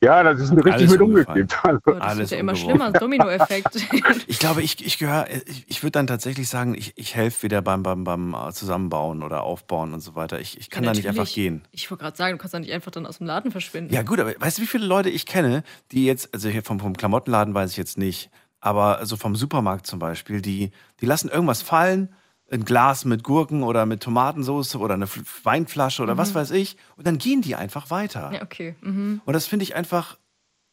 [0.00, 1.58] Ja, das ist richtig Alles mit umgekippt.
[1.64, 2.78] Also, Oh, das Alles wird ja immer umgeworfen.
[2.80, 3.76] schlimmer, Dominoeffekt.
[4.28, 7.62] Ich glaube, ich, ich gehöre, ich, ich würde dann tatsächlich sagen, ich, ich helfe wieder
[7.62, 10.38] beim, beim, beim äh, Zusammenbauen oder Aufbauen und so weiter.
[10.38, 11.62] Ich, ich kann Ja, da nicht einfach gehen.
[11.72, 13.92] Ich wollte gerade sagen, du kannst doch nicht einfach dann aus dem Laden verschwinden.
[13.92, 16.78] Ja, gut, aber weißt du, wie viele Leute ich kenne, die jetzt, also hier vom,
[16.78, 18.30] vom Klamottenladen weiß ich jetzt nicht,
[18.60, 20.70] aber also vom Supermarkt zum Beispiel, die,
[21.00, 22.14] die lassen irgendwas fallen,
[22.50, 25.06] ein Glas mit Gurken oder mit Tomatensauce oder eine
[25.42, 26.34] Weinflasche oder was Mhm.
[26.34, 28.30] weiß ich, und dann gehen die einfach weiter.
[28.32, 28.74] Ja, okay.
[28.80, 29.20] Mhm.
[29.24, 30.16] Und das finde ich einfach,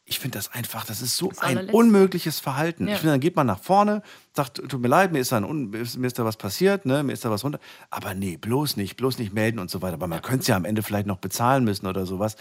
[0.08, 1.76] ich finde das einfach, das ist so Das ein allerletzte.
[1.76, 2.86] unmögliches Verhalten.
[2.86, 2.94] Ja.
[2.94, 4.02] Ich finde, dann geht man nach vorne,
[4.34, 7.12] sagt, tut mir leid, mir ist, da ein mir ist da was passiert, ne, mir
[7.12, 7.58] ist da was runter.
[7.90, 9.94] Aber nee, bloß nicht, bloß nicht melden und so weiter.
[9.94, 12.36] Aber man könnte es ja am Ende vielleicht noch bezahlen müssen oder sowas.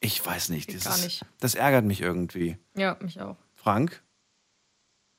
[0.00, 0.74] Ich weiß nicht.
[0.74, 1.24] Das, gar ist, nicht.
[1.40, 2.58] das ärgert mich irgendwie.
[2.76, 3.36] Ja, mich auch.
[3.54, 4.02] Frank?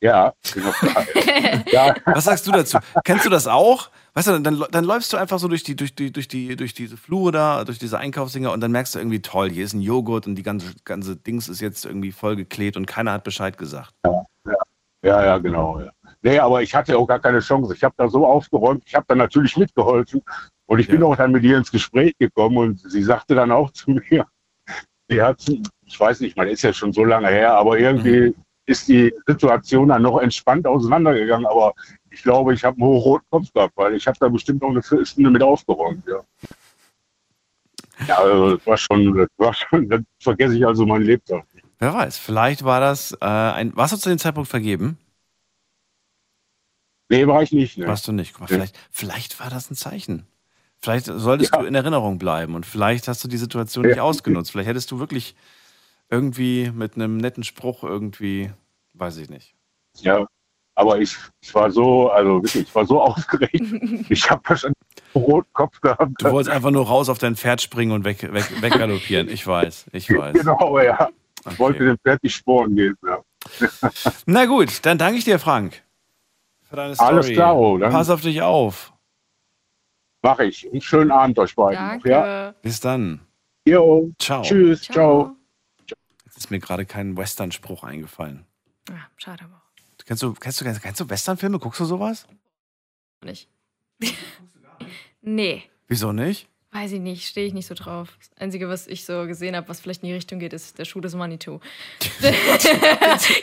[0.06, 0.34] Ja,
[1.72, 2.78] ja, Was sagst du dazu?
[3.04, 3.90] Kennst du das auch?
[4.14, 6.74] Weißt du, dann, dann läufst du einfach so durch die, durch die, durch die, durch
[6.74, 9.82] diese Flure da, durch diese Einkaufsdinger und dann merkst du irgendwie, toll, hier ist ein
[9.82, 13.94] Joghurt und die ganze, ganze Dings ist jetzt irgendwie vollgeklebt und keiner hat Bescheid gesagt.
[15.02, 15.80] Ja, ja, genau.
[15.80, 15.90] Ja.
[16.22, 17.74] Nee, aber ich hatte auch gar keine Chance.
[17.74, 20.22] Ich habe da so aufgeräumt, ich habe da natürlich mitgeholfen
[20.68, 23.72] und ich bin auch dann mit ihr ins Gespräch gekommen und sie sagte dann auch
[23.72, 24.26] zu mir,
[25.10, 25.44] sie hat,
[25.86, 28.36] ich weiß nicht, man ist ja schon so lange her, aber irgendwie
[28.66, 31.74] ist die Situation dann noch entspannt auseinandergegangen, aber
[32.10, 34.82] ich glaube, ich habe einen hochroten Kopf gehabt, weil ich habe da bestimmt noch eine
[34.82, 36.24] Viertelstunde mit aufgeräumt, ja.
[38.08, 41.46] Ja, also das war schon, das war schon, das vergesse ich also mein Lebtag.
[41.80, 43.76] Wer weiß, vielleicht war das äh, ein.
[43.76, 44.98] Warst du zu dem Zeitpunkt vergeben?
[47.10, 47.78] Nee, war ich nicht.
[47.78, 47.88] Ne?
[47.88, 48.34] Warst du nicht.
[48.34, 50.26] Guck mal, vielleicht, vielleicht war das ein Zeichen.
[50.78, 54.04] Vielleicht solltest du in Erinnerung bleiben und vielleicht hast du die Situation nicht Ja.
[54.04, 54.52] ausgenutzt.
[54.52, 55.36] Vielleicht hättest du wirklich
[56.16, 58.52] irgendwie mit einem netten Spruch irgendwie,
[58.94, 59.54] weiß ich nicht.
[59.98, 60.26] Ja,
[60.76, 63.62] aber ich, ich war so, also wirklich, ich war so aufgeregt.
[64.10, 64.78] Ich habe wahrscheinlich
[65.14, 66.14] einen roten Kopf gehabt.
[66.20, 69.30] Du wolltest einfach nur raus auf dein Pferd springen und weg, weg, weggaloppieren.
[69.30, 70.34] Ich weiß, ich weiß.
[70.34, 71.10] Genau, ja.
[71.50, 72.98] Ich wollte dem Pferd die Sporen geben.
[73.06, 73.20] Ja.
[74.26, 75.84] Na gut, dann danke ich dir, Frank.
[76.64, 77.10] Für deine Story.
[77.10, 78.94] Alles klar, oh, dann- Pass auf dich auf.
[80.24, 80.68] Mach ich.
[80.72, 81.98] Einen schönen Abend euch beiden.
[82.00, 82.54] noch, Ja.
[82.64, 83.20] Bis dann.
[83.68, 84.10] Jo.
[84.20, 84.42] Ciao.
[84.42, 84.82] Tschüss.
[84.84, 85.28] Ciao.
[85.28, 85.45] Jetzt
[86.38, 88.46] ist mir gerade kein Western-Spruch eingefallen.
[88.90, 89.62] Ja, schade aber
[90.06, 91.58] Kennst du, kennst du, kennst du Western-Filme?
[91.58, 92.28] Guckst du sowas?
[93.22, 93.50] auch nicht.
[95.22, 95.64] nee.
[95.88, 96.48] Wieso nicht?
[96.76, 98.10] Weiß ich nicht, stehe ich nicht so drauf.
[98.20, 100.84] Das Einzige, was ich so gesehen habe, was vielleicht in die Richtung geht, ist der
[100.84, 101.60] Schuh des Manitou.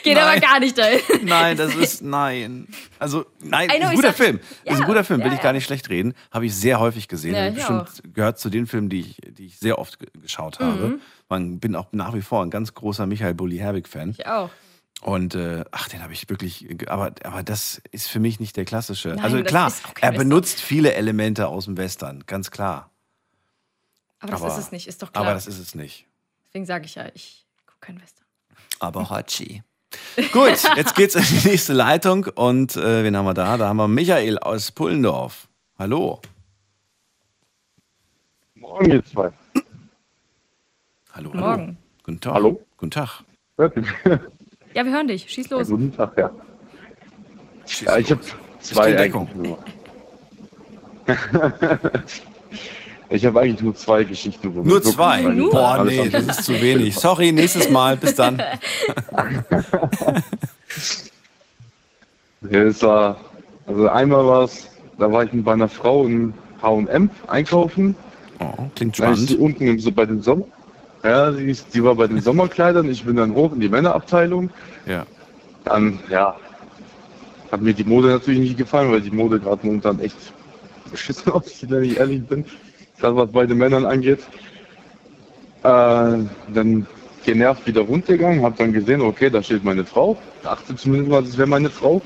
[0.03, 0.41] geht aber Nein.
[0.41, 0.99] gar nicht dahin.
[1.23, 2.67] Nein, das ist nein.
[2.99, 4.39] Also nein, know, ist ein guter Film.
[4.65, 6.13] Ja, ist ein guter Film, will ja, ich gar nicht schlecht reden.
[6.31, 7.33] Habe ich sehr häufig gesehen.
[7.35, 10.87] Ja, Bestimmt gehört zu den Filmen, die ich, die ich sehr oft ge- geschaut habe.
[10.89, 11.01] Mhm.
[11.29, 14.11] Man bin auch nach wie vor ein ganz großer Michael Bulli Herbig Fan.
[14.17, 14.49] Ich auch.
[15.01, 18.63] Und äh, ach, den habe ich wirklich, aber, aber das ist für mich nicht der
[18.65, 19.09] klassische.
[19.09, 20.17] Nein, also klar, auch er Western.
[20.29, 22.89] benutzt viele Elemente aus dem Western, ganz klar.
[24.23, 25.25] Aber das ist es nicht, ist doch klar.
[25.25, 26.05] Aber das ist es nicht.
[26.47, 28.25] Deswegen sage ich ja, ich gucke kein Western.
[28.79, 29.63] Aber Hachi.
[30.31, 33.57] Gut, jetzt geht's in die nächste Leitung und äh, wen haben wir da?
[33.57, 35.47] Da haben wir Michael aus Pullendorf.
[35.77, 36.21] Hallo.
[38.55, 39.31] Morgen ihr zwei.
[41.13, 41.45] Hallo, hallo.
[41.45, 41.77] Morgen.
[42.03, 42.33] Guten Tag.
[42.33, 42.65] Hallo?
[42.77, 43.23] Guten Tag.
[43.57, 43.91] Hört ihr mich?
[44.73, 45.29] Ja, wir hören dich.
[45.29, 45.67] Schieß los.
[45.67, 46.31] Guten Tag, ja.
[47.81, 48.21] Ja, ich habe
[48.59, 49.57] zwei Deckung.
[53.13, 53.17] nur.
[53.17, 54.53] ich habe eigentlich nur zwei Geschichten.
[54.55, 55.23] wo Nur zwei?
[55.23, 56.95] wirklich Boah, nee, das ist zu wenig.
[56.95, 57.97] Sorry, nächstes Mal.
[57.97, 58.41] Bis dann.
[62.49, 63.17] Ja, war,
[63.67, 67.95] also einmal war es, da war ich mit meiner Frau in H&M einkaufen.
[68.39, 69.41] Oh, klingt Da ist sie spannend.
[69.41, 70.45] unten im, so bei den Sommer.
[71.03, 72.89] Ja, sie, ist, die war bei den Sommerkleidern.
[72.89, 74.49] Ich bin dann hoch in die Männerabteilung.
[74.85, 75.05] Ja.
[75.63, 76.35] Dann, ja,
[77.51, 80.17] hat mir die Mode natürlich nicht gefallen, weil die Mode gerade momentan echt
[80.91, 82.45] beschissen aussieht, wenn ich ehrlich bin.
[83.03, 84.19] Das, was bei den Männern angeht.
[85.61, 85.65] Äh,
[86.53, 86.87] dann
[87.25, 90.17] genervt wieder runtergegangen, hab dann gesehen, okay, da steht meine Frau.
[90.41, 92.01] Dachte zumindest mal, das wäre meine Frau.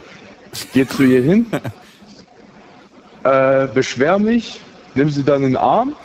[0.74, 1.46] Geh zu ihr hin,
[3.24, 4.60] äh, beschwer mich,
[4.96, 5.96] nimm sie dann in den Arm.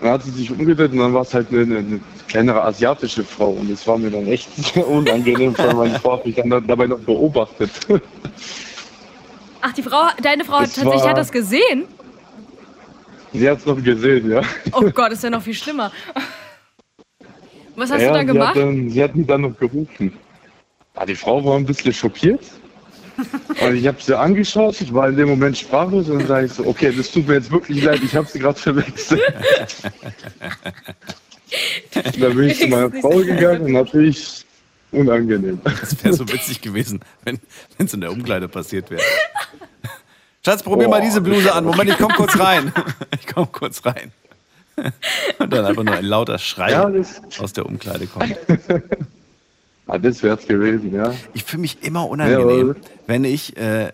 [0.00, 3.24] Dann hat sie sich umgedreht und dann war es halt eine, eine, eine kleinere asiatische
[3.24, 3.50] Frau.
[3.50, 4.48] Und es war mir dann echt
[4.86, 7.70] unangenehm, weil meine Frau hat mich dann da- dabei noch beobachtet.
[9.62, 11.86] Ach, die Frau, deine Frau hat tatsächlich war- hat das gesehen?
[13.32, 14.42] Sie hat es noch gesehen, ja.
[14.72, 15.90] Oh Gott, ist ja noch viel schlimmer.
[17.76, 18.54] Was hast ja, du dann sie gemacht?
[18.54, 20.12] Hat, dann, sie hat mich dann noch gerufen.
[20.96, 22.44] Ja, die Frau war ein bisschen schockiert.
[23.60, 26.52] Und ich habe sie angeschaut, ich war in dem Moment sprachlos und dann sage ich
[26.52, 29.20] so, okay, das tut mir jetzt wirklich leid, ich habe sie gerade verwechselt.
[31.92, 34.44] da bin ich zu meiner Frau gegangen und natürlich
[34.90, 35.60] unangenehm.
[35.64, 37.38] Das wäre so witzig gewesen, wenn
[37.78, 39.02] es in der Umkleide passiert wäre.
[40.44, 41.04] Schatz, probier mal Boah.
[41.04, 41.64] diese Bluse an.
[41.64, 42.72] Moment, ich komm kurz rein.
[43.20, 44.10] Ich komm kurz rein.
[45.38, 46.90] Und dann einfach nur ein lauter Schrei Ja,
[47.38, 48.36] aus der Umkleide kommt.
[49.88, 51.12] Ah, das wäre es gewesen, ja.
[51.34, 52.74] Ich fühle mich immer unangenehm, Ja,
[53.08, 53.92] wenn ich, äh,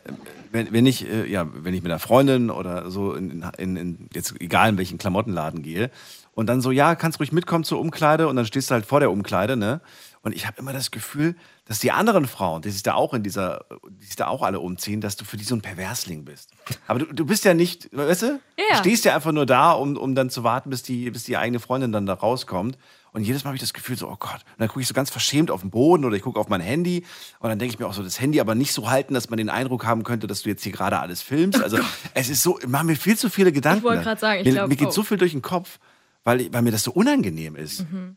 [0.52, 4.08] wenn, wenn ich, äh, ja, wenn ich mit einer Freundin oder so in, in, in
[4.14, 5.90] jetzt egal in welchen Klamottenladen gehe
[6.34, 9.00] und dann so, ja, kannst ruhig mitkommen zur Umkleide und dann stehst du halt vor
[9.00, 9.80] der Umkleide, ne?
[10.28, 13.22] Und ich habe immer das Gefühl, dass die anderen Frauen, die sich da auch in
[13.22, 16.50] dieser, die sich da auch alle umziehen, dass du für die so ein Perversling bist.
[16.86, 18.26] Aber du, du bist ja nicht, weißt du?
[18.58, 18.64] Ja.
[18.72, 21.36] Du stehst ja einfach nur da, um, um dann zu warten, bis die, bis die
[21.36, 22.78] eigene Freundin dann da rauskommt.
[23.12, 24.34] Und jedes Mal habe ich das Gefühl so, oh Gott.
[24.34, 26.60] Und dann gucke ich so ganz verschämt auf den Boden oder ich gucke auf mein
[26.60, 27.04] Handy
[27.40, 29.38] und dann denke ich mir auch so, das Handy aber nicht so halten, dass man
[29.38, 31.62] den Eindruck haben könnte, dass du jetzt hier gerade alles filmst.
[31.62, 31.78] Also
[32.14, 33.82] es ist so, machen mir viel zu viele Gedanken.
[33.82, 34.04] wollte dann.
[34.04, 35.78] gerade sagen, ich mir, glaub mir geht so viel durch den Kopf,
[36.22, 37.90] weil, ich- weil mir das so unangenehm ist.
[37.90, 38.16] Mhm.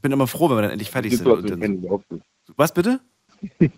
[0.00, 1.26] Ich bin immer froh, wenn wir dann endlich fertig Die sind.
[1.26, 2.22] Und Situation dann, kenne ich auch gut.
[2.56, 3.00] was bitte?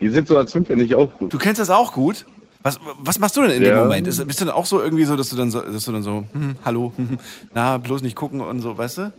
[0.00, 1.32] Die Situation kenne ich auch gut.
[1.32, 2.26] Du kennst das auch gut?
[2.64, 3.84] Was, was machst du denn in dem Ja.
[3.84, 4.08] Moment?
[4.08, 6.02] Ist, bist du dann auch so irgendwie so, dass du dann so, dass du dann
[6.02, 7.20] so hm, hallo, hm,
[7.54, 9.12] na, bloß nicht gucken und so, weißt du?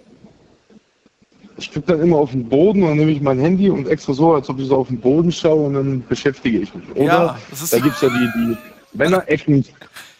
[1.57, 4.11] Ich gucke dann immer auf den Boden und dann nehme ich mein Handy und extra
[4.13, 6.83] so, als ob ich so auf den Boden schaue und dann beschäftige ich mich.
[6.95, 8.57] Oder Ja, das ist- da gibt es ja die, die
[8.97, 9.63] Männerecken,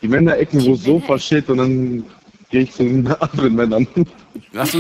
[0.01, 2.05] die Männerecken, wo es Sofa steht und dann
[2.51, 3.85] gehe ich zu den anderen Männern.
[4.55, 4.79] Hast du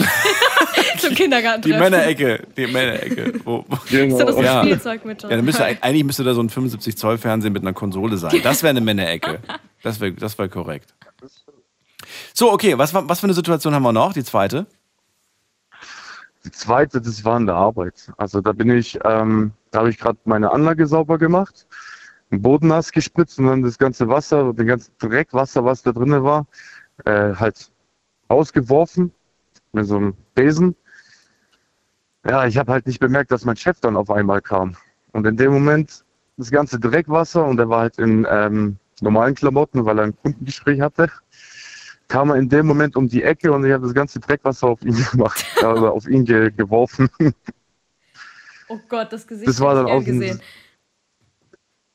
[1.09, 1.61] Zum Kindergarten.
[1.61, 3.33] die Männerecke, die Männerecke.
[3.43, 4.17] Wo, wo, Genau.
[4.17, 4.63] So, das ist ja.
[4.63, 7.73] Spielzeug mit ja, dann müsste, eigentlich müsste da so ein 75 Zoll Fernsehen mit einer
[7.73, 8.39] Konsole sein.
[8.43, 9.39] Das wäre eine Männerecke.
[9.83, 10.93] Das wäre das wär korrekt.
[12.33, 14.13] So, okay, was, was für eine Situation haben wir noch?
[14.13, 14.65] Die zweite?
[16.45, 18.11] Die zweite, das war in der Arbeit.
[18.17, 21.67] Also da bin ich, ähm, da habe ich gerade meine Anlage sauber gemacht,
[22.31, 26.23] den Boden nass gespritzt und dann das ganze Wasser, den ganzen Dreckwasser, was da drin
[26.23, 26.47] war,
[27.05, 27.69] äh, halt
[28.29, 29.11] ausgeworfen
[29.73, 30.75] mit so einem Besen.
[32.25, 34.75] Ja, ich habe halt nicht bemerkt, dass mein Chef dann auf einmal kam.
[35.11, 36.03] Und in dem Moment
[36.37, 40.81] das ganze Dreckwasser und er war halt in ähm, normalen Klamotten, weil er ein Kundengespräch
[40.81, 41.09] hatte,
[42.07, 44.81] kam er in dem Moment um die Ecke und ich habe das ganze Dreckwasser auf
[44.83, 47.09] ihn gemacht, also auf ihn ge geworfen.
[48.67, 50.41] Oh Gott, das Gesicht Das war dann auch gesehen.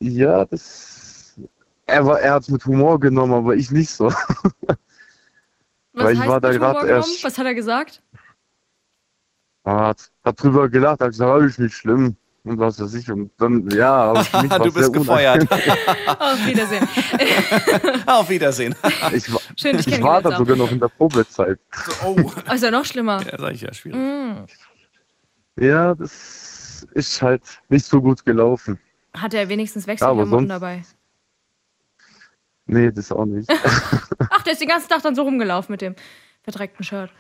[0.00, 1.38] Ja, das.
[1.86, 4.06] Er, war, er hat es mit Humor genommen, aber ich nicht so.
[5.92, 7.22] Was Weil ich heißt war da gerade erst.
[7.22, 8.02] Was hat er gesagt?
[9.64, 12.16] Er hat, hat drüber gelacht, hat gesagt, alles nicht schlimm.
[12.44, 13.10] und was weiß ich.
[13.10, 14.12] Und dann, ja,
[14.62, 15.50] Du bist gefeuert.
[15.50, 16.86] Auf Wiedersehen.
[18.06, 18.74] Auf Wiedersehen.
[19.12, 21.58] Ich, war- Schön, dich ich war da sogar noch in der Probezeit.
[22.04, 22.16] Oh.
[22.48, 23.22] Oh, ist ja noch schlimmer.
[23.24, 23.98] Ja, sag ich ja, schwierig.
[23.98, 24.44] Mm.
[25.62, 28.78] Ja, das ist halt nicht so gut gelaufen.
[29.16, 30.82] Hat er wenigstens Wechselklamotten sonst- dabei?
[32.66, 33.48] Nee, das auch nicht.
[34.30, 35.94] Ach, der ist den ganzen Tag dann so rumgelaufen mit dem
[36.42, 37.10] verdreckten Shirt.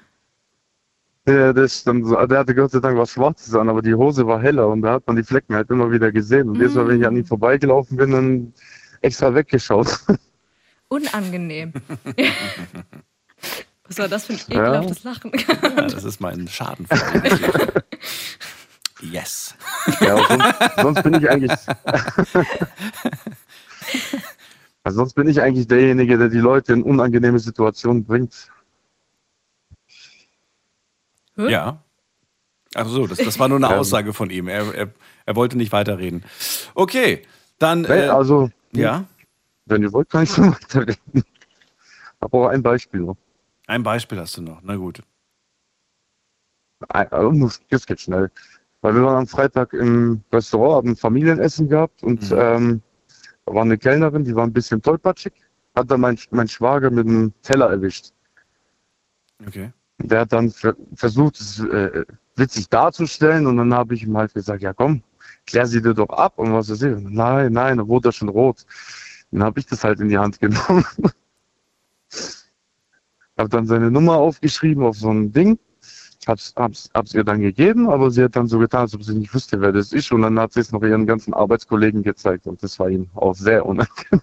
[1.26, 2.06] Ja, das stimmt.
[2.06, 2.14] so.
[2.26, 4.92] Der hatte Gott sei Dank was Schwarzes an, aber die Hose war heller und da
[4.94, 6.50] hat man die Flecken halt immer wieder gesehen.
[6.50, 8.52] Und jedes Mal, wenn ich an ihm vorbeigelaufen bin, dann
[9.00, 10.00] extra weggeschaut.
[10.88, 11.72] Unangenehm.
[13.86, 14.64] Was war das für ein Ja.
[14.64, 15.32] ekelhaftes Lachen?
[15.62, 17.84] Ja, das ist mein Schadenfreude.
[19.00, 19.54] yes.
[20.00, 21.52] Ja, sonst, sonst bin ich eigentlich.
[24.82, 28.48] also sonst bin ich eigentlich derjenige, der die Leute in unangenehme Situationen bringt.
[31.36, 31.82] Ja.
[32.74, 33.78] Ach so, das, das war nur eine Ähm.
[33.80, 34.48] Aussage von ihm.
[34.48, 34.88] Er, er,
[35.26, 36.24] er wollte nicht weiterreden.
[36.74, 37.22] Okay,
[37.58, 37.84] dann.
[37.84, 39.04] Äh, also, ja,
[39.66, 41.24] wenn ihr wollt, kann ich so weiterreden.
[42.20, 43.16] Aber auch ein Beispiel noch.
[43.66, 44.60] ein Beispiel hast du noch.
[44.62, 45.02] Na gut.
[46.88, 48.30] Also, Das geht schnell.
[48.80, 52.82] Weil wir waren am Freitag im Restaurant, haben ein Familienessen gehabt und ähm,
[53.46, 55.32] da war eine Kellnerin, die war ein bisschen tollpatschig,
[55.74, 58.12] hat dann mein, mein Schwager mit dem Teller erwischt.
[59.46, 59.72] Okay.
[60.04, 62.04] Der hat dann ver versucht, es äh,
[62.36, 65.02] witzig darzustellen und dann habe ich ihm halt gesagt, ja komm,
[65.46, 66.96] klär sie dir doch ab und was weiß ich.
[67.00, 68.66] Nein, nein, dann wurde er schon rot.
[69.30, 70.84] Dann habe ich das halt in die Hand genommen.
[73.38, 75.58] habe dann seine Nummer aufgeschrieben auf so ein Ding,
[76.26, 79.14] hab's, hab's, hab's ihr dann gegeben, aber sie hat dann so getan, als ob sie
[79.14, 82.46] nicht wüsste, wer das ist und dann hat sie es noch ihren ganzen Arbeitskollegen gezeigt
[82.46, 84.22] und das war ihm auch sehr unangenehm.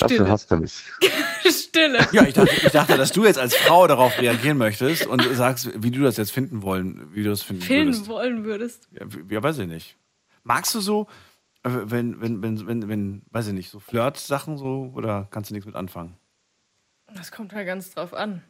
[0.00, 0.82] Dafür hasst er mich.
[1.50, 2.06] Stille.
[2.12, 5.70] Ja, ich dachte, ich dachte, dass du jetzt als Frau darauf reagieren möchtest und sagst,
[5.82, 8.08] wie du das jetzt finden wollen, wie du das finden Filmen würdest.
[8.08, 8.88] wollen würdest.
[8.92, 9.96] Ja, ja, weiß ich nicht.
[10.42, 11.06] Magst du so,
[11.62, 15.54] äh, wenn, wenn, wenn, wenn, wenn weiß ich nicht, so Flirt-Sachen so oder kannst du
[15.54, 16.16] nichts mit anfangen?
[17.14, 18.42] Das kommt halt ganz drauf an.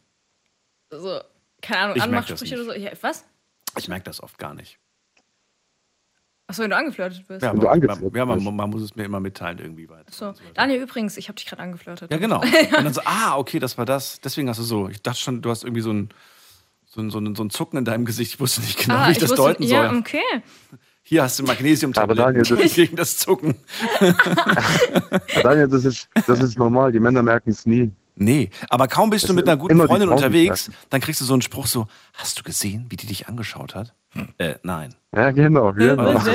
[0.91, 1.21] Also,
[1.61, 2.73] keine Ahnung, Ich merk das Anmachsprüche oder so.
[2.73, 3.25] Ja, was?
[3.77, 4.79] Ich merke das oft gar nicht.
[6.47, 7.43] Achso, wenn du angeflirtet wirst.
[7.43, 9.89] Ja, Wenn du man, angeflirtet man, ja man, man muss es mir immer mitteilen irgendwie
[9.89, 10.05] weiter.
[10.11, 10.35] So.
[10.55, 12.11] Daniel, übrigens, ich habe dich gerade angeflirtet.
[12.11, 12.41] Ja, genau.
[12.77, 14.21] Und dann so, ah, okay, das war das.
[14.21, 14.89] Deswegen hast du so.
[14.91, 16.11] Ich dachte schon, du hast irgendwie so ein,
[16.87, 18.35] so ein, so ein, so ein Zucken in deinem Gesicht.
[18.35, 19.99] Ich wusste nicht genau, ah, wie ich das wusste- deuten Ja, soll.
[19.99, 20.21] okay.
[21.07, 23.55] Hier hast du magnesium Aber Daniel, das- gegen das Zucken.
[25.43, 27.91] Daniel, das ist, das ist normal, die Männer merken es nie.
[28.17, 31.33] Nee, aber kaum bist Das du mit einer guten Freundin unterwegs, dann kriegst du so
[31.33, 33.93] einen Spruch so, hast du gesehen, wie die dich angeschaut hat?
[34.39, 34.95] Äh, nein.
[35.15, 35.73] Ja, genau.
[35.73, 36.11] genau.
[36.11, 36.27] Und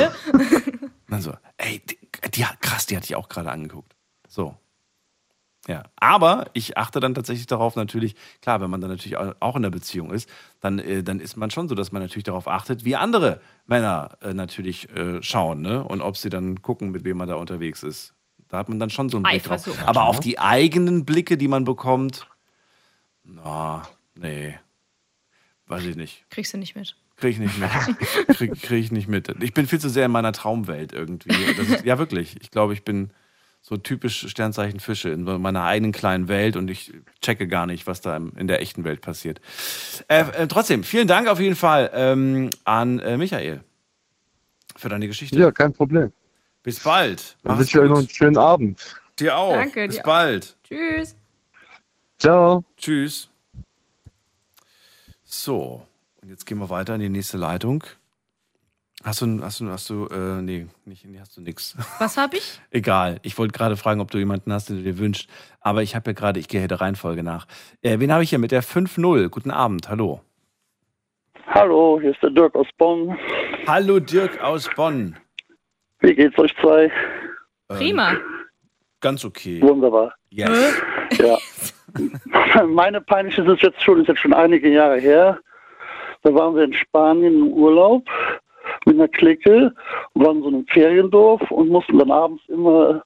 [1.09, 1.97] dann so, ey, die,
[2.31, 3.95] die, hat- krass, die hat dich auch gerade angeguckt.
[4.27, 4.57] So.
[5.67, 9.55] Ja, aber ich achte dann tatsächlich darauf natürlich, klar, wenn man dann natürlich au- auch
[9.55, 10.29] in der Beziehung ist,
[10.61, 14.17] dann, äh, dann ist man schon so, dass man natürlich darauf achtet, wie andere Männer
[14.21, 15.83] äh, natürlich äh, schauen, ne?
[15.83, 18.13] Und ob sie dann gucken, mit wem man da unterwegs ist.
[18.47, 19.87] Da hat man dann schon so einen Blick drauf.
[19.87, 22.27] Aber auf die eigenen Blicke, die man bekommt,
[23.23, 24.57] na, nee.
[25.67, 26.25] Weiß ich nicht.
[26.31, 26.95] Kriegst du nicht mit.
[27.19, 27.69] Krieg ich nicht mit.
[28.37, 29.33] Krieg, krieg ich nicht mit.
[29.41, 31.29] Ich bin viel zu sehr in meiner Traumwelt irgendwie.
[31.57, 32.37] Das ist, ja, wirklich.
[32.41, 33.11] Ich glaube, ich bin
[33.61, 37.99] so typisch Sternzeichen Fische in meiner eigenen kleinen Welt und ich checke gar nicht, was
[38.01, 39.41] da in der echten Welt passiert.
[40.07, 43.61] Äh, äh, trotzdem, vielen Dank auf jeden Fall ähm, an äh, Michael
[44.77, 45.37] für deine Geschichte.
[45.37, 46.13] Ja, kein Problem.
[46.63, 47.37] Bis bald.
[47.43, 48.79] Dann wünsche ich euch noch einen schönen Abend.
[49.19, 49.53] Dir auch.
[49.53, 50.05] Danke, Bis dir auch.
[50.05, 50.55] bald.
[50.63, 51.15] Tschüss.
[52.17, 52.63] Ciao.
[52.77, 53.29] Tschüss.
[55.25, 55.85] So,
[56.29, 57.83] und jetzt gehen wir weiter in die nächste Leitung.
[59.03, 61.75] Hast du, hast du, hast du, äh, nee, nicht, nee, hast du nix.
[61.97, 62.61] Was hab ich?
[62.69, 63.17] Egal.
[63.23, 65.27] Ich wollte gerade fragen, ob du jemanden hast, den du dir wünschst.
[65.59, 67.47] Aber ich habe ja gerade, ich gehe der Reihenfolge nach.
[67.81, 69.29] Äh, wen habe ich hier mit der 5-0?
[69.29, 70.21] Guten Abend, hallo.
[71.47, 73.17] Hallo, hier ist der Dirk aus Bonn.
[73.65, 75.17] Hallo Dirk aus Bonn.
[76.01, 76.91] Wie geht's euch zwei?
[77.69, 78.17] Prima.
[79.01, 79.63] Ganz okay.
[79.63, 80.13] Wunderbar.
[80.29, 80.79] Yes.
[81.17, 81.39] Ja.
[82.67, 85.39] Meine peinliche ist jetzt schon, ist jetzt schon einige Jahre her.
[86.23, 88.03] Da waren wir in Spanien im Urlaub
[88.85, 89.73] mit einer Clique,
[90.15, 93.03] waren in so einem Feriendorf und mussten dann abends immer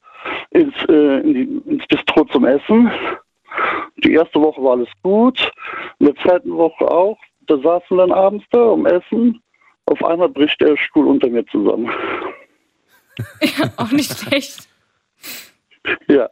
[0.50, 2.90] ins, äh, in die, ins Bistro zum Essen.
[3.98, 5.38] Die erste Woche war alles gut,
[6.00, 7.18] in der zweiten Woche auch.
[7.46, 9.40] Da saßen wir dann abends da um Essen.
[9.86, 11.90] Auf einmal bricht der Stuhl unter mir zusammen.
[13.76, 14.68] Auch nicht schlecht.
[16.08, 16.30] Ja.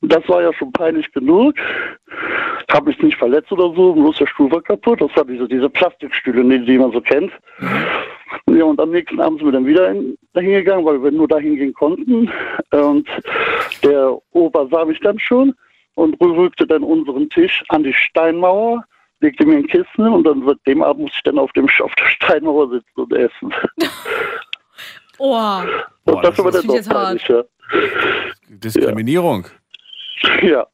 [0.00, 1.54] Das war ja schon peinlich genug.
[2.70, 5.00] Habe mich nicht verletzt oder so, bloß der Stuhl war kaputt.
[5.00, 7.32] Das war diese, diese Plastikstühle, die, die man so kennt.
[8.46, 11.28] Ja, und am nächsten Abend sind wir dann wieder in, dahin gegangen, weil wir nur
[11.28, 12.30] dahin gehen konnten.
[12.70, 13.08] Und
[13.82, 15.54] der Opa sah mich dann schon
[15.94, 18.84] und rückte dann unseren Tisch an die Steinmauer
[19.20, 21.94] legte mir ein Kissen und dann wird dem Abend muss ich dann auf dem auf
[21.96, 23.54] der Steinmauer sitzen und essen.
[25.20, 25.34] Oh,
[26.04, 27.42] und das, war das dann finde ich doch jetzt ja.
[28.48, 29.46] Diskriminierung.
[29.46, 29.50] Ja,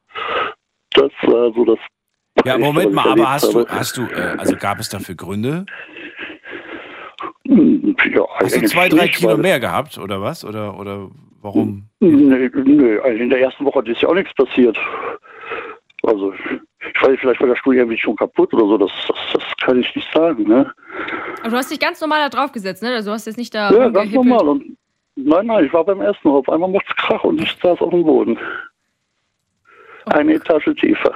[0.91, 1.79] das war so das.
[2.45, 5.67] Ja, Moment mal, aber hast du, hast du, äh, also gab es dafür Gründe?
[7.47, 10.45] Hm, Ja, Hast du zwei, drei nicht, Kilo mehr gehabt oder was?
[10.45, 11.11] Oder, oder
[11.41, 11.85] warum?
[12.01, 14.77] Nee, nee, also in der ersten Woche ist ja auch nichts passiert.
[16.03, 19.17] Also, ich weiß nicht, vielleicht war der Stuhl irgendwie schon kaputt oder so, das, das,
[19.33, 20.71] das kann ich nicht sagen, ne?
[21.41, 22.95] aber du hast dich ganz normal da drauf gesetzt, ne?
[22.95, 24.49] Also du hast jetzt nicht da Ja, ganz normal.
[24.49, 24.77] Und
[25.17, 26.29] nein, nein, ich war beim Essen.
[26.31, 28.39] Auf einmal macht's Krach und ich saß auf dem Boden.
[30.07, 31.15] Eine Etage tiefer.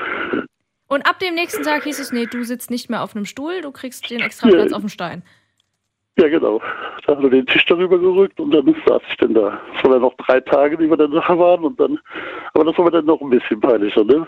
[0.89, 3.61] Und ab dem nächsten Tag hieß es, nee, du sitzt nicht mehr auf einem Stuhl,
[3.61, 4.55] du kriegst den extra Ja.
[4.57, 5.23] Platz auf dem Stein.
[6.19, 6.61] Ja, genau.
[7.07, 9.61] Da hat er den Tisch darüber gerückt und dann saß ich dann da.
[9.77, 11.99] Es waren dann noch drei Tage, die wir dann da waren und dann,
[12.55, 14.27] aber das war mir dann noch ein bisschen peinlicher, ne?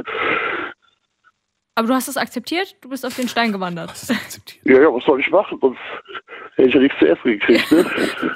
[1.75, 3.91] Aber du hast es akzeptiert, du bist auf den Stein gewandert.
[4.65, 5.59] Ja, ja, was soll ich machen?
[5.61, 5.79] Sonst
[6.57, 7.87] hätte ich ja nichts zu essen gekriegt, ne?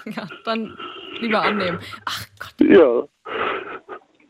[0.16, 0.76] ja, dann
[1.20, 1.78] lieber annehmen.
[2.60, 3.02] ja.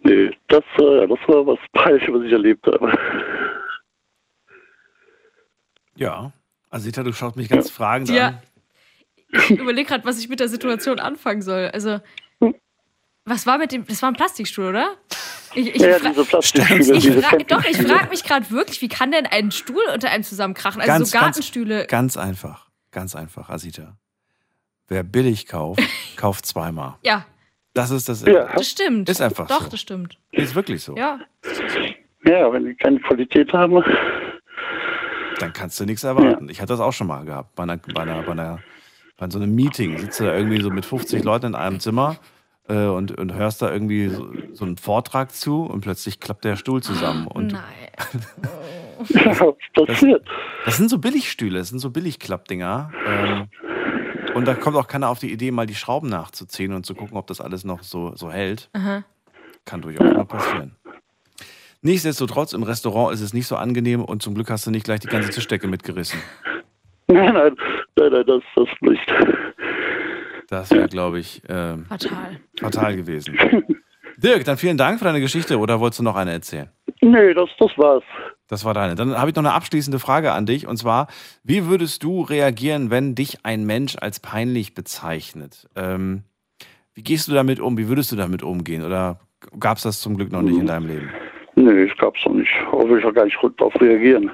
[0.02, 2.92] Nee, das, äh, ja, das war was Peinliches, was ich erlebt habe.
[5.96, 6.32] Ja.
[6.70, 8.28] Asita, du schaust mich ganz fragend Ja.
[8.28, 8.38] an.
[9.32, 11.70] Ich überlege gerade, was ich mit der Situation anfangen soll.
[11.72, 12.00] Also,
[13.24, 14.96] was war mit dem, das war ein Plastikstuhl, oder?
[15.54, 19.12] Ich, ich Ja, diese Plastikstühle, ich diese doch, ich frage mich gerade wirklich, wie kann
[19.12, 20.80] denn ein Stuhl unter einem zusammenkrachen?
[20.80, 21.86] Also ganz, so Gartenstühle.
[21.86, 22.70] Ganz, ganz einfach.
[22.90, 23.96] Ganz einfach, Asita.
[24.88, 25.80] Wer billig kauft,
[26.16, 26.96] kauft zweimal.
[27.02, 27.24] ja,
[27.74, 28.22] Das ist das.
[28.22, 29.08] das stimmt.
[29.08, 29.70] Ist einfach Doch, so.
[29.70, 30.16] das stimmt.
[30.30, 30.96] Ist wirklich so.
[30.96, 31.20] Ja.
[32.24, 33.84] Ja, wenn die keine Qualität haben.
[35.40, 36.48] Dann kannst du nichts erwarten.
[36.48, 37.54] Ich hatte das auch schon mal gehabt.
[37.56, 38.60] Bei, einer, bei, einer, bei, einer,
[39.18, 42.16] bei so einem Meeting sitzt du da irgendwie so mit 50 Leuten in einem Zimmer
[42.68, 46.56] äh, und, und hörst da irgendwie so, so einen Vortrag zu und plötzlich klappt der
[46.56, 47.26] Stuhl zusammen.
[47.26, 47.52] Und
[49.08, 50.24] Ja, was passiert?
[50.64, 52.92] Das sind so Billigstühle, das sind so Billigklappdinger.
[53.06, 53.48] Ähm,
[54.34, 57.16] und da kommt auch keiner auf die Idee, mal die Schrauben nachzuziehen und zu gucken,
[57.16, 58.68] ob das alles noch so, so hält.
[58.72, 59.04] Aha.
[59.64, 60.76] Kann durchaus mal passieren.
[61.82, 65.00] Nichtsdestotrotz, im Restaurant ist es nicht so angenehm und zum Glück hast du nicht gleich
[65.00, 66.18] die ganze Tischdecke mitgerissen.
[67.06, 67.54] Nein, nein,
[67.96, 69.12] nein, nein, das, das nicht.
[70.48, 72.40] Das wäre, glaube ich, ähm, Fatal.
[72.58, 73.38] fatal gewesen.
[74.16, 76.70] Dirk, dann vielen Dank für deine Geschichte oder wolltest du noch eine erzählen?
[77.02, 78.04] Nee, das, das war's.
[78.48, 78.94] Das war deine.
[78.94, 81.06] Dann habe ich noch eine abschließende Frage an dich und zwar:
[81.42, 85.66] Wie würdest du reagieren, wenn dich ein Mensch als peinlich bezeichnet?
[85.76, 86.24] Ähm,
[86.92, 87.78] wie gehst du damit um?
[87.78, 88.84] Wie würdest du damit umgehen?
[88.84, 89.18] Oder
[89.58, 91.10] gab es das zum Glück noch nicht in deinem Leben?
[91.56, 92.50] Nee, ich gab's noch nicht.
[92.70, 94.30] Aber ich auch gar nicht gut darauf reagieren.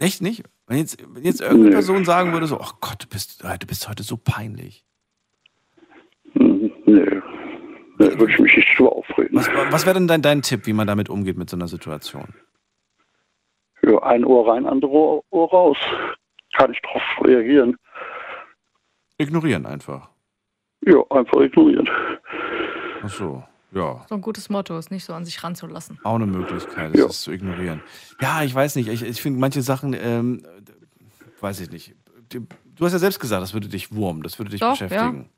[0.00, 0.42] Echt nicht?
[0.66, 1.74] Wenn jetzt, wenn jetzt irgendeine Nee.
[1.74, 4.84] Person sagen würde, so, oh Gott, du bist, du bist heute so peinlich.
[6.32, 7.20] Hm, Nee.
[7.96, 9.36] Nee, würde ich mich nicht drüber aufregen.
[9.38, 12.34] Was, was wäre denn dein, dein Tipp, wie man damit umgeht mit so einer Situation?
[13.86, 15.76] Ja, ein Ohr rein, andere Ohr, Ohr raus.
[16.56, 17.76] Kann ich darauf reagieren?
[19.18, 20.08] Ignorieren einfach.
[20.86, 21.88] Ja, einfach ignorieren.
[23.02, 23.42] Ach so,
[23.72, 24.04] ja.
[24.08, 25.98] So ein gutes Motto, ist nicht so an sich ranzulassen.
[26.04, 27.82] Auch eine Möglichkeit, es ist zu ignorieren.
[28.20, 28.88] Ja, ich weiß nicht.
[28.88, 30.42] Ich, ich finde manche Sachen, ähm,
[31.40, 31.94] weiß ich nicht.
[32.30, 35.28] Du hast ja selbst gesagt, das würde dich wurmen, das würde dich Doch, beschäftigen.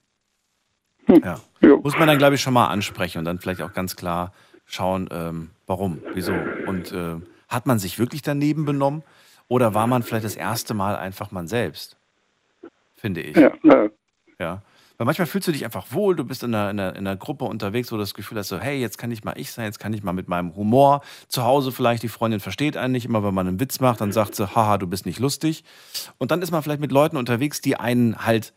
[1.23, 1.41] Ja.
[1.83, 4.33] Muss man dann, glaube ich, schon mal ansprechen und dann vielleicht auch ganz klar
[4.65, 6.33] schauen, ähm, warum, wieso.
[6.67, 7.17] Und äh,
[7.49, 9.03] hat man sich wirklich daneben benommen
[9.49, 11.97] oder war man vielleicht das erste Mal einfach man selbst?
[12.95, 13.37] Finde ich.
[13.37, 13.89] Ja, ja.
[14.39, 14.63] Ja.
[14.99, 17.17] Weil manchmal fühlst du dich einfach wohl, du bist in einer, in, einer, in einer
[17.17, 19.67] Gruppe unterwegs, wo du das Gefühl hast, so, hey, jetzt kann ich mal ich sein,
[19.67, 23.05] jetzt kann ich mal mit meinem Humor zu Hause vielleicht, die Freundin versteht einen nicht,
[23.05, 25.65] immer wenn man einen Witz macht, dann sagt sie, haha, du bist nicht lustig.
[26.17, 28.55] Und dann ist man vielleicht mit Leuten unterwegs, die einen halt,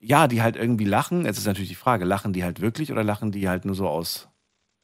[0.00, 1.24] ja, die halt irgendwie lachen.
[1.24, 3.88] Jetzt ist natürlich die Frage, lachen die halt wirklich oder lachen die halt nur so
[3.88, 4.28] aus,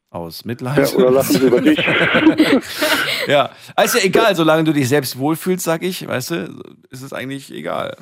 [0.09, 0.91] aus Mitleid?
[0.91, 1.77] Ja, oder lachen sie über dich.
[3.27, 3.51] ja,
[3.83, 7.53] ist ja egal, solange du dich selbst wohlfühlst, sag ich, weißt du, ist es eigentlich
[7.53, 7.95] egal.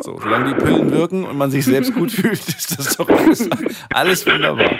[0.00, 3.48] So, solange die Pillen wirken und man sich selbst gut fühlt, ist das doch alles,
[3.92, 4.78] alles wunderbar.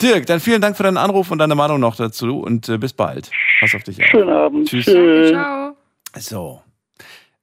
[0.00, 2.92] Dirk, dann vielen Dank für deinen Anruf und deine Meinung noch dazu und äh, bis
[2.92, 3.30] bald.
[3.60, 4.08] Pass auf dich auf.
[4.08, 4.68] Schönen Abend.
[4.68, 4.86] Tschüss.
[4.86, 5.30] Tschüss.
[5.30, 5.76] Ciao.
[6.18, 6.62] So,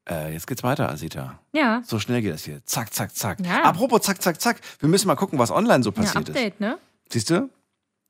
[0.10, 1.40] äh, jetzt geht's weiter, Asita.
[1.54, 1.82] Ja.
[1.86, 2.62] So schnell geht das hier.
[2.66, 3.38] Zack, zack, zack.
[3.46, 3.64] Ja.
[3.64, 4.60] Apropos zack, zack, zack.
[4.80, 6.36] Wir müssen mal gucken, was online so Ja, passiert ist.
[6.36, 6.78] Update, ne?
[7.12, 7.50] Siehst du?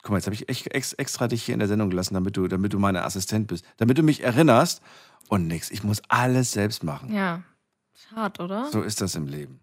[0.01, 2.37] Guck mal, jetzt habe ich echt ex extra dich hier in der Sendung gelassen, damit
[2.37, 3.65] du, damit du meine Assistent bist.
[3.77, 4.81] Damit du mich erinnerst
[5.27, 5.71] und nix.
[5.71, 7.13] Ich muss alles selbst machen.
[7.13, 7.43] Ja.
[7.93, 8.69] Schade, oder?
[8.71, 9.59] So ist das im Leben.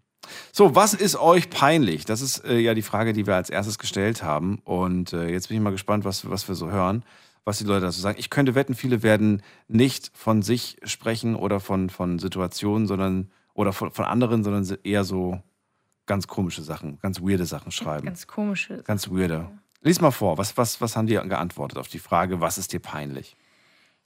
[0.53, 2.05] So, was ist euch peinlich?
[2.05, 4.61] Das ist äh, ja die Frage, die wir als erstes gestellt haben.
[4.65, 7.05] Und äh, jetzt bin ich mal gespannt, was, was wir so hören,
[7.45, 8.19] was die Leute dazu sagen.
[8.19, 13.73] Ich könnte wetten, viele werden nicht von sich sprechen oder von, von Situationen, sondern oder
[13.73, 15.41] von, von anderen, sondern eher so
[16.07, 18.07] ganz komische Sachen, ganz weirde Sachen schreiben.
[18.07, 18.83] Ganz komische.
[18.85, 19.49] Ganz weirde.
[19.83, 22.81] Lies mal vor, was, was, was haben die geantwortet auf die Frage, was ist dir
[22.81, 23.37] peinlich?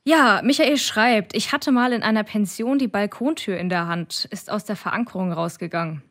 [0.05, 4.51] Ja, Michael schreibt, ich hatte mal in einer Pension die Balkontür in der Hand, ist
[4.51, 6.03] aus der Verankerung rausgegangen.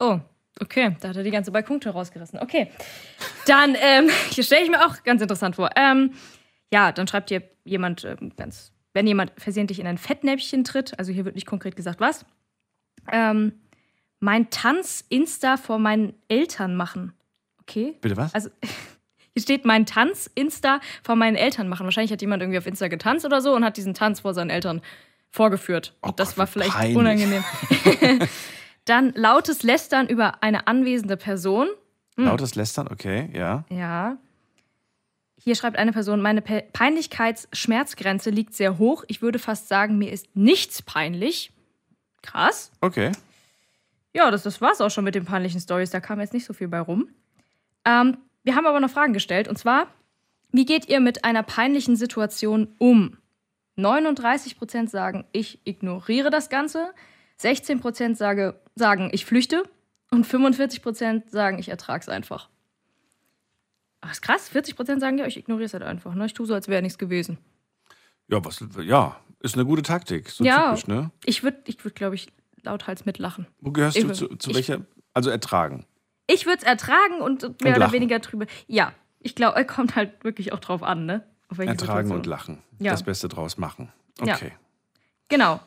[0.00, 0.18] Oh,
[0.60, 2.40] okay, da hat er die ganze Balkontür rausgerissen.
[2.40, 2.70] Okay,
[3.46, 5.70] dann, ähm, hier stelle ich mir auch ganz interessant vor.
[5.76, 6.12] Ähm,
[6.72, 11.12] ja, dann schreibt hier jemand ähm, ganz, wenn jemand versehentlich in ein Fettnäpfchen tritt, also
[11.12, 12.26] hier wird nicht konkret gesagt, was,
[13.12, 13.52] ähm,
[14.20, 17.12] mein Tanz Insta vor meinen Eltern machen.
[17.62, 17.96] Okay.
[18.00, 18.34] Bitte was?
[18.34, 18.50] Also
[19.32, 21.84] hier steht mein Tanz Insta vor meinen Eltern machen.
[21.84, 24.50] Wahrscheinlich hat jemand irgendwie auf Insta getanzt oder so und hat diesen Tanz vor seinen
[24.50, 24.80] Eltern
[25.30, 25.94] vorgeführt.
[26.00, 26.96] und das war vielleicht peinlich.
[26.96, 27.44] unangenehm.
[28.86, 31.68] Dann lautes Lästern über eine anwesende Person.
[32.16, 32.26] Hm.
[32.26, 33.64] Lautes Lästern, okay, ja.
[33.68, 34.16] Ja.
[35.38, 39.04] Hier schreibt eine Person, meine Pe Peinlichkeitsschmerzgrenze liegt sehr hoch.
[39.08, 41.52] Ich würde fast sagen, mir ist nichts peinlich.
[42.22, 42.70] Krass.
[42.80, 43.12] Okay.
[44.16, 45.90] Ja, das, das war's auch schon mit den peinlichen Stories.
[45.90, 47.10] Da kam jetzt nicht so viel bei rum.
[47.84, 49.46] Ähm, wir haben aber noch Fragen gestellt.
[49.46, 49.88] Und zwar,
[50.52, 53.18] wie geht ihr mit einer peinlichen Situation um?
[53.76, 56.94] 39% sagen, ich ignoriere das Ganze.
[57.42, 59.64] 16% sage, sagen, ich flüchte.
[60.10, 62.48] Und 45% sagen, ich ertrage es einfach.
[64.00, 64.50] Ach, ist krass.
[64.50, 66.14] 40% sagen, ja, ich ignoriere es halt einfach.
[66.14, 66.24] Ne?
[66.24, 67.36] Ich tue so, als wäre nichts gewesen.
[68.28, 70.30] Ja, was, ja, ist eine gute Taktik.
[70.30, 71.10] So ja, typisch, ne?
[71.26, 72.32] ich würde, ich würd, glaube ich,
[72.66, 73.46] lauthals mitlachen.
[73.60, 74.82] Wo gehörst Ich du zu, zu ich- welcher?
[75.14, 75.86] Also ertragen.
[76.26, 77.92] Ich würde es ertragen und mehr oder lachen.
[77.94, 78.46] weniger drüber.
[78.66, 81.24] Ja, ich glaube, kommt halt wirklich auch drauf an, ne?
[81.48, 82.12] Ertragen Situation.
[82.12, 82.62] und lachen.
[82.80, 82.90] Ja.
[82.90, 83.92] Das Beste draus machen.
[84.22, 84.34] Ja.
[84.34, 84.52] Okay.
[85.28, 85.60] Genau.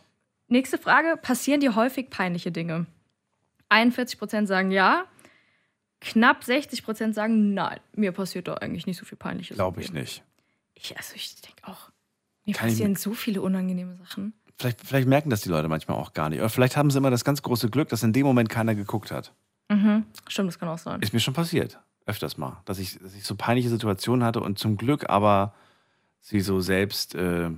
[0.47, 2.85] Nächste Frage: Passieren dir häufig peinliche Dinge?
[3.69, 5.05] 41% sagen ja.
[6.01, 7.79] Knapp 60% sagen nein.
[7.93, 9.55] Mir passiert da eigentlich nicht so viel Peinliches.
[9.55, 10.23] Glaube ich nicht.
[10.75, 11.91] Ich, also ich denke auch,
[12.45, 14.33] mir Kann passieren so viele unangenehme Sachen.
[14.59, 16.39] Vielleicht, vielleicht merken das die Leute manchmal auch gar nicht.
[16.39, 19.09] Oder vielleicht haben sie immer das ganz große Glück, dass in dem Moment keiner geguckt
[19.09, 19.33] hat.
[19.69, 20.05] Mhm.
[20.27, 21.01] Stimmt, das kann auch sein.
[21.01, 21.79] Ist mir schon passiert.
[22.05, 22.61] Öfters mal.
[22.65, 25.53] Dass ich, dass ich so peinliche Situationen hatte und zum Glück aber
[26.19, 27.49] sie so selbst äh,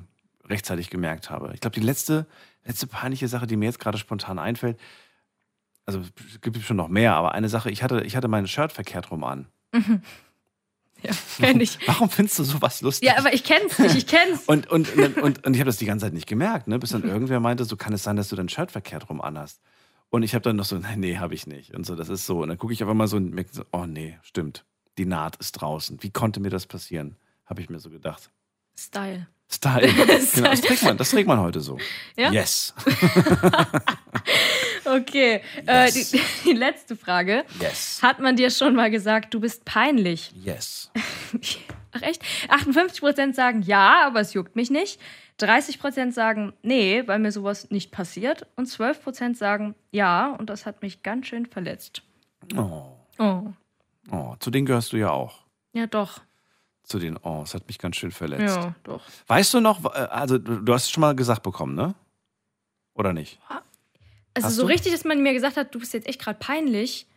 [0.46, 1.52] rechtzeitig gemerkt habe.
[1.56, 2.28] Ich glaube, die letzte,
[2.66, 4.78] letzte peinliche Sache, die mir jetzt gerade spontan einfällt,
[5.86, 8.72] also es gibt schon noch mehr, aber eine Sache, ich hatte, ich hatte mein Shirt
[8.72, 9.48] verkehrt rum an.
[9.74, 10.02] Mhm.
[11.40, 11.80] Ja, ich.
[11.88, 13.08] Warum findest du sowas lustig?
[13.08, 14.44] Ja, aber ich kenn's nicht, ich kenn's.
[14.48, 16.78] Und, und, und, und, und ich habe das die ganze Zeit nicht gemerkt, ne?
[16.78, 19.60] bis dann irgendwer meinte, so kann es sein, dass du dein Shirt verkehrt rum anhast.
[20.10, 21.74] Und ich habe dann noch so, nein, nee, habe ich nicht.
[21.74, 22.42] Und so, das ist so.
[22.42, 24.66] Und dann gucke ich auf einmal so und merke so, oh nee, stimmt.
[24.98, 26.04] Die Naht ist draußen.
[26.04, 27.16] Wie konnte mir das passieren?
[27.46, 28.30] Habe ich mir so gedacht.
[28.78, 29.28] Style.
[29.50, 29.88] Style.
[30.34, 31.78] genau, das trägt man, das trägt man heute so.
[32.18, 32.32] Ja?
[32.32, 32.74] Yes.
[34.86, 37.44] Okay, äh, die, die letzte Frage.
[37.60, 38.00] Yes.
[38.02, 40.32] Hat man dir schon mal gesagt, du bist peinlich?
[40.36, 40.92] Yes.
[41.94, 42.24] Ach echt?
[42.50, 45.00] 58% sagen ja, aber es juckt mich nicht.
[45.40, 48.48] 30% sagen nee, weil mir sowas nicht passiert.
[48.56, 52.04] Und 12% sagen ja, und das hat mich ganz schön verletzt.
[52.56, 52.94] Oh.
[53.18, 53.44] Oh,
[54.12, 54.36] oh.
[54.40, 55.40] Zu denen gehörst du ja auch.
[55.74, 56.22] ja doch.
[56.84, 58.56] Zu den, oh, es hat mich ganz schön verletzt.
[58.56, 59.04] Ja, doch.
[59.28, 61.94] Weißt du noch, äh, also du hast schon mal gesagt bekommen, ne?
[62.94, 63.40] Oder nicht?
[64.34, 64.68] Also Hast so du?
[64.70, 67.08] richtig, dass man mir gesagt hat, du bist jetzt echt gerade peinlich.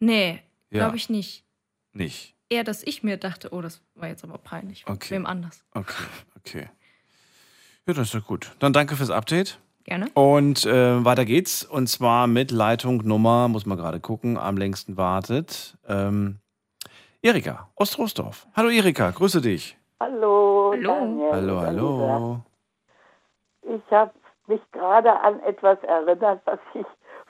[0.00, 0.40] Nee,
[0.70, 0.80] Ja.
[0.80, 1.44] glaube ich nicht.
[1.92, 2.34] Nicht.
[2.48, 4.84] Eher, dass ich mir dachte, oh, das war jetzt aber peinlich.
[4.86, 5.14] Okay.
[5.14, 5.64] Wem anders.
[5.72, 6.04] Okay,
[6.36, 6.68] okay.
[7.86, 8.52] Ja, das ist ja gut.
[8.60, 9.58] Dann danke fürs Update.
[9.84, 10.06] Gerne.
[10.14, 11.62] Und äh, weiter geht's.
[11.64, 15.76] Und zwar mit Leitung Nummer, muss man gerade gucken, am längsten wartet.
[15.86, 16.38] Ähm,
[17.22, 18.46] Erika aus Troisdorf.
[18.54, 19.76] Hallo Erika, grüße dich.
[20.00, 20.72] Hallo.
[20.74, 20.88] Hallo.
[20.94, 22.42] Daniel Hallo, hallo.
[23.62, 24.12] Ich habe
[24.46, 26.86] mich gerade an etwas erinnert, was ich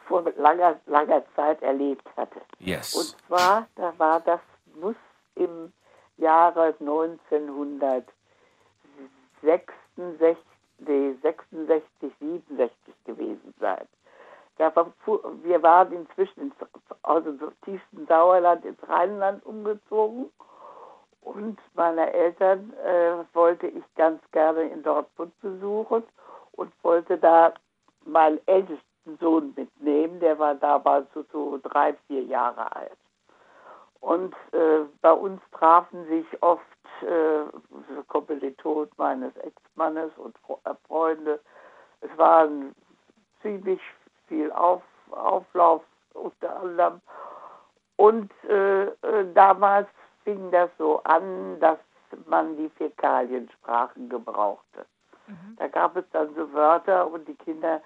[0.06, 2.40] vor langer, langer Zeit erlebt hatte.
[2.58, 2.94] Yes.
[2.94, 4.40] Und zwar, da war das,
[4.74, 4.96] muss
[5.34, 5.72] im
[6.16, 8.06] Jahre 1966,
[10.78, 13.86] nee, 66, 67 gewesen sein.
[14.58, 14.72] Da
[15.42, 16.54] wir waren inzwischen ins,
[17.02, 20.30] aus dem tiefsten Sauerland ins Rheinland umgezogen
[21.22, 26.04] und meine Eltern äh, wollte ich ganz gerne in Dortmund besuchen
[26.56, 27.54] und wollte da
[28.04, 30.20] meinen ältesten Sohn mitnehmen.
[30.20, 32.96] Der war damals so, so drei, vier Jahre alt.
[34.00, 36.62] Und äh, bei uns trafen sich oft
[37.00, 41.40] äh, Kommilitonen meines Ex-Mannes und äh, Freunde.
[42.00, 42.74] Es waren
[43.40, 43.80] ziemlich
[44.28, 45.82] viel Auf Auflauf
[46.14, 47.00] unter anderem.
[47.96, 49.88] Und äh, äh, damals
[50.24, 51.78] fing das so an, dass
[52.26, 54.86] man die Fäkaliensprachen gebrauchte.
[55.56, 57.80] Da gab es dann so Wörter und die Kinder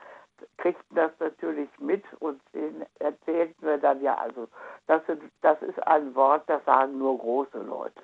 [0.56, 4.48] kriegten das natürlich mit und denen erzählten wir dann ja, also
[4.86, 8.02] das, sind, das ist ein Wort, das sagen nur große Leute.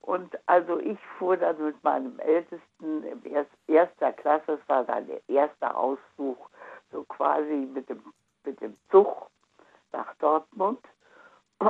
[0.00, 5.06] Und also ich fuhr dann mit meinem Ältesten im erst, erster Klasse, es war dann
[5.06, 6.50] der erste Ausflug,
[6.90, 8.02] so quasi mit dem,
[8.44, 9.28] mit dem Zug
[9.92, 10.80] nach Dortmund.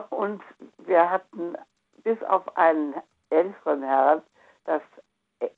[0.09, 0.43] Und
[0.79, 1.55] wir hatten
[2.03, 2.95] bis auf einen
[3.29, 4.23] älteren Herrn
[4.65, 4.83] das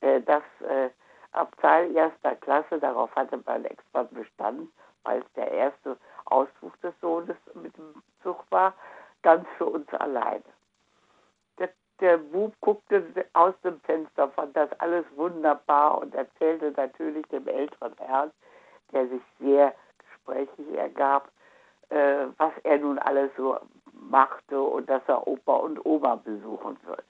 [0.01, 0.89] äh, dass äh,
[1.31, 4.71] Abteil erster Klasse, darauf hatte mein Ex-Mann bestanden,
[5.03, 8.73] weil es der erste Ausflug des Sohnes mit dem Zug war,
[9.21, 10.43] ganz für uns alleine.
[11.59, 13.03] Der, der Bub guckte
[13.33, 18.31] aus dem Fenster, fand das alles wunderbar und erzählte natürlich dem älteren Herrn,
[18.91, 21.29] der sich sehr gesprächig ergab,
[21.89, 23.57] äh, was er nun alles so
[23.93, 27.03] machte und dass er Opa und Oma besuchen würde.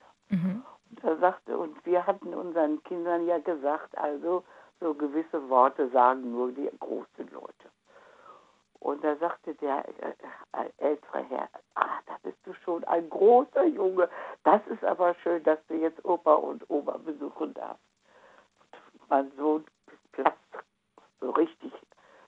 [0.58, 0.66] Und
[1.06, 4.44] er sagte, und wir hatten unseren Kindern ja gesagt, also
[4.80, 7.70] so gewisse Worte sagen nur die großen Leute.
[8.80, 10.14] Und da sagte der äh,
[10.54, 14.10] äh, ältere Herr, ah, da bist du schon ein großer Junge.
[14.44, 17.82] Das ist aber schön, dass du jetzt Opa und Oma besuchen darfst.
[18.94, 19.66] Und mein Sohn
[20.12, 20.38] platzt
[21.20, 21.74] so richtig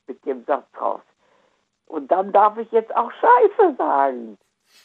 [0.08, 1.02] mit dem Satz raus.
[1.86, 4.38] Und dann darf ich jetzt auch Scheiße sagen.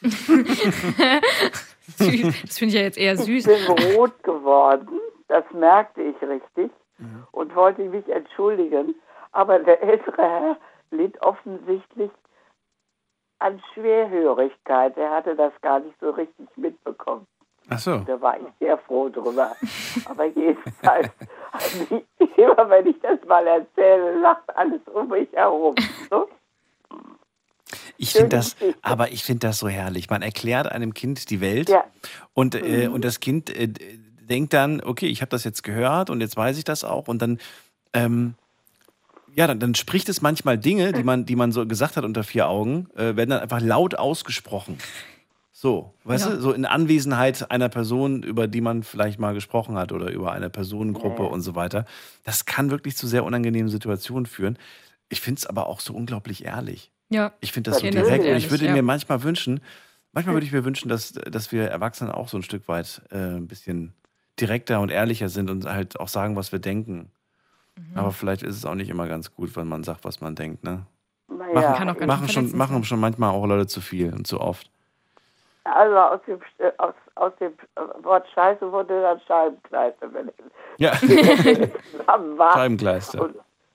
[2.02, 2.42] Süß.
[2.42, 3.46] Das finde ich ja jetzt eher süß.
[3.46, 6.70] Ich bin rot geworden, das merkte ich richtig
[7.32, 8.94] und wollte mich entschuldigen.
[9.32, 10.56] Aber der ältere Herr
[10.90, 12.10] litt offensichtlich
[13.38, 14.96] an Schwerhörigkeit.
[14.96, 17.26] Er hatte das gar nicht so richtig mitbekommen.
[17.68, 17.98] Ach so.
[17.98, 19.52] Da war ich sehr froh drüber.
[20.04, 21.08] Aber jedenfalls,
[22.36, 25.74] immer wenn ich das mal erzähle, lacht alles um mich herum.
[26.10, 26.28] So?
[27.96, 30.10] Ich finde das, aber ich finde das so herrlich.
[30.10, 31.84] Man erklärt einem Kind die Welt Ja.
[32.34, 32.94] und, äh, Mhm.
[32.94, 36.56] und das Kind äh, denkt dann, okay, ich habe das jetzt gehört und jetzt weiß
[36.58, 37.38] ich das auch und dann,
[37.92, 38.34] ähm,
[39.34, 42.22] ja, dann, dann spricht es manchmal Dinge, die man, die man so gesagt hat unter
[42.22, 44.78] vier Augen, äh, werden dann einfach laut ausgesprochen.
[45.54, 46.30] So, weißt Ja.
[46.34, 50.32] du, so in Anwesenheit einer Person, über die man vielleicht mal gesprochen hat oder über
[50.32, 51.84] eine Personengruppe Ja, und so weiter.
[52.24, 54.58] Das kann wirklich zu sehr unangenehmen Situationen führen.
[55.08, 56.90] Ich finde es aber auch so unglaublich ehrlich.
[57.12, 57.32] Ja.
[57.40, 58.72] Ich finde das so direkt und ich würde ja.
[58.72, 59.60] mir manchmal wünschen,
[60.12, 63.16] manchmal würde ich mir wünschen, dass, dass wir Erwachsene auch so ein Stück weit äh,
[63.16, 63.94] ein bisschen
[64.40, 67.10] direkter und ehrlicher sind und halt auch sagen, was wir denken.
[67.76, 67.98] Mhm.
[67.98, 70.64] Aber vielleicht ist es auch nicht immer ganz gut, wenn man sagt, was man denkt.
[70.64, 70.86] Ne?
[71.28, 74.26] Naja, Machen, Kann auch ganz machen, schon, machen schon manchmal auch Leute zu viel und
[74.26, 74.70] zu oft.
[75.64, 80.08] Also aus dem, äh, aus, aus dem äh, Wort Scheiße wurde dann Scheibenkleister,
[80.78, 80.92] Ja.
[82.54, 83.30] Scheibenkleister.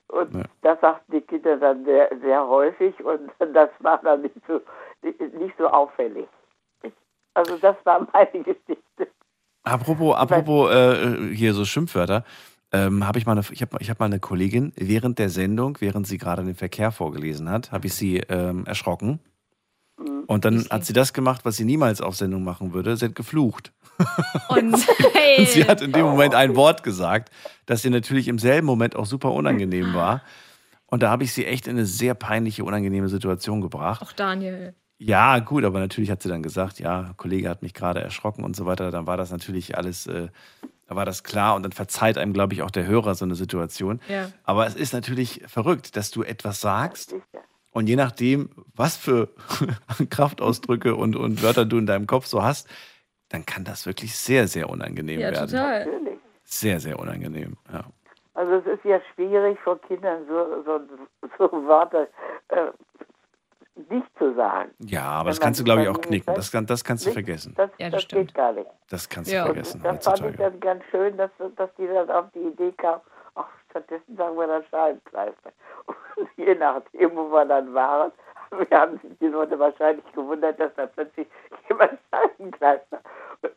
[0.10, 0.44] Und, Ja.
[0.62, 4.62] das sagten die Kinder dann sehr, sehr häufig und das war dann nicht so,
[5.04, 6.28] nicht so auffällig.
[7.34, 9.08] Also das war meine Geschichte.
[9.64, 12.24] Apropos, apropos äh, hier so Schimpfwörter,
[12.72, 15.78] ähm, habe ich mal eine, ich habe ich hab mal eine Kollegin während der Sendung,
[15.80, 19.20] während sie gerade den Verkehr vorgelesen hat, habe ich sie ähm, erschrocken.
[20.28, 22.96] Und dann hat sie das gemacht, was sie niemals auf Sendung machen würde.
[22.98, 23.72] Sie hat geflucht.
[24.50, 27.32] Und, Und sie hat in dem Moment ein Wort gesagt,
[27.66, 30.22] das ihr natürlich im selben Moment auch super unangenehm war.
[30.86, 34.02] Und da habe ich sie echt in eine sehr peinliche, unangenehme Situation gebracht.
[34.06, 34.74] Ach, Daniel.
[35.00, 38.56] Ja, gut, aber natürlich hat sie dann gesagt, ja, Kollege hat mich gerade erschrocken und
[38.56, 38.90] so weiter.
[38.90, 40.30] Dann war das natürlich alles, äh,
[40.88, 43.36] da war das klar und dann verzeiht einem, glaube ich, auch der Hörer so eine
[43.36, 44.00] Situation.
[44.08, 44.32] Ja.
[44.44, 47.14] Aber es ist natürlich verrückt, dass du etwas sagst
[47.72, 49.30] und je nachdem, was für
[50.10, 52.68] Kraftausdrücke und, und Wörter du in deinem Kopf so hast,
[53.30, 55.50] dann kann das wirklich sehr, sehr unangenehm Ja, werden.
[55.50, 55.86] total.
[55.86, 56.20] Natürlich.
[56.44, 57.84] Sehr, sehr unangenehm, ja.
[58.34, 60.80] Also es ist ja schwierig von Kindern so, so,
[61.40, 62.08] so Worte
[62.50, 62.68] äh,
[63.90, 64.72] nicht zu sagen.
[64.80, 66.34] Ja, aber Wenn das kannst du, glaube ich, auch knicken.
[66.36, 67.16] Das, kann, das kannst du nicht?
[67.16, 67.54] vergessen.
[67.58, 68.70] Das, Ja, das, das geht gar nicht.
[68.90, 69.42] Das kannst Ja.
[69.42, 70.52] du vergessen Das fand ich heutzutage.
[70.52, 73.02] dann ganz schön, dass, dass die dann auf die Idee kam,
[73.36, 75.52] ach, stattdessen sagen wir dann Scheibenkleister.
[76.16, 78.12] Und je nachdem, wo wir dann waren,
[78.70, 81.28] wir haben sich die Leute wahrscheinlich gewundert, dass da plötzlich
[81.70, 83.02] jemand Scheibenkleister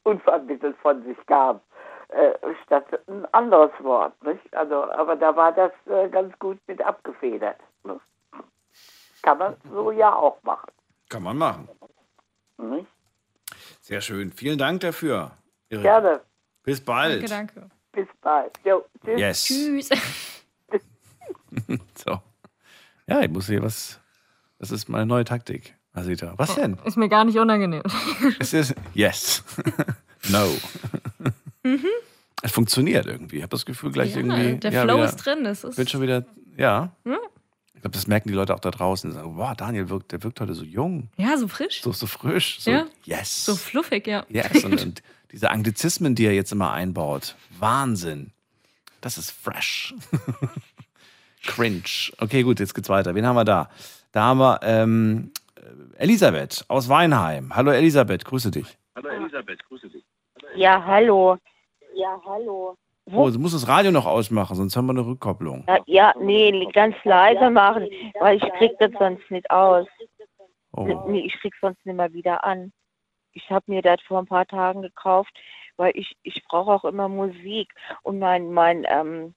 [0.04, 1.62] unvermittelt von sich gab,
[2.08, 2.32] äh,
[2.64, 4.12] statt ein anderes Wort.
[4.24, 4.54] Nicht?
[4.54, 7.58] Also, aber da war das äh, ganz gut mit abgefedert.
[7.84, 8.00] Ne?
[9.22, 10.70] Kann man so ja auch machen.
[11.08, 11.68] Kann man machen.
[12.58, 12.86] Nicht?
[13.80, 14.32] Sehr schön.
[14.32, 15.32] Vielen Dank dafür.
[15.68, 15.82] Erik.
[15.82, 16.20] Gerne.
[16.62, 17.30] Bis bald.
[17.30, 17.70] Danke, danke.
[17.92, 18.52] Bis bald.
[18.64, 19.20] Jo, tschüss.
[19.20, 19.44] Yes.
[19.44, 19.90] Tschüss.
[21.94, 22.18] So.
[23.06, 24.00] Ja, ich muss hier was.
[24.60, 26.34] Das ist meine neue Taktik, Asita.
[26.36, 26.76] Was denn?
[26.84, 27.82] Ist mir gar nicht unangenehm.
[28.38, 28.74] Es ist.
[28.94, 29.42] Yes.
[30.28, 30.46] no.
[31.64, 31.86] Mhm.
[32.42, 33.36] Es funktioniert irgendwie.
[33.36, 34.56] Ich habe das Gefühl, gleich Ja, irgendwie.
[34.58, 35.46] der ja, Flow wieder, ist drin.
[35.46, 36.24] Es ist, Bin schon wieder.
[36.56, 36.94] Ja.
[37.04, 37.18] Ja.
[37.74, 39.08] Ich glaube, das merken die Leute auch da draußen.
[39.10, 41.08] Die sagen, boah, Daniel wirkt, der wirkt heute so jung.
[41.16, 41.80] ja, so frisch.
[41.82, 42.60] So, so frisch.
[42.60, 42.86] So, Ja.
[43.04, 43.46] Yes.
[43.46, 44.26] So fluffig, ja.
[44.28, 44.62] Yes.
[44.64, 47.34] Und, und diese Anglizismen, die er jetzt immer einbaut.
[47.58, 48.32] Wahnsinn.
[49.00, 49.94] Das ist fresh.
[51.46, 51.82] Cringe.
[52.18, 53.14] Okay, gut, jetzt geht's weiter.
[53.14, 53.70] Wen haben wir da?
[54.12, 55.32] Da haben wir ähm,
[55.96, 57.54] Elisabeth aus Weinheim.
[57.54, 58.78] Hallo Elisabeth, grüße dich.
[58.96, 60.04] Hallo Elisabeth, grüße dich.
[60.56, 61.36] Ja, hallo.
[61.94, 62.76] Ja, hallo.
[63.12, 65.64] Oh, du musst das Radio noch ausmachen, sonst haben wir eine Rückkopplung.
[65.66, 67.88] Ja, ja, nee, ganz leise machen,
[68.20, 69.86] weil ich krieg das sonst nicht aus.
[70.72, 70.84] Oh.
[71.08, 72.72] Nee, ich krieg sonst nicht mehr wieder an.
[73.32, 75.32] Ich habe mir das vor ein paar Tagen gekauft,
[75.76, 77.72] weil ich, ich brauche auch immer Musik.
[78.02, 79.34] Und mein, mein ähm,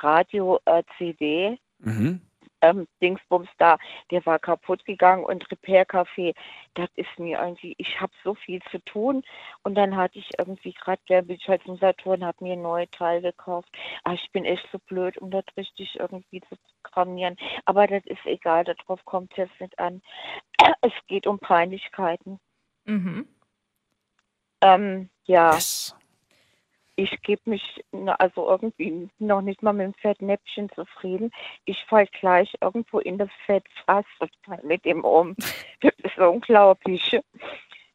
[0.00, 2.22] Radio-CD, Mhm.
[2.70, 3.78] Ähm, Dingsbums da,
[4.10, 6.34] der war kaputt gegangen und Repair Café,
[6.74, 9.22] das ist mir irgendwie, ich habe so viel zu tun
[9.62, 13.22] und dann hatte ich irgendwie gerade der halt zum Saturn, habe mir ein neues Teil
[13.22, 13.68] gekauft.
[14.04, 17.36] Aber ich bin echt so blöd, um das richtig irgendwie zu programmieren.
[17.64, 20.02] Aber das ist egal, darauf kommt es jetzt nicht an.
[20.80, 22.38] Es geht um Peinlichkeiten.
[22.84, 23.28] Mhm.
[24.62, 25.50] Ähm, ja.
[26.96, 31.30] Ich gebe mich also irgendwie noch nicht mal mit dem Fettnäpfchen zufrieden.
[31.66, 34.06] Ich fall gleich irgendwo in das Fettfass
[34.62, 35.36] mit dem um.
[35.80, 37.20] Das ist unglaublich.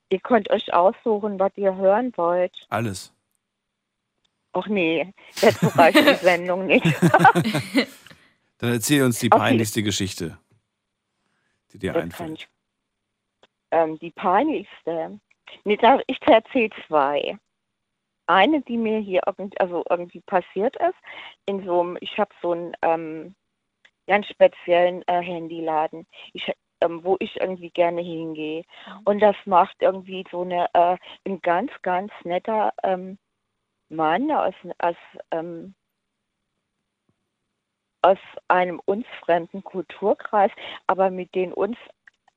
[0.09, 2.55] Ihr könnt euch aussuchen, was ihr hören wollt.
[2.69, 3.11] Alles.
[4.53, 5.11] Ach nee,
[5.41, 6.85] dazu reicht die Sendung nicht.
[8.59, 9.39] Dann erzähl uns die Okay.
[9.39, 10.37] peinlichste Geschichte,
[11.71, 12.47] die dir Das einfällt.
[13.71, 15.19] Ähm, die peinlichste.
[15.63, 17.39] Nee, ich erzähle zwei.
[18.31, 20.97] Eine, die mir hier irgend, also irgendwie passiert ist,
[21.45, 23.35] in so einem, ich habe so einen ähm,
[24.07, 26.49] ganz speziellen äh, Handyladen, ich,
[26.79, 28.63] ähm, wo ich irgendwie gerne hingehe.
[29.03, 33.17] Und das macht irgendwie so eine, äh, ein ganz, ganz netter ähm,
[33.89, 34.95] Mann aus, aus
[35.31, 35.75] ähm,
[38.03, 38.17] aus
[38.47, 40.51] einem uns fremden Kulturkreis,
[40.87, 41.77] aber mit den uns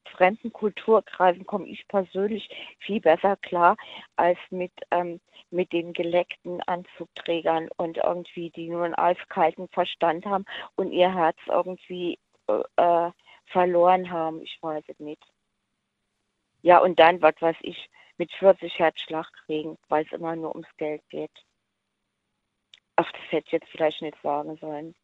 [0.08, 2.48] fremden Kulturkreisen komme ich persönlich
[2.78, 3.76] viel besser klar
[4.16, 5.20] als mit, ähm,
[5.50, 10.44] mit den geleckten Anzugträgern und irgendwie, die nur einen eiskalten Verstand haben
[10.76, 12.18] und ihr Herz irgendwie
[12.48, 13.10] äh, äh,
[13.46, 14.42] verloren haben.
[14.42, 15.22] Ich weiß es nicht.
[16.62, 20.68] Ja, und dann, was weiß ich, mit 40 Herzschlag kriegen, weil es immer nur ums
[20.76, 21.32] Geld geht.
[22.96, 24.94] Ach, das hätte ich jetzt vielleicht nicht sagen sollen.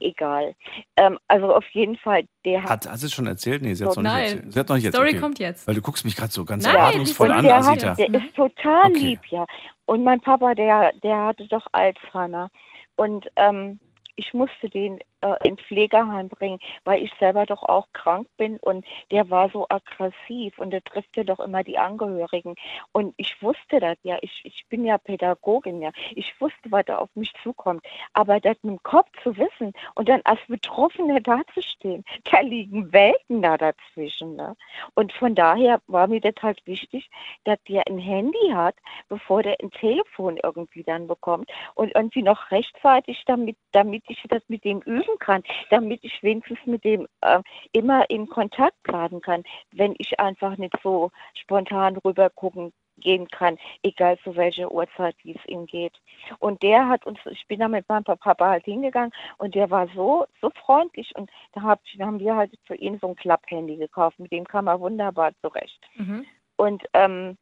[0.00, 0.54] Egal.
[0.96, 3.62] Ähm, also auf jeden Fall, der Hat, hat sie es schon erzählt?
[3.62, 4.24] Nee, sie hat es noch nicht nein.
[4.24, 4.52] erzählt.
[4.52, 5.00] Sie hat noch nicht erzählt.
[5.00, 5.20] Story okay.
[5.20, 5.66] kommt jetzt.
[5.66, 7.90] Weil du guckst mich gerade so ganz Nein, erwartungsvoll an, der, Asita.
[7.90, 8.98] hat, der ist total Okay.
[8.98, 9.46] lieb, ja.
[9.86, 12.50] Und mein Papa, der, der hatte doch Alzheimer.
[12.96, 13.80] Und ähm,
[14.16, 18.84] ich musste den äh, in Pflegeheim bringen, weil ich selber doch auch krank bin und
[19.10, 22.54] der war so aggressiv und der trifft ja doch immer die Angehörigen.
[22.92, 25.90] Und ich wusste das ja, ich, ich bin ja Pädagogin, ja.
[26.14, 27.84] Ich wusste, was da auf mich zukommt.
[28.12, 33.42] Aber das mit dem Kopf zu wissen und dann als Betroffene dazustehen, da liegen Welten
[33.42, 34.36] da dazwischen.
[34.36, 34.56] Ne?
[34.94, 37.08] Und von daher war mir das halt wichtig,
[37.44, 38.74] dass der ein Handy hat,
[39.08, 44.42] bevor der ein Telefon irgendwie dann bekommt und irgendwie noch rechtzeitig, damit, damit ich das
[44.48, 47.40] mit dem üben kann, damit ich wenigstens mit dem äh,
[47.72, 53.58] immer in Kontakt bleiben kann, wenn ich einfach nicht so spontan rüber gucken gehen kann,
[53.82, 55.94] egal zu welcher Uhrzeit, wie es ihm geht.
[56.38, 59.88] Und der hat uns, ich bin da mit meinem Papa halt hingegangen und der war
[59.94, 64.18] so, so freundlich und da hab, haben wir halt für ihn so ein Klapphandy gekauft,
[64.18, 65.80] mit dem kam er wunderbar zurecht.
[65.94, 66.26] Mhm.
[66.56, 67.36] Und ähm,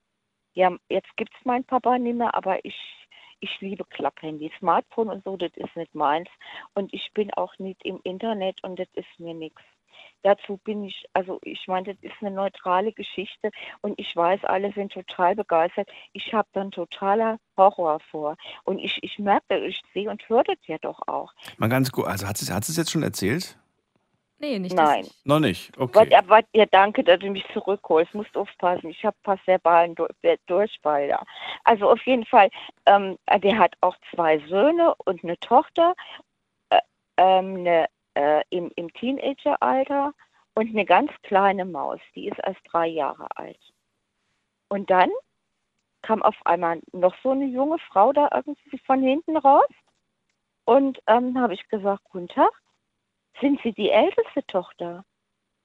[0.55, 2.77] ja, jetzt gibt es meinen Papa nicht mehr, aber ich,
[3.41, 4.53] ich liebe Klapphandy.
[4.59, 6.29] Smartphone und so, das ist nicht meins.
[6.75, 9.63] Und ich bin auch nicht im Internet und das ist mir nichts.
[10.23, 13.51] Dazu bin ich, also ich meine, das ist eine neutrale Geschichte
[13.81, 15.89] und ich weiß, alle sind total begeistert.
[16.13, 18.37] Ich habe dann totaler Horror vor.
[18.65, 21.33] Und ich, ich merke, ich sehe und höre das ja doch auch.
[21.57, 23.59] Mal ganz gut, also hat sie es jetzt schon erzählt?
[24.43, 24.75] Nee, nicht.
[24.75, 25.07] Nein.
[25.25, 26.11] Noch nicht, okay.
[26.11, 28.15] Was, was, ja, danke, dass du mich zurückholst.
[28.15, 28.89] Musst aufpassen.
[28.89, 31.23] Ich habe fast verbalen Dur- äh, Durchfall da.
[31.65, 32.49] Also auf jeden Fall,
[32.87, 35.95] ähm, der hat auch zwei Söhne und eine Tochter,
[36.71, 36.81] äh,
[37.19, 40.15] ähm, eine, äh, im, im Teenageralter
[40.55, 42.01] und eine ganz kleine Maus.
[42.15, 43.61] Die ist erst drei Jahre alt.
[44.69, 45.11] Und dann
[46.01, 49.69] kam auf einmal noch so eine junge Frau da irgendwie von hinten raus.
[50.65, 52.53] Und ähm, habe ich gesagt, guten Tag,
[53.41, 55.05] sind Sie die älteste Tochter?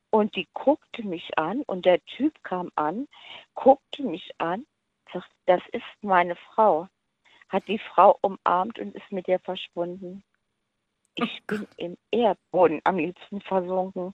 [0.09, 3.07] Und die guckte mich an und der Typ kam an,
[3.53, 4.65] guckte mich an,
[5.11, 6.87] sagt, das ist meine Frau.
[7.49, 10.23] Hat die Frau umarmt und ist mit ihr verschwunden.
[11.15, 14.13] Ich bin im Erdboden am liebsten versunken.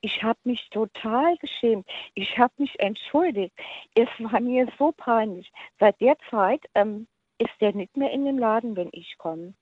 [0.00, 1.86] Ich habe mich total geschämt.
[2.14, 3.52] Ich habe mich entschuldigt.
[3.94, 5.50] Es war mir so peinlich.
[5.80, 7.08] Seit der Zeit ähm,
[7.38, 9.54] ist der nicht mehr in den Laden, wenn ich komme.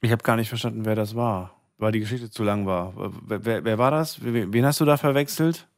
[0.00, 1.54] Ich habe gar nicht verstanden, wer das war,
[1.84, 2.92] weil die Geschichte zu lang war.
[3.26, 4.18] Wer, wer, wer war das?
[4.24, 5.68] Wen hast du da verwechselt?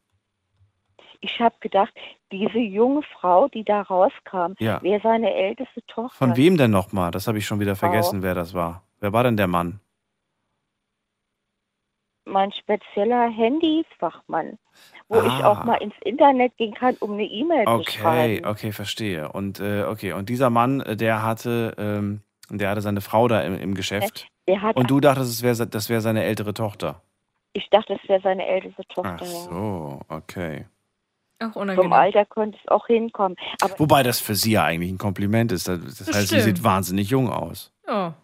[1.19, 1.93] Ich habe gedacht,
[2.31, 4.81] diese junge Frau, die da rauskam, Ja.
[4.81, 6.17] wäre seine älteste Tochter.
[6.17, 7.11] Von wem denn nochmal?
[7.11, 7.87] Das habe ich schon wieder Frau.
[7.87, 8.83] vergessen, wer das war.
[8.99, 9.79] Wer war denn der Mann?
[12.25, 14.57] Mein spezieller Handyfachmann,
[15.07, 15.51] wo ich Ah.
[15.51, 18.45] auch mal ins Internet gehen kann, um eine E-Mail zu Okay, schreiben.
[18.45, 19.31] okay, verstehe.
[19.31, 23.41] Und äh, okay, und dieser Mann, äh, der hatte, ähm, der hatte seine Frau da
[23.41, 24.27] im, im Geschäft.
[24.75, 27.01] Und du dachtest, es wäre das wäre seine ältere Tochter.
[27.53, 29.17] ich dachte, es wäre seine älteste Tochter.
[29.19, 30.65] Ach so, okay.
[31.39, 31.93] Auch Vom.
[31.93, 33.37] Alter könnte es auch hinkommen.
[33.61, 35.67] Aber Wobei das für sie ja eigentlich ein Kompliment ist.
[35.67, 37.71] Das das Das heißt, sie sieht wahnsinnig jung aus.
[37.87, 38.15] Ja.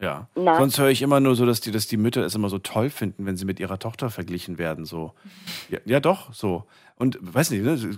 [0.00, 0.28] Ja.
[0.34, 0.56] Na.
[0.56, 2.90] Sonst höre ich immer nur so, dass die, dass die Mütter es immer so toll
[2.90, 4.84] finden, wenn sie mit ihrer Tochter verglichen werden.
[4.84, 5.14] So.
[5.68, 6.64] Ja, ja doch, so.
[6.96, 7.88] Und weiß nicht, ne, so,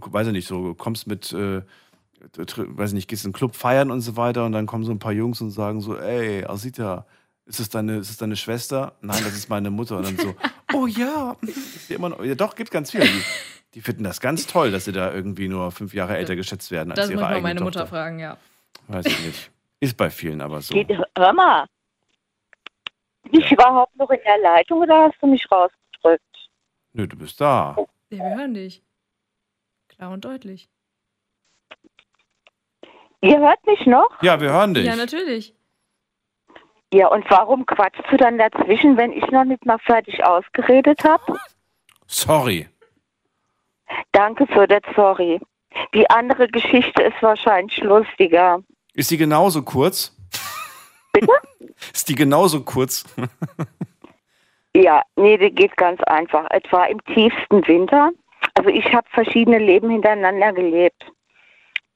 [0.00, 1.62] weiß ich nicht, so du kommst mit, äh,
[2.36, 4.98] weiß nicht, gehst in den Club feiern und so weiter und dann kommen so ein
[4.98, 7.06] paar Jungs und sagen so, ey, Asita,
[7.46, 8.96] ist es deine, ist es deine Schwester?
[9.00, 9.98] Nein, das ist meine Mutter.
[9.98, 10.34] Und dann so,
[10.72, 13.04] oh ja, ist die immer noch, ja doch, gibt ganz viele.
[13.04, 13.22] Die,
[13.74, 16.90] die finden das ganz toll, dass sie da irgendwie nur fünf Jahre älter geschätzt werden
[16.90, 17.80] als Das ihre muss man eigene meine Tochter.
[17.80, 18.36] Mutter fragen, ja.
[18.88, 19.50] Weiß ich nicht.
[19.80, 20.72] Ist bei vielen aber so.
[20.74, 21.66] geht, hör mal.
[23.24, 26.22] Bin ich überhaupt noch in der Leitung oder hast du mich rausgedrückt?
[26.92, 27.74] Nö, du bist da.
[27.76, 28.82] Ja, wir hören dich.
[29.88, 30.68] Klar und deutlich.
[33.24, 34.10] Ihr hört mich noch?
[34.20, 34.84] Ja, wir hören dich.
[34.84, 35.54] Ja, natürlich.
[36.92, 41.38] Ja, und warum quatschst du dann dazwischen, wenn ich noch nicht mal fertig ausgeredet habe?
[42.06, 42.68] Sorry.
[44.12, 45.40] Danke für das Sorry.
[45.94, 48.62] Die andere Geschichte ist wahrscheinlich lustiger.
[48.92, 50.14] Ist die genauso kurz?
[51.12, 51.32] Bitte?
[51.92, 53.04] Ist die genauso kurz?
[54.76, 56.48] Ja, nee, die geht ganz einfach.
[56.50, 58.10] Es war im tiefsten Winter.
[58.54, 61.00] Also ich habe verschiedene Leben hintereinander gelebt.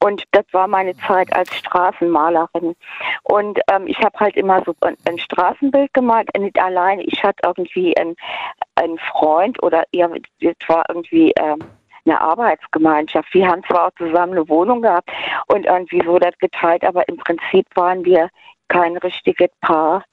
[0.01, 2.75] Und das war meine Zeit als Straßenmalerin.
[3.23, 7.03] Und ähm, ich habe halt immer so ein, ein Straßenbild gemalt, nicht alleine.
[7.03, 8.15] Ich hatte irgendwie einen,
[8.75, 10.07] einen Freund oder ja,
[10.39, 11.59] das war irgendwie ähm,
[12.05, 13.33] eine Arbeitsgemeinschaft.
[13.33, 15.09] Wir haben zwar auch zusammen eine Wohnung gehabt
[15.47, 18.29] und irgendwie so das geteilt, aber im Prinzip waren wir
[18.69, 20.03] kein richtiges Paar.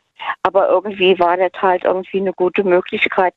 [0.43, 3.35] Aber irgendwie war das halt irgendwie eine gute Möglichkeit,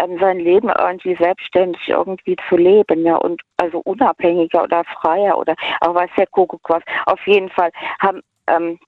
[0.00, 5.54] ähm, sein Leben irgendwie selbstständig irgendwie zu leben, ja, und also unabhängiger oder freier oder
[5.80, 6.82] aber weiß der Kuckuck was.
[7.06, 8.78] Auf jeden Fall haben ähm,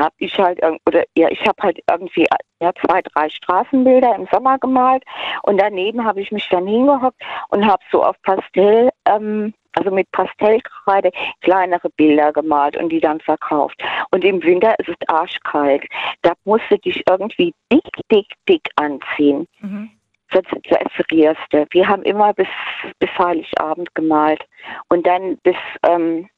[0.00, 2.26] habe ich halt oder ja, ich habe halt irgendwie
[2.60, 5.04] ja, zwei, drei Straßenbilder im Sommer gemalt
[5.42, 10.10] und daneben habe ich mich dann hingehockt und habe so auf Pastell, ähm, also mit
[10.12, 13.82] Pastellkreide kleinere Bilder gemalt und die dann verkauft.
[14.10, 15.84] Und im Winter ist es arschkalt.
[16.22, 19.46] Da musst du dich irgendwie dick, dick, dick anziehen.
[20.30, 21.66] Das, das frierst du.
[21.70, 22.48] Wir haben immer bis,
[22.98, 24.42] bis Heiligabend gemalt
[24.88, 26.28] und dann bis, ähm,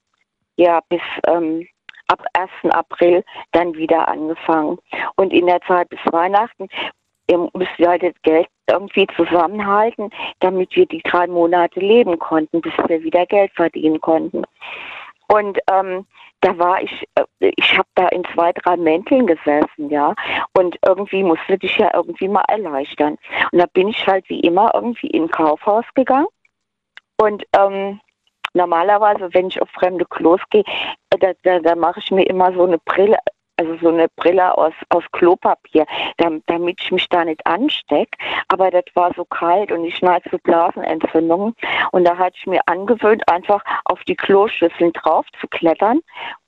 [0.56, 1.66] ja, bis ähm,
[2.08, 2.50] ab 1.
[2.74, 4.78] April dann wieder angefangen.
[5.16, 6.68] Und in der Zeit bis Weihnachten
[7.28, 10.10] ähm, müssen wir halt das Geld irgendwie zusammenhalten,
[10.40, 14.44] damit wir die drei Monate leben konnten, bis wir wieder Geld verdienen konnten.
[15.28, 16.06] Und ähm,
[16.40, 20.14] da war ich, äh, ich habe da in zwei, drei Mänteln gesessen, ja.
[20.56, 23.16] Und irgendwie musste dich ja irgendwie mal erleichtern.
[23.50, 26.26] Und da bin ich halt wie immer irgendwie in ein Kaufhaus gegangen.
[27.16, 28.00] Und ähm,
[28.52, 30.64] normalerweise, wenn ich auf fremde Klos gehe,
[31.10, 33.18] äh, da, da, da mache ich mir immer so eine Brille,
[33.56, 35.86] also so eine Brille aus, aus Klopapier,
[36.16, 38.16] dam- damit ich mich da nicht anstecke.
[38.48, 41.54] Aber das war so kalt und ich neige zu Blasenentzündungen.
[41.92, 46.00] Und da hatte ich mir angewöhnt, einfach auf die Kloschüsseln drauf zu klettern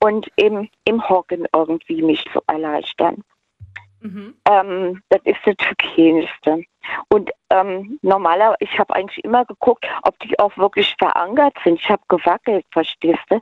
[0.03, 3.23] und im, im Hocken irgendwie mich zu erleichtern.
[4.49, 6.63] Ähm, das ist das Hygienischste.
[7.09, 11.81] Und ähm, normalerweise, ich habe eigentlich immer geguckt, ob die auch wirklich verankert sind.
[11.81, 13.41] Ich habe gewackelt, verstehst du?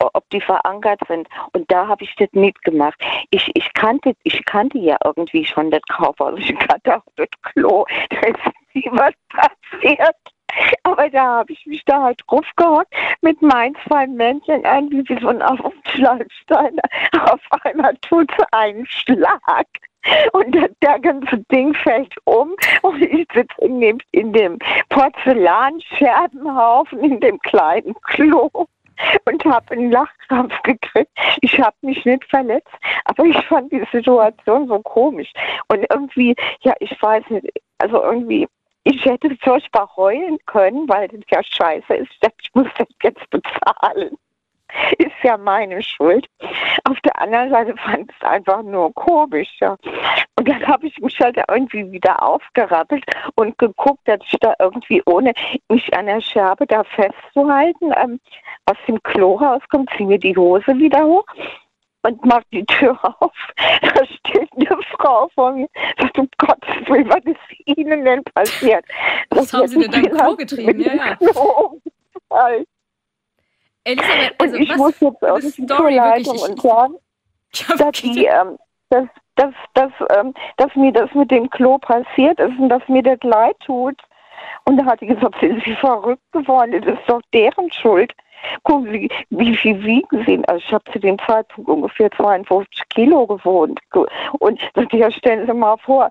[0.00, 1.28] Ob die verankert sind.
[1.52, 2.98] Und da habe ich das nicht gemacht.
[3.30, 6.38] Ich, ich, kannte, ich kannte ja irgendwie schon das Kaufhaus.
[6.38, 7.84] Ich kannte auch das Klo.
[8.10, 8.40] Da ist
[8.74, 10.16] nie was passiert.
[10.82, 15.28] Aber da habe ich mich da halt draufgehockt mit meinen zwei Männchen irgendwie wie so
[15.28, 16.76] ein Aufschlagstein.
[17.24, 19.66] Auf einmal tut es einen Schlag.
[20.32, 24.58] Und der, der ganze Ding fällt um und ich sitze in dem, in dem
[24.88, 28.48] Porzellanscherbenhaufen in dem kleinen Klo
[29.24, 31.10] und habe einen Lachkrampf gekriegt.
[31.40, 32.72] Ich habe mich nicht verletzt,
[33.04, 35.32] aber ich fand die Situation so komisch.
[35.68, 37.48] Und irgendwie, ja, ich weiß nicht,
[37.78, 38.46] also irgendwie,
[38.84, 42.12] ich hätte furchtbar heulen können, weil das ja scheiße ist.
[42.42, 44.16] Ich muss das jetzt bezahlen.
[44.98, 46.26] Ist ja meine Schuld.
[46.84, 49.48] Auf der anderen Seite fand ich es einfach nur komisch.
[49.60, 49.76] Ja.
[50.36, 55.02] Und dann habe ich mich halt irgendwie wieder aufgerappelt und geguckt, dass ich da irgendwie
[55.06, 55.32] ohne
[55.68, 58.20] mich an der Scherbe da festzuhalten ähm,
[58.66, 61.26] aus dem Klo rauskomme, ziehe mir die Hose wieder hoch
[62.02, 63.32] und mach die Tür auf.
[63.82, 65.68] Da steht eine Frau vor mir.
[65.98, 68.84] Sagt, um Gottes Willen, was ist Ihnen denn passiert?
[69.30, 70.80] Was haben Sie denn da Klo getrieben?
[70.80, 72.50] Ja, ja.
[73.90, 75.22] Elisabeth, Und also ich was muss jetzt
[75.90, 76.50] Leitung wirklich?
[76.50, 76.94] und sagen,
[77.78, 78.58] dass, die, ähm,
[78.90, 79.06] dass,
[79.36, 83.18] dass, dass, ähm, dass mir das mit dem Klo passiert ist und dass mir das
[83.22, 83.96] leid tut.
[84.64, 86.80] Und da hat die gesagt, sind Sie verrückt geworden?
[86.84, 88.12] Das ist doch deren Schuld.
[88.62, 90.42] Gucken Sie, wie viel wiegen Sie?
[90.46, 93.80] Also ich habe zu dem Zeitpunkt ungefähr 52 Kilo gewohnt.
[94.38, 94.60] Und
[94.92, 96.10] ja, stellen Sie mal vor,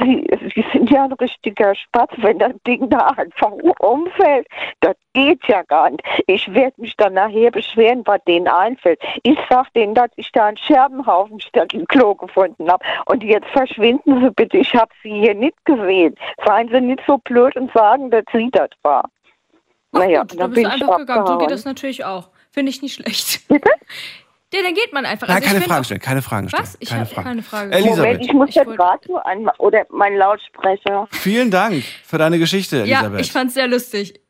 [0.00, 4.46] Sie, Sie sind ja ein richtiger Spatz, wenn das Ding da einfach umfällt.
[4.80, 6.02] Das geht ja gar nicht.
[6.26, 9.00] Ich werde mich dann nachher beschweren, was denen einfällt.
[9.22, 12.84] Ich sag denen, dass ich da einen Scherbenhaufen statt ein Klo gefunden habe.
[13.06, 14.58] Und jetzt verschwinden Sie bitte.
[14.58, 16.14] Ich habe Sie hier nicht gesehen.
[16.44, 19.08] Seien Sie nicht so blöd und sagen, dass Sie das war.
[19.92, 21.26] Naja, Gut, dann du bin bist ich einfach gegangen.
[21.26, 22.30] So geht das natürlich auch.
[22.50, 23.46] Finde ich nicht schlecht.
[23.48, 23.70] Bitte?
[24.54, 25.28] Ja, dann geht man einfach.
[25.28, 26.62] Nein, Also ich keine Fragen stellen, keine Fragen stellen.
[26.62, 26.76] Was?
[26.80, 27.72] Ich keine habe keine Frage.
[27.72, 27.98] Elisabeth.
[27.98, 29.56] Moment, ich muss das Radio anmachen.
[29.58, 31.08] Oder mein Lautsprecher.
[31.10, 33.20] Vielen Dank für deine Geschichte, Ja, Elisabeth.
[33.20, 34.20] ich fand's sehr lustig.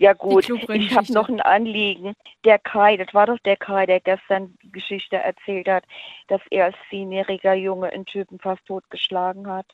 [0.00, 2.14] Ja gut, ich habe noch ein Anliegen.
[2.44, 5.82] Der Kai, das war doch der Kai, der gestern die Geschichte erzählt hat,
[6.28, 9.66] dass er als zehnjähriger Junge einen Typen fast totgeschlagen hat.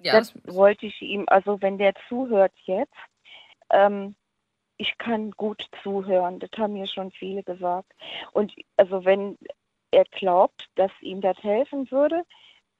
[0.00, 2.92] Ja, das wollte ich ihm, also wenn der zuhört jetzt,
[3.72, 4.14] ähm,
[4.76, 7.92] ich kann gut zuhören, das haben mir schon viele gesagt.
[8.32, 9.38] Und also wenn
[9.90, 12.24] er glaubt, dass ihm das helfen würde,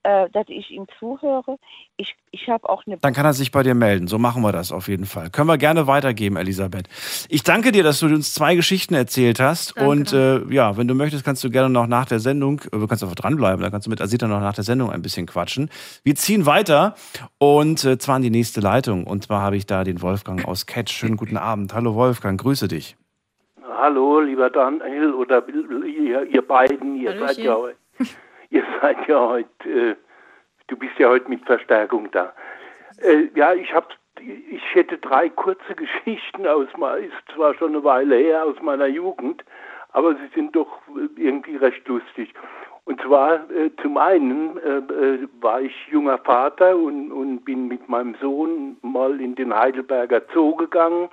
[0.03, 1.59] äh, dass ich ihm zuhöre,
[1.97, 4.09] ich, ich habe auch eine Dann kann er sich bei dir melden.
[4.09, 5.31] So machen wir das auf jeden Fall.
[5.31, 6.89] Können wir gerne weitergeben, Elisabeth.
[7.29, 9.77] Ich danke dir, dass du uns zwei Geschichten erzählt hast.
[9.77, 9.91] Danke.
[9.91, 12.87] Und äh, ja, wenn du möchtest, kannst du gerne noch nach der Sendung, äh, du
[12.87, 15.71] kannst einfach dranbleiben, dann kannst du mit Asita noch nach der Sendung ein bisschen quatschen.
[16.03, 16.95] Wir ziehen weiter
[17.39, 19.07] und äh, zwar in die nächste Leitung.
[19.07, 20.91] Und zwar habe ich da den Wolfgang aus Catch.
[20.91, 21.75] Schönen guten Abend.
[21.75, 22.97] Hallo Wolfgang, grüße dich.
[23.83, 27.77] Hallo, lieber Daniel oder ihr, ihr beiden, ihr seid ja heute,
[28.53, 29.97] ihr seid ja heute, äh,
[30.69, 32.33] du bist ja heute mit Verstärkung da.
[32.99, 33.89] Äh, ja, ich habe,
[34.21, 39.45] ich hätte drei kurze Geschichten aus, ist zwar schon eine Weile her aus meiner Jugend,
[39.93, 40.79] aber sie sind doch
[41.17, 42.33] irgendwie recht lustig.
[42.85, 47.89] Und zwar äh, zum einen äh, äh, war ich junger Vater und, und bin mit
[47.89, 51.09] meinem Sohn mal in den Heidelberger Zoo gegangen.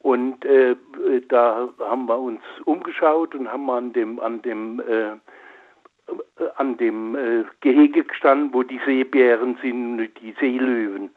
[0.00, 0.76] Und äh, äh,
[1.28, 5.16] da haben wir uns umgeschaut und haben an dem an dem äh,
[6.56, 11.10] an dem äh, Gehege gestanden, wo die Seebären sind, die Seelöwen.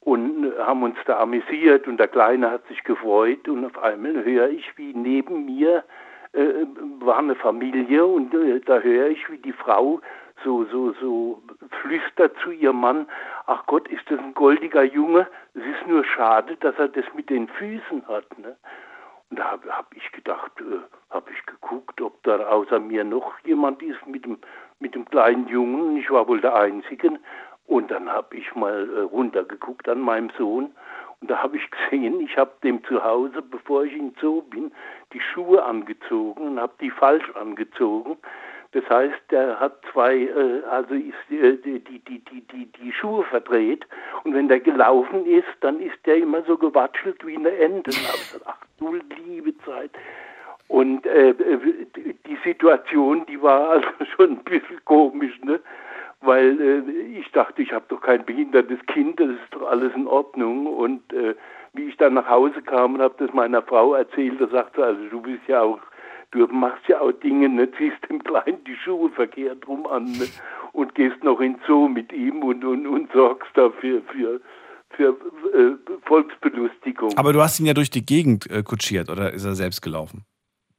[0.00, 4.24] Und äh, haben uns da amüsiert und der Kleine hat sich gefreut und auf einmal
[4.24, 5.84] höre ich, wie neben mir
[6.32, 6.66] äh,
[7.00, 10.00] war eine Familie und äh, da höre ich, wie die Frau
[10.42, 11.42] so, so, so
[11.80, 13.06] flüstert zu ihrem Mann,
[13.46, 17.30] ach Gott, ist das ein goldiger Junge, es ist nur schade, dass er das mit
[17.30, 18.26] den Füßen hat.
[18.38, 18.56] Ne?
[19.30, 20.80] Da habe hab ich gedacht, äh,
[21.10, 24.38] habe ich geguckt, ob da außer mir noch jemand ist mit dem,
[24.78, 25.96] mit dem kleinen Jungen.
[25.96, 27.18] Ich war wohl der Einzige.
[27.66, 30.74] Und dann habe ich mal äh, runtergeguckt an meinem Sohn.
[31.20, 34.72] Und da habe ich gesehen, ich habe dem zu Hause, bevor ich in Zoo bin,
[35.12, 38.16] die Schuhe angezogen und habe die falsch angezogen.
[38.74, 43.22] Das heißt, der hat zwei, äh, also ist äh, die, die, die, die, die, Schuhe
[43.22, 43.86] verdreht.
[44.24, 47.92] Und wenn der gelaufen ist, dann ist der immer so gewatschelt wie eine Ente.
[48.44, 49.92] Ach du liebe Zeit.
[50.66, 51.34] Und äh,
[52.26, 55.60] die Situation, die war also schon ein bisschen komisch, ne?
[56.20, 60.08] Weil äh, ich dachte, ich habe doch kein behindertes Kind, das ist doch alles in
[60.08, 60.66] Ordnung.
[60.66, 61.36] Und äh,
[61.74, 64.84] wie ich dann nach Hause kam und habe das meiner Frau erzählt, da sagte sie,
[64.84, 65.80] also du bist ja auch,
[66.34, 67.70] du machst ja auch Dinge, ne?
[67.72, 70.26] ziehst dem Kleinen die Schuhe verkehrt rum an ne?
[70.72, 74.40] und gehst noch in Zoo mit ihm und, und, und sorgst dafür für,
[74.90, 75.16] für
[75.54, 77.16] äh, Volksbelustigung.
[77.16, 80.24] Aber du hast ihn ja durch die Gegend äh, kutschiert oder ist er selbst gelaufen?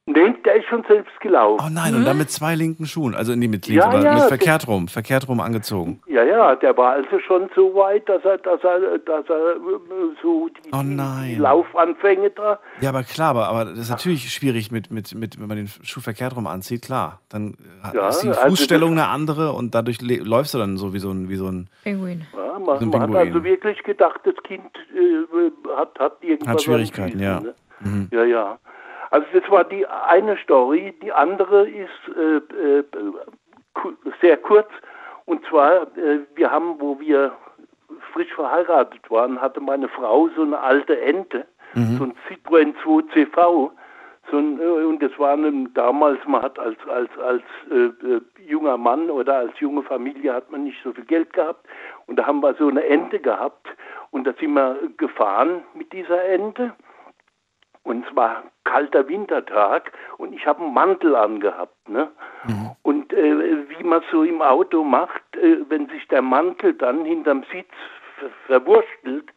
[0.07, 1.64] Nee, der schon selbst gelaufen.
[1.65, 3.15] Oh nein, und dann mit zwei linken Schuhen.
[3.15, 6.02] Also nee, mit links, Ja, aber ja, mit verkehrt rum, verkehrt rum angezogen.
[6.07, 10.15] Ja, ja, der war also schon so weit, dass er, dass er, dass er äh,
[10.22, 11.35] so die, Oh die.
[11.35, 12.60] Laufanfänge da.
[12.81, 15.68] Ja, aber klar, aber, aber das ist natürlich schwierig, mit, mit, mit, wenn man den
[15.68, 17.19] Schuh verkehrt rum anzieht, klar.
[17.30, 17.56] Dann
[17.93, 20.93] äh, Ja, ist die also Fußstellung eine andere und dadurch le- läufst du dann so
[20.93, 22.26] wie so ein, wie so ein, Pinguin.
[22.35, 24.65] Ja, so man, ein man hat also wirklich gedacht, das Kind
[24.95, 27.39] äh, hat, hat irgendwas Hat Schwierigkeiten, Füßen, ja.
[27.39, 27.53] Ne?
[27.81, 28.07] Mhm.
[28.11, 28.57] Ja, ja.
[29.11, 30.94] Also das war die eine Story.
[31.02, 32.84] Die andere ist äh, äh,
[34.22, 34.69] sehr kurz.
[35.26, 37.32] Und zwar, äh, wir haben, wo wir
[38.14, 41.98] frisch verheiratet waren, hatte meine Frau so eine alte Ente, Mhm.
[41.98, 43.72] so ein Citroën 2 CV.
[44.32, 47.76] So ein, äh, und das war ein, damals, man hat als, als, als äh,
[48.07, 51.65] äh, junger Mann oder als junge Familie hat man nicht so viel Geld gehabt.
[52.07, 53.68] Und da haben wir so eine Ente gehabt.
[54.11, 56.73] Und da sind wir gefahren mit dieser Ente.
[57.86, 61.88] Und es war kalter Wintertag und ich habe einen Mantel angehabt.
[61.88, 62.10] Ne?
[62.82, 67.45] Und äh, wie man so im Auto macht, äh, wenn sich der Mantel dann hinterm
[67.52, 67.70] Sitz
[68.18, 69.30] ver verwurstelt,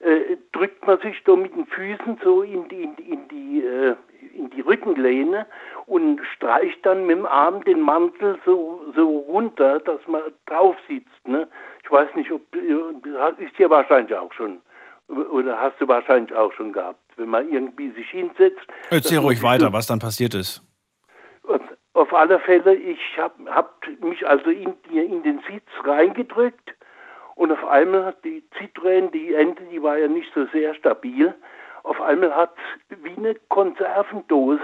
[0.00, 3.64] äh, drückt man sich da mit den Füßen so in die, in die, in die,
[3.66, 3.96] äh,
[4.34, 5.46] in die Rückenlehne
[5.84, 11.28] und streicht dann mit dem Arm den Mantel so, so runter, dass man drauf sitzt.
[11.28, 11.46] Ne?
[11.84, 14.62] Ich weiß nicht, ob äh, ist dir wahrscheinlich auch schon
[15.10, 17.00] oder hast du wahrscheinlich auch schon gehabt.
[17.20, 18.66] Wenn man irgendwie sich hinsetzt.
[18.90, 20.62] Erzähl ruhig weiter, was dann passiert ist.
[21.42, 26.74] Und auf alle Fälle, ich habe hab mich also in, in den Sitz reingedrückt
[27.34, 31.34] und auf einmal hat die Citroën, die Ente, die war ja nicht so sehr stabil,
[31.82, 32.54] auf einmal hat
[32.88, 34.60] wie eine Konservendose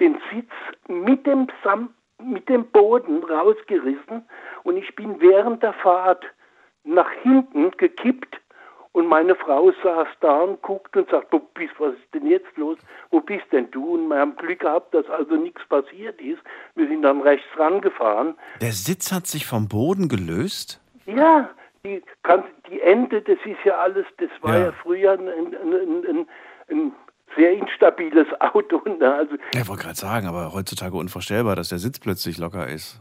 [0.00, 0.52] den Sitz
[0.88, 4.28] mit dem, Sam mit dem Boden rausgerissen
[4.64, 6.24] und ich bin während der Fahrt
[6.84, 8.40] nach hinten gekippt
[8.92, 12.56] und meine Frau saß da und guckt und sagt, wo bist, was ist denn jetzt
[12.56, 12.78] los?
[13.10, 13.94] Wo bist denn du?
[13.94, 16.40] Und wir haben Glück gehabt, dass also nichts passiert ist.
[16.74, 18.34] Wir sind dann rechts rangefahren.
[18.60, 20.80] Der Sitz hat sich vom Boden gelöst?
[21.06, 21.50] Ja,
[21.84, 22.02] die,
[22.70, 24.72] die Ente, das ist ja alles, das war ja, Ja.
[24.82, 26.28] früher ein, ein, ein, ein,
[26.70, 26.92] ein
[27.36, 28.82] sehr instabiles Auto.
[28.88, 29.14] Ne?
[29.14, 33.00] Also, Ich wollte gerade sagen, aber heutzutage unvorstellbar, dass der Sitz plötzlich locker ist.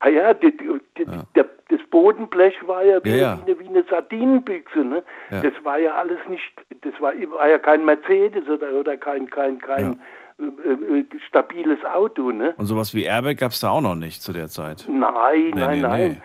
[0.00, 0.68] ah ja, die, die,
[0.98, 1.04] die,
[1.34, 4.84] Der, das Bodenblech war ja wie, Ja, eine, wie eine Sardinenbüchse.
[4.84, 5.02] Ne?
[5.30, 5.42] Ja.
[5.42, 6.44] Das war ja alles nicht,
[6.82, 10.00] das war, war ja kein Mercedes oder, oder kein, kein, kein
[10.38, 12.30] äh, äh, stabiles Auto.
[12.30, 12.54] Ne?
[12.56, 14.86] Und sowas wie Airbag gab es da auch noch nicht zu der Zeit.
[14.88, 16.10] Nein, Nee, nein, nee, nein.
[16.12, 16.20] nee.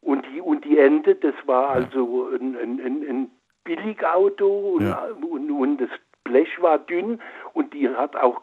[0.00, 3.30] Und die und die Ente, das war also ein, ein, ein, ein
[3.62, 4.92] Billigauto und,
[5.22, 5.90] und, und das
[6.24, 7.20] Blech war dünn
[7.54, 8.42] und die hat auch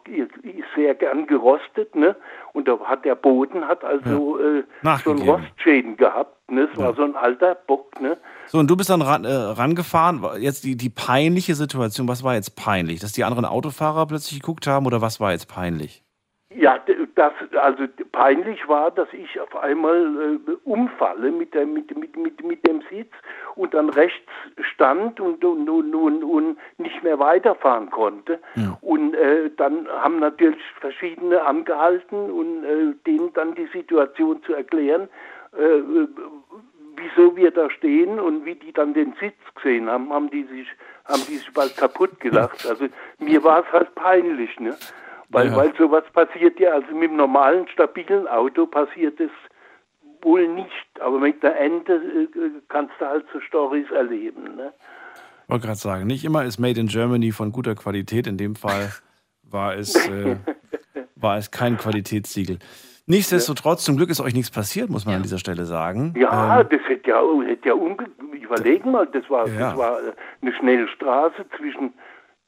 [0.74, 2.16] sehr gern gerostet, ne?
[2.52, 4.64] Und da hat der Boden hat also äh,
[5.02, 5.22] schon.
[5.22, 6.68] Rostschäden gehabt, ne?
[6.72, 8.16] Es war so ein alter Bock, ne?
[8.46, 10.24] So, und du bist dann ran, äh, rangefahren.
[10.40, 13.00] Jetzt die, die peinliche Situation, was war jetzt peinlich?
[13.00, 16.02] Dass die anderen Autofahrer plötzlich geguckt haben oder was war jetzt peinlich?
[16.60, 16.78] Ja,
[17.14, 22.44] das also peinlich war, dass ich auf einmal äh, umfalle mit, der, mit, mit, mit,
[22.44, 23.10] mit dem Sitz
[23.54, 24.30] und dann rechts
[24.60, 28.40] stand und, und, und, und, und nicht mehr weiterfahren konnte.
[28.82, 35.08] Und äh, dann haben natürlich verschiedene angehalten und äh, denen dann die Situation zu erklären,
[35.56, 35.80] äh,
[36.96, 40.68] wieso wir da stehen und wie die dann den Sitz gesehen haben, haben die sich,
[41.06, 42.66] haben die sich bald kaputt gelacht.
[42.68, 42.84] Also
[43.18, 44.76] mir war es halt peinlich, ne?
[45.30, 45.56] Weil, Ja.
[45.56, 49.30] weil sowas passiert ja, also mit dem normalen, stabilen Auto passiert es
[50.22, 50.70] wohl nicht.
[51.00, 52.28] Aber mit der Ente äh,
[52.68, 54.56] kannst du halt so Stories erleben.
[54.56, 54.72] Ne?
[55.44, 58.26] Ich wollte gerade sagen, nicht immer ist Made in Germany von guter Qualität.
[58.26, 58.90] In dem Fall
[59.44, 60.36] war es, äh,
[61.16, 62.58] war es kein Qualitätssiegel.
[63.06, 66.14] Nichtsdestotrotz, zum Glück ist euch nichts passiert, muss man an dieser Stelle sagen.
[66.16, 68.06] Ja, Ähm, das hätte ja, hätte ja umge
[68.40, 69.70] überlegen mal, das war, Ja.
[69.70, 70.12] das war äh,
[70.42, 71.92] eine Schnellstraße zwischen,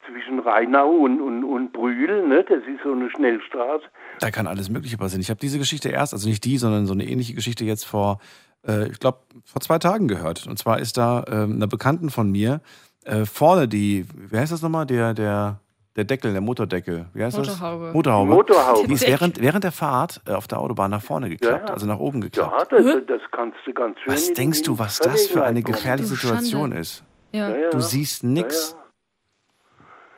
[0.07, 2.43] zwischen Rheinau und, und, und Brühl, ne?
[2.47, 3.83] das ist so eine Schnellstraße.
[4.19, 5.21] Da kann alles Mögliche passieren.
[5.21, 8.19] Ich habe diese Geschichte erst, also nicht die, sondern so eine ähnliche Geschichte jetzt vor,
[8.67, 10.47] äh, ich glaube, vor zwei Tagen gehört.
[10.47, 12.61] Und zwar ist da ähm, einer Bekannten von mir
[13.05, 15.59] äh, vorne die, wie heißt das nochmal, der, der,
[15.95, 17.85] der Deckel, der Motordeckel, wie heißt Motorhaube.
[17.85, 17.93] das?
[17.93, 18.31] Motorhaube.
[18.31, 18.87] Motorhaube.
[18.87, 21.73] Die ist während, während der Fahrt äh, auf der Autobahn nach vorne geklappt, Ja.
[21.73, 22.71] also nach oben geklappt.
[22.71, 24.13] Ja, das, das kannst du ganz schön.
[24.13, 26.09] Was denkst du, was das für eine gefährliche.
[26.09, 27.03] Situation ist?
[27.31, 27.49] Ja.
[27.49, 27.69] Ja, ja.
[27.71, 28.75] Du siehst nix.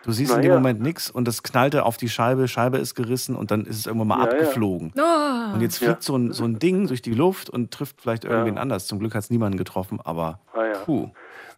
[0.06, 0.58] Du siehst Na in dem ja.
[0.58, 3.86] Moment nichts und das knallte auf die Scheibe, Scheibe ist gerissen und dann ist es
[3.88, 4.32] irgendwann mal Ja, ja.
[4.32, 4.94] abgeflogen.
[4.98, 5.54] Oh.
[5.56, 5.88] Und jetzt Ja.
[5.90, 8.86] fliegt so, ein, so ein Ding durch die Luft und trifft vielleicht irgendwen anders.
[8.88, 10.74] Zum Glück hat es niemanden getroffen, aber Ah, ja.
[10.86, 11.10] puh.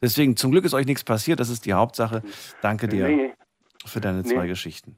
[0.02, 2.22] Deswegen, zum Glück ist euch nichts passiert, das ist die Hauptsache.
[2.62, 3.34] Danke dir Nee.
[3.86, 4.30] für deine Nee.
[4.34, 4.96] zwei Geschichten.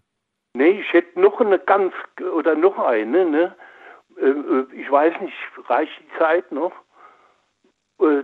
[0.55, 1.93] Nee, ich hätte noch eine ganz,
[2.37, 3.55] oder noch eine, ne?
[4.21, 5.33] Äh, äh, Ich weiß nicht,
[5.69, 6.71] reicht die Zeit noch?
[7.99, 8.23] Äh,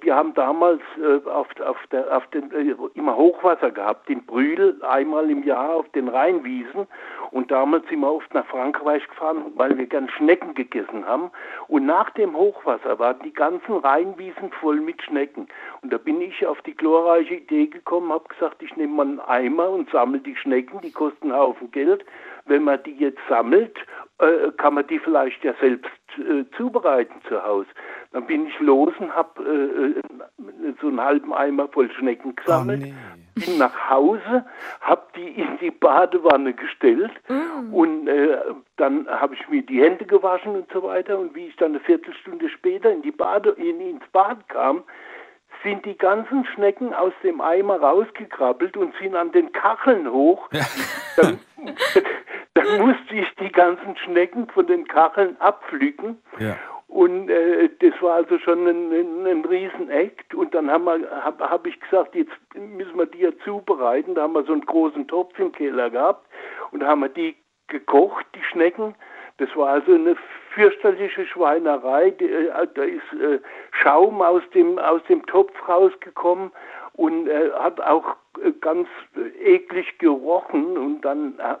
[0.00, 4.80] Wir haben damals äh, auf, auf, der, auf den, äh, immer Hochwasser gehabt, in Brühl,
[4.82, 6.86] einmal im Jahr auf den Rheinwiesen.
[7.30, 11.30] Und damals sind wir oft nach Frankreich gefahren, weil wir gern Schnecken gegessen haben.
[11.68, 15.46] Und nach dem Hochwasser waren die ganzen Rheinwiesen voll mit Schnecken.
[15.82, 19.20] Und da bin ich auf die glorreiche Idee gekommen, habe gesagt, ich nehme mal einen
[19.20, 22.04] Eimer und sammle die Schnecken, die kosten einen Haufen Geld.
[22.46, 23.76] Wenn man die jetzt sammelt,
[24.18, 27.68] äh, kann man die vielleicht ja selbst äh, zubereiten zu Hause.
[28.12, 32.92] Dann bin ich los und habe äh, so einen halben Eimer voll Schnecken gesammelt,
[33.34, 34.44] bin nach Hause,
[34.80, 37.12] habe die in die Badewanne gestellt
[37.72, 38.38] und äh,
[38.76, 41.18] dann habe ich mir die Hände gewaschen und so weiter.
[41.18, 44.84] Und wie ich dann eine Viertelstunde später in die Bade, in, ins Bad kam,
[45.62, 50.48] sind die ganzen Schnecken aus dem Eimer rausgekrabbelt und sind an den Kacheln hoch.
[51.16, 51.38] Dann,
[52.54, 56.22] dann musste ich die ganzen Schnecken von den Kacheln abpflücken.
[56.38, 56.56] Ja.
[56.88, 60.34] Und äh, das war also schon ein, ein, ein Riesenakt.
[60.34, 64.14] Und dann habe hab, hab ich gesagt, jetzt müssen wir die ja zubereiten.
[64.14, 66.26] Da haben wir so einen großen Topf im Keller gehabt
[66.70, 67.36] und da haben wir die
[67.68, 68.94] gekocht, die Schnecken.
[69.42, 70.14] Das war also eine
[70.54, 72.10] fürchterliche Schweinerei.
[72.10, 73.40] Die, äh, Da ist äh,
[73.72, 76.52] Schaum aus dem, aus dem Topf rausgekommen
[76.92, 78.86] und äh, hat auch äh, ganz
[79.16, 80.78] äh, eklig gerochen.
[80.78, 81.56] Und dann äh,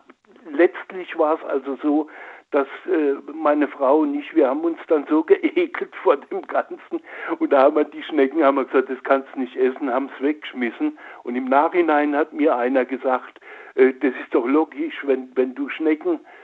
[0.52, 2.08] letztlich war es also so,
[2.52, 7.02] dass äh, meine Frau und ich, wir haben uns dann so geekelt vor dem Ganzen
[7.40, 10.08] und da haben wir die Schnecken, haben wir gesagt, das kannst du nicht essen, haben
[10.14, 13.40] es weggeschmissen und im Nachhinein hat mir einer gesagt,
[13.74, 16.41] äh, das ist doch logisch, wenn, wenn du Schnecken äh, äh,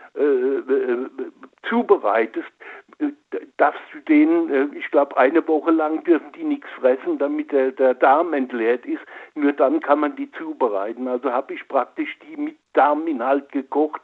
[1.68, 2.48] zubereitest,
[2.98, 3.06] äh,
[3.56, 7.72] darfst du denen, äh, ich glaube, eine Woche lang dürfen die nichts fressen, damit der,
[7.72, 9.00] der Darm entleert ist.
[9.34, 11.06] Nur dann kann man die zubereiten.
[11.08, 14.00] Also habe ich praktisch die mit Darminhalt gekocht.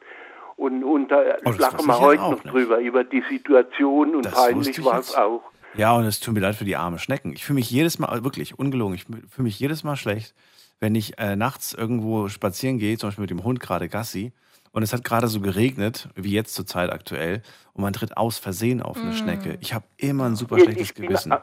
[0.56, 2.52] Und, und da Oh, lachen wir heute noch nicht.
[2.52, 5.42] drüber, über die Situation und Das peinlich ich war es auch.
[5.76, 7.32] Ja, und es tut mir leid für die armen Schnecken.
[7.32, 10.32] Ich fühle mich jedes Mal, wirklich ungelogen, ich fühle mich jedes Mal schlecht,
[10.78, 14.32] wenn ich äh, nachts irgendwo spazieren gehe, zum Beispiel mit dem Hund gerade Gassi,
[14.74, 17.42] und es hat gerade so geregnet, wie jetzt zur Zeit aktuell,
[17.72, 19.14] und man tritt aus Versehen auf eine Mm.
[19.14, 19.58] Schnecke.
[19.60, 21.34] Ich habe immer ein super Ich- schlechtes ich bin, Gewissen.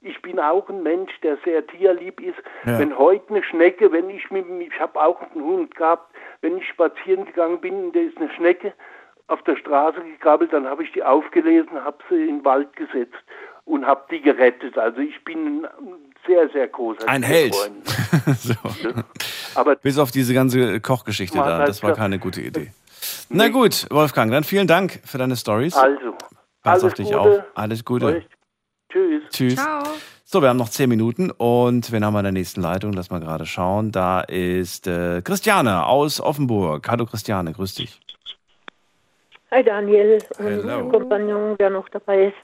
[0.00, 2.38] ich bin auch ein Mensch, der sehr tierlieb ist.
[2.64, 2.78] Ja.
[2.78, 6.66] Wenn heute eine Schnecke, wenn ich mit, ich habe auch einen Hund gehabt, wenn ich
[6.68, 8.72] spazieren gegangen bin, und da ist eine Schnecke
[9.28, 13.14] auf der Straße gekrabbelt, dann habe ich die aufgelesen, habe sie in den Wald gesetzt
[13.64, 14.76] und habe die gerettet.
[14.76, 15.68] Also ich bin ein
[16.26, 17.54] sehr, sehr großer Ein Held.
[18.38, 18.54] So.
[19.54, 22.72] Aber Bis auf diese ganze Kochgeschichte da, das war keine gute Idee.
[23.28, 25.74] Na gut, Wolfgang, dann vielen Dank für deine Stories.
[25.74, 26.12] Also,
[26.62, 27.20] Pass alles auf dich Gute.
[27.20, 27.42] auf.
[27.54, 28.06] Alles Gute.
[28.06, 28.26] Euch.
[28.90, 29.22] Tschüss.
[29.30, 29.60] Tschüss.
[30.24, 32.92] So, wir haben noch zehn Minuten und wen haben wir in der nächsten Leitung?
[32.92, 33.92] Lass mal gerade schauen.
[33.92, 36.88] Da ist äh, Christiane aus Offenburg.
[36.88, 38.00] Hallo Christiane, grüß dich.
[39.50, 40.66] Hi Daniel und Hello.
[40.66, 42.36] mein Kompagnon, der noch dabei ist.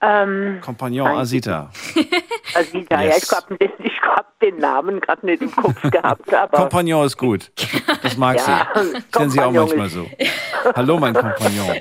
[0.00, 1.70] Ähm, Kompagnon Asita.
[2.54, 3.22] Asita, ja, Yes.
[3.24, 7.50] ich habe ich hab den Namen gerade nicht im Kopf gehabt, aber Kompagnon ist gut.
[8.02, 8.92] Das mag Ja, sie.
[9.10, 10.06] Das nennen sie auch Kompagnon manchmal so.
[10.76, 11.76] Hallo, mein Kompagnon.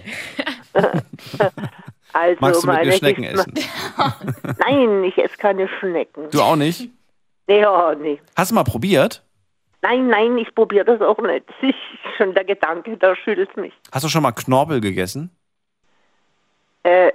[2.14, 3.54] also Magst du mit mir Schnecken essen?
[4.60, 6.30] Nein, ich esse keine Schnecken.
[6.32, 6.90] Du auch nicht?
[7.48, 8.20] Nee, ja, nee.
[8.36, 9.24] Hast du mal probiert?
[9.82, 11.46] Nein, nein, ich probiere das auch nicht.
[11.62, 11.76] Ist
[12.18, 13.72] schon der Gedanke, da schüttelt mich.
[13.92, 15.30] Hast du schon mal Knorpel gegessen?
[16.82, 17.12] Äh,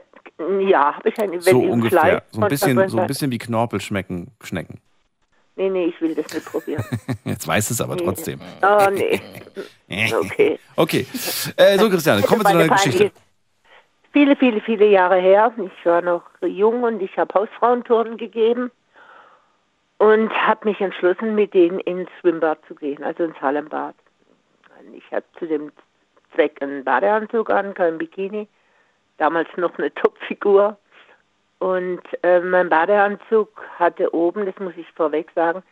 [0.60, 2.00] ja, habe ich ein wenn So im ungefähr.
[2.00, 4.80] Fleisch So ein, bisschen, so ein bisschen wie Knorpel schmecken Schnecken.
[5.56, 6.82] Nee, nee, ich will das nicht probieren.
[7.24, 8.04] Jetzt weiß es aber Nee.
[8.04, 8.40] trotzdem.
[8.62, 9.20] Oh, nee.
[10.14, 10.58] Okay.
[10.76, 11.06] Okay.
[11.56, 13.10] Äh, so, Christiane, kommen wir zu deiner Geschichte.
[14.12, 15.52] Viele, viele, viele Jahre her.
[15.58, 18.70] Ich war noch jung und ich habe Hausfrauentouren gegeben
[19.98, 23.96] und habe mich entschlossen, mit denen ins Schwimmbad zu gehen, also ins Hallenbad.
[24.94, 25.72] Ich hatte zu dem
[26.34, 28.48] Zweck einen Badeanzug an, kein Bikini,
[29.20, 30.76] damals noch eine Topfigur.
[31.58, 33.48] Und äh, mein Badeanzug
[33.78, 35.62] hatte oben, das muss ich vorweg sagen,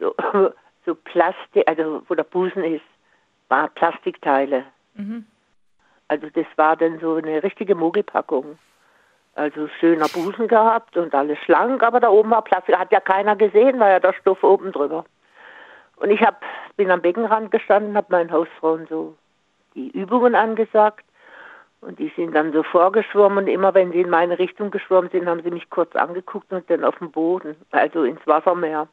[0.00, 0.14] so,
[0.86, 2.84] so Plastik, also wo der Busen ist,
[3.48, 4.64] war Plastikteile.
[6.08, 8.58] Also das war dann so eine richtige Mogelpackung.
[9.34, 12.78] Also schöner Busen gehabt und alles schlank, aber da oben war Plastik.
[12.78, 15.04] Hat ja keiner gesehen, war ja der Stoff oben drüber.
[15.96, 16.42] Und ich hab,
[16.76, 19.14] bin am Beckenrand gestanden, habe meinen Hausfrauen so
[19.74, 21.04] die Übungen angesagt.
[21.80, 25.26] Und die sind dann so vorgeschwommen und immer wenn sie in meine Richtung geschwommen sind,
[25.26, 28.88] haben sie mich kurz angeguckt und dann auf den Boden, also ins Wassermeer.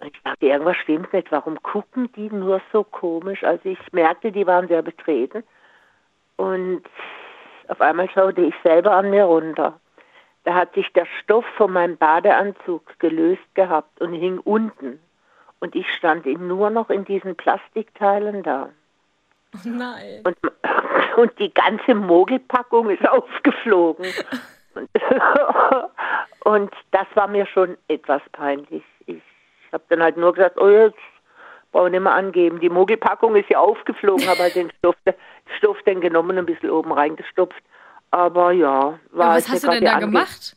[0.00, 1.30] Und Ich dachte, irgendwas stimmt nicht.
[1.30, 3.44] Warum gucken die nur so komisch?
[3.44, 5.44] Also ich merkte, die waren sehr betreten.
[6.36, 6.82] Und
[7.68, 9.80] auf einmal schaute ich selber an mir runter.
[10.44, 15.00] Da hat sich der Stoff von meinem Badeanzug gelöst gehabt und hing unten.
[15.60, 18.68] Und ich stand nur noch in diesen Plastikteilen da.
[19.64, 20.22] Nein.
[20.24, 20.36] Und,
[21.16, 24.06] und die ganze Mogelpackung ist aufgeflogen.
[26.44, 28.84] Und, das war mir schon etwas peinlich.
[29.06, 29.22] Ich
[29.72, 30.96] habe dann halt nur gesagt, oh jetzt
[31.72, 32.60] brauche ich nicht mehr angeben.
[32.60, 34.96] Die Mogelpackung ist ja aufgeflogen, habe halt den Stoff,
[35.58, 37.62] Stoff dann genommen und ein bisschen oben reingestopft.
[38.10, 40.55] Aber ja, war halt was hast du denn da gemacht?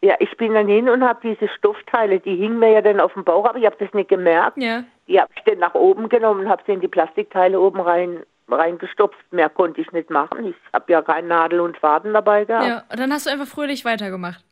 [0.00, 3.12] Ja, ich bin dann hin und habe diese Stoffteile, die hingen mir ja dann auf
[3.14, 4.56] dem Bauch, aber ich habe das nicht gemerkt.
[4.56, 4.84] Ja.
[5.08, 8.22] Die habe ich dann nach oben genommen und habe sie in die Plastikteile oben rein
[8.48, 9.18] reingestopft.
[9.32, 10.46] Mehr konnte ich nicht machen.
[10.46, 12.66] Ich habe ja keinen Nadel und Faden dabei gehabt.
[12.66, 14.44] Ja, und dann hast du einfach fröhlich weitergemacht.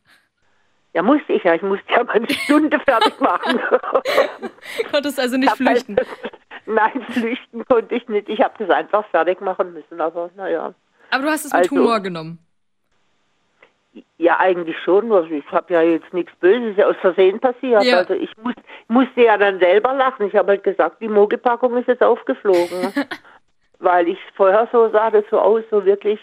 [0.93, 1.53] Ja, musste ich ja.
[1.53, 3.59] Ich musste ja meine Stunde fertig machen.
[4.91, 5.95] Konntest also nicht halt- flüchten.
[6.65, 8.27] Nein, flüchten konnte ich nicht.
[8.27, 10.73] Ich habe das einfach fertig machen müssen, aber naja.
[11.11, 12.39] Aber du hast es mit Also- Humor genommen.
[14.17, 15.11] Ja, eigentlich schon.
[15.11, 17.83] Also ich habe ja jetzt nichts Böses aus Versehen passiert.
[17.83, 17.97] Ja.
[17.97, 18.55] Also ich muss,
[18.87, 20.27] musste ja dann selber lachen.
[20.27, 22.93] Ich habe halt gesagt, die Mogelpackung ist jetzt aufgeflogen.
[23.79, 26.19] Weil ich vorher so sah das so aus, so wirklich,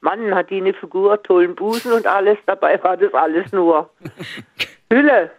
[0.00, 2.38] Mann, hat die eine Figur, tollen Busen und alles.
[2.46, 3.88] Dabei war das alles nur
[4.92, 5.30] Hülle.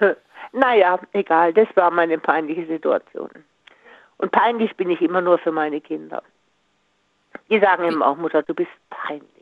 [0.52, 3.30] naja, egal, das war meine peinliche Situation.
[4.18, 6.22] Und peinlich bin ich immer nur für meine Kinder.
[7.50, 9.41] Die sagen immer auch, Mutter, du bist peinlich.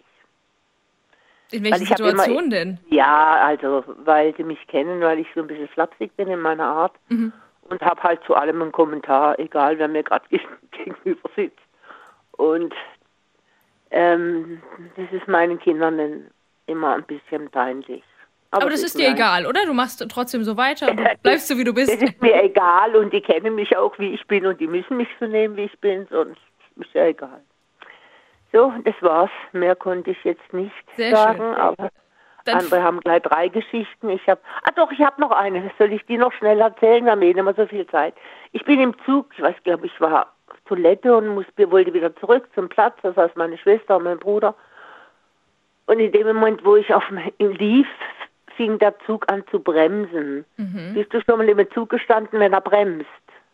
[1.52, 2.78] In ich hab immer- Situation denn?
[2.89, 6.66] Ja, also, weil sie mich kennen, weil ich so ein bisschen flapsig bin in meiner
[6.66, 6.93] Art.
[7.09, 7.32] Mhm.
[7.68, 10.24] und habe halt zu allem einen Kommentar, egal wer mir gerade
[10.72, 11.59] gegenüber sitzt.
[12.32, 12.74] Und
[13.90, 14.60] ähm,
[14.97, 16.31] das ist meinen Kindern dann
[16.66, 18.02] immer ein bisschen peinlich.
[18.52, 19.64] Aber, das ist dir mir egal, oder?
[19.64, 21.93] Du machst trotzdem so weiter und du bleibst so, wie du bist.
[21.93, 24.97] Das ist mir egal und die kennen mich auch, wie ich bin und die müssen
[24.97, 26.40] mich so nehmen, wie ich bin, sonst
[26.77, 27.40] ist ja egal.
[28.52, 29.31] So, das war's.
[29.52, 31.55] Mehr konnte ich jetzt nicht Sehr sagen, schön.
[31.55, 31.90] aber
[32.44, 34.09] Dann- andere haben gleich drei Geschichten.
[34.10, 35.70] Ich habe, ah doch, ich habe noch eine.
[35.78, 37.05] Soll ich die noch schnell erzählen?
[37.05, 38.14] Wir haben eh nicht mehr so viel Zeit.
[38.52, 42.14] Ich bin im Zug, ich weiß, glaube ich, war auf Toilette und muss, wollte wieder
[42.16, 42.97] zurück zum Platz.
[43.02, 44.55] Das heißt, meine Schwester und mein Bruder.
[45.86, 47.18] Und in dem Moment, wo ich auf dem
[47.52, 47.89] lief,
[48.56, 50.44] fing der Zug an zu bremsen.
[50.56, 50.94] Mhm.
[50.94, 53.06] Bist du schon mal im Zug gestanden, wenn er bremst?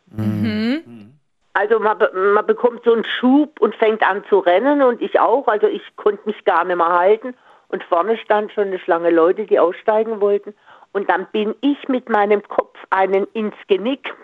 [0.06, 1.15] Mhm.
[1.56, 1.96] Also man,
[2.34, 5.48] man bekommt so einen Schub und fängt an zu rennen und ich auch.
[5.48, 7.34] Also ich konnte mich gar nicht mehr halten.
[7.68, 10.54] Und vorne stand schon eine Schlange Leute, die aussteigen wollten.
[10.92, 14.14] Und dann bin ich mit meinem Kopf einen ins Genick.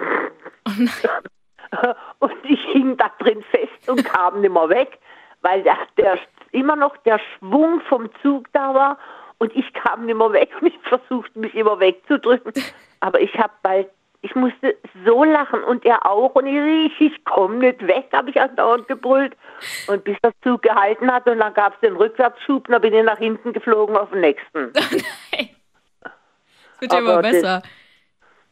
[2.18, 4.98] und ich hing da drin fest und kam nicht mehr weg,
[5.40, 6.18] weil der, der
[6.50, 8.98] immer noch der Schwung vom Zug da war.
[9.38, 12.52] Und ich kam nicht mehr weg und ich versuchte mich immer wegzudrücken.
[13.00, 13.88] Aber ich habe bald,
[14.22, 16.34] ich musste so lachen und er auch.
[16.34, 19.36] Und ich, ich komme nicht weg, habe ich andauernd gebrüllt.
[19.88, 22.94] Und bis der Zug gehalten hat und dann gab es den Rückwärtsschub, und dann bin
[22.94, 24.72] ich nach hinten geflogen auf den nächsten.
[26.80, 27.62] Wird ja immer Aber das- besser.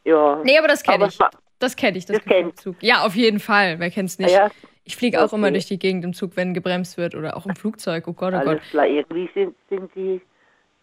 [0.03, 0.41] Ja.
[0.43, 1.19] Nee, aber das kenne ich.
[1.59, 2.75] Das kenne ich, das, Das im Zug.
[2.81, 3.77] Ja, auf jeden Fall.
[3.79, 4.31] Wer kennt's nicht?
[4.31, 4.49] Ja.
[4.83, 5.35] Ich fliege auch Okay.
[5.35, 8.05] immer durch die Gegend im Zug, wenn gebremst wird oder auch im Flugzeug.
[8.07, 8.69] Oh Gott, oh Alles Gott.
[8.71, 10.19] klar, irgendwie sind, sind die,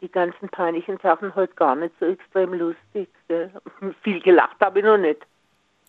[0.00, 3.08] die ganzen peinlichen Sachen heute gar nicht so extrem lustig.
[3.28, 3.50] Gell?
[4.02, 5.20] Viel gelacht habe ich noch nicht.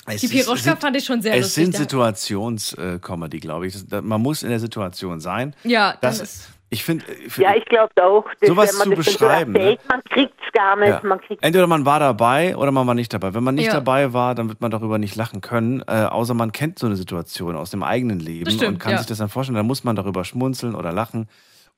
[0.06, 1.64] Es Die Piroschka sind- fand ich schon sehr Es lustig.
[1.66, 3.74] sind Da- Situations-Comedy, glaube ich.
[3.88, 5.56] Das- Man muss in der Situation sein.
[5.64, 7.06] Ja, das, ist- ich finde,
[7.38, 9.60] Ja, ich glaube auch, dass, Sowas zu das schon so beschreiben, ne?
[9.60, 10.88] erzählt, man kriegt es gar nicht.
[10.90, 11.02] Ja.
[11.04, 13.34] Man kriegt Entweder man war dabei oder man war nicht dabei.
[13.34, 13.74] Wenn man nicht Ja.
[13.74, 16.96] dabei war, dann wird man darüber nicht lachen können, äh, außer man kennt so eine
[16.96, 18.98] Situation aus dem eigenen Leben Das stimmt, und kann ja.
[19.00, 19.56] sich das dann vorstellen.
[19.58, 21.28] Dann muss man darüber schmunzeln oder lachen.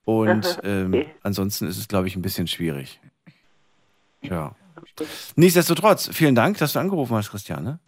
[0.05, 1.09] Und ähm, okay.
[1.23, 2.99] ansonsten ist es, glaube ich, ein bisschen schwierig.
[4.21, 4.55] Ja.
[5.35, 7.79] Nichtsdestotrotz, vielen Dank, dass du angerufen hast, Christiane.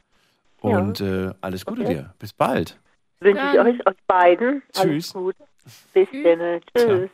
[0.64, 0.77] Ja.
[0.77, 1.94] Und äh, alles Gute Okay.
[1.95, 2.14] dir.
[2.19, 2.80] Bis bald.
[3.19, 4.84] wünsche ich euch, euch beiden Tschüss.
[4.84, 5.44] alles Gute.
[5.94, 6.61] Bis dann.
[6.76, 7.10] Tschüss.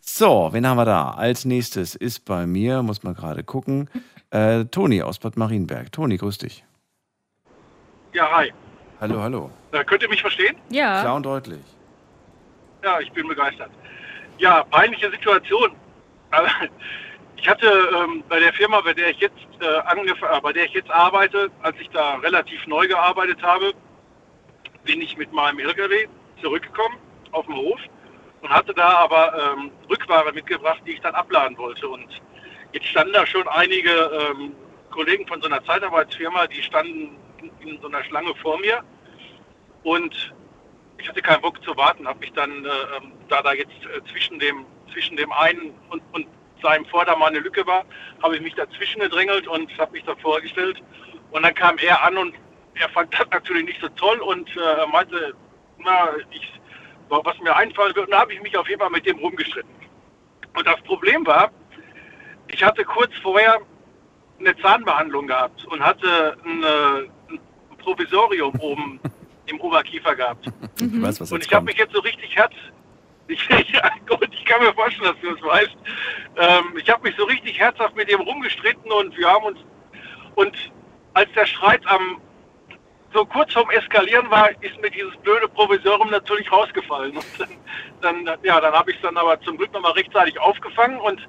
[0.00, 1.10] So, wen haben wir da?
[1.12, 3.88] Als nächstes ist bei mir, muss man gerade gucken,
[4.30, 5.92] äh, Toni aus Bad Marienberg.
[5.92, 6.64] Toni, grüß dich.
[8.12, 8.52] Ja, hi.
[9.00, 9.50] Hallo, hallo.
[9.72, 10.56] Äh, könnt ihr mich verstehen?
[10.68, 11.00] Ja.
[11.00, 11.60] Klar und deutlich.
[12.82, 13.70] Ja, ich bin begeistert.
[14.40, 15.76] Ja, peinliche Situation.
[17.36, 20.72] Ich hatte ähm, bei der Firma, bei der ich jetzt äh, äh, bei der ich
[20.72, 23.72] jetzt arbeite, als ich da relativ neu gearbeitet habe,
[24.84, 26.06] bin ich mit meinem LKW
[26.40, 26.96] zurückgekommen
[27.32, 27.80] auf dem Hof
[28.40, 31.86] und hatte da aber ähm, Rückware mitgebracht, die ich dann abladen wollte.
[31.86, 32.08] Und
[32.72, 34.54] jetzt standen da schon einige ähm,
[34.90, 37.16] Kollegen von so einer Zeitarbeitsfirma, die standen
[37.60, 38.82] in so einer Schlange vor mir.
[39.82, 40.34] Und
[41.00, 44.02] ich hatte keinen Bock zu warten, habe mich dann, äh, ähm, da da jetzt äh,
[44.10, 46.26] zwischen dem zwischen dem einen und, und
[46.62, 47.84] seinem Vordermann eine Lücke war,
[48.22, 50.82] habe ich mich dazwischen gedrängelt und habe mich da vorgestellt.
[51.30, 52.34] Und dann kam er an und
[52.74, 55.34] er fand das natürlich nicht so toll und äh, meinte,
[55.78, 56.52] na, ich,
[57.08, 58.06] was mir einfallen wird.
[58.06, 59.70] Und da habe ich mich auf jeden Fall mit dem rumgestritten.
[60.56, 61.50] Und das Problem war,
[62.48, 63.60] ich hatte kurz vorher
[64.38, 67.40] eine Zahnbehandlung gehabt und hatte ein, äh, ein
[67.78, 69.00] Provisorium oben
[69.50, 70.46] im Oberkiefer gehabt.
[70.80, 72.52] Ich weiß, Und ich habe mich jetzt so richtig herz.
[73.28, 73.48] Ich,
[74.08, 75.76] gut, ich kann mir vorstellen, dass du das weißt.
[76.36, 79.58] Ähm, ich habe mich so richtig herzhaft mit dem rumgestritten und wir haben uns.
[80.34, 80.56] Und
[81.14, 82.20] als der Streit am
[83.12, 87.16] so kurz vorm Eskalieren war, ist mir dieses blöde Provisorium natürlich rausgefallen.
[87.16, 87.26] Und
[88.00, 91.28] dann, dann ja, dann habe ich es dann aber zum Glück nochmal rechtzeitig aufgefangen und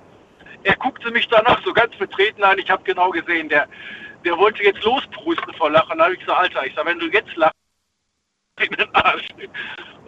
[0.63, 2.59] er guckte mich danach so ganz betreten an.
[2.59, 3.67] Ich habe genau gesehen, der,
[4.23, 5.97] der wollte jetzt losprusten vor Lachen.
[5.97, 7.55] Da habe ich gesagt, Alter, ich sag, wenn du jetzt lachst,
[8.59, 9.27] in den Arsch.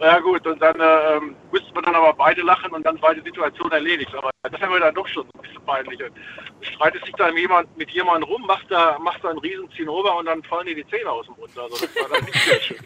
[0.00, 3.14] Ja gut, und dann äh, ähm, mussten wir dann aber beide lachen und dann war
[3.14, 4.14] die Situation erledigt.
[4.14, 5.98] Aber das wäre mir dann doch schon ein bisschen peinlich.
[5.98, 6.10] Du
[6.60, 10.26] streitest dich dann jemand, mit jemandem rum, machst da, machst da einen riesen Zinnober und
[10.26, 11.56] dann fallen dir die Zähne aus dem Mund.
[11.56, 12.78] Also das war dann nicht sehr schön.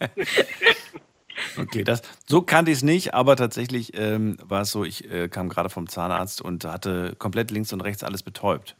[1.58, 5.28] Okay, das, so kannte ich es nicht, aber tatsächlich ähm, war es so, ich äh,
[5.28, 8.76] kam gerade vom Zahnarzt und hatte komplett links und rechts alles betäubt.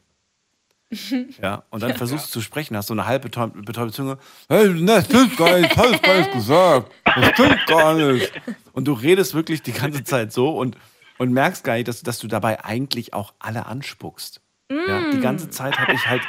[1.41, 4.17] Ja, und dann versuchst du zu sprechen, hast so eine halb betäubte, betäubte Zunge.
[4.49, 6.91] Hey, das stimmt gar nicht, das gar nicht gesagt.
[7.03, 8.31] Das stimmt gar nicht.
[8.73, 10.77] Und du redest wirklich die ganze Zeit so und,
[11.17, 14.41] und merkst gar nicht, dass, dass du dabei eigentlich auch alle anspuckst.
[14.69, 16.21] Ja, die ganze Zeit habe ich halt,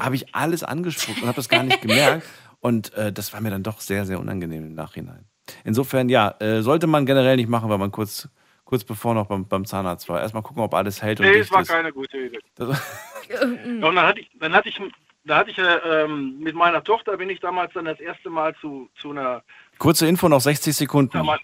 [0.00, 2.26] habe ich alles angespuckt und habe das gar nicht gemerkt.
[2.60, 5.26] Und äh, das war mir dann doch sehr, sehr unangenehm im Nachhinein.
[5.64, 8.28] Insofern, ja, äh, sollte man generell nicht machen, weil man kurz,
[8.64, 10.20] kurz bevor noch beim, beim Zahnarzt war.
[10.20, 11.68] Erstmal gucken, ob alles hält und Nee, dicht es war ist.
[11.68, 12.38] keine gute Idee.
[12.54, 14.78] Das- Ja, und dann hatte ich, dann hatte ich,
[15.24, 15.62] da hatte ich äh,
[16.02, 19.42] ähm, mit meiner Tochter bin ich damals dann das erste Mal zu, zu einer
[19.78, 21.12] Kurze Info, noch 60 Sekunden.
[21.12, 21.40] damals,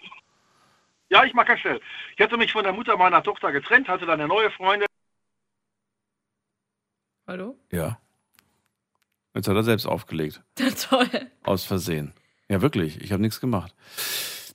[1.09, 1.81] ja, ich mache ganz schnell.
[2.15, 4.87] Ich hatte mich von der Mutter meiner Tochter getrennt, hatte dann eine neue Freundin.
[7.27, 7.57] Hallo?
[7.71, 7.97] Ja.
[9.33, 10.41] Jetzt hat er selbst aufgelegt.
[10.89, 11.07] Toll.
[11.43, 12.13] Aus Versehen.
[12.49, 13.01] Ja, wirklich.
[13.01, 13.73] Ich habe nichts gemacht.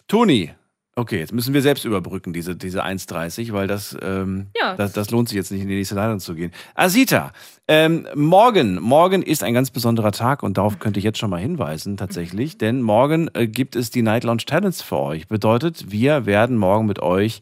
[0.07, 0.55] Toni.
[0.99, 4.75] Okay, jetzt müssen wir selbst überbrücken, diese, diese 1,30, weil das, ähm, Ja.
[4.77, 6.53] das, das lohnt sich jetzt nicht, in die nächste Leitung zu gehen.
[6.75, 7.33] Asita,
[7.69, 11.37] ähm, morgen, morgen ist ein ganz besonderer Tag und darauf könnte ich jetzt schon mal
[11.41, 15.29] hinweisen, tatsächlich, denn morgen äh, gibt es die Night Lounge Talents für euch.
[15.29, 17.41] Bedeutet, wir werden morgen mit euch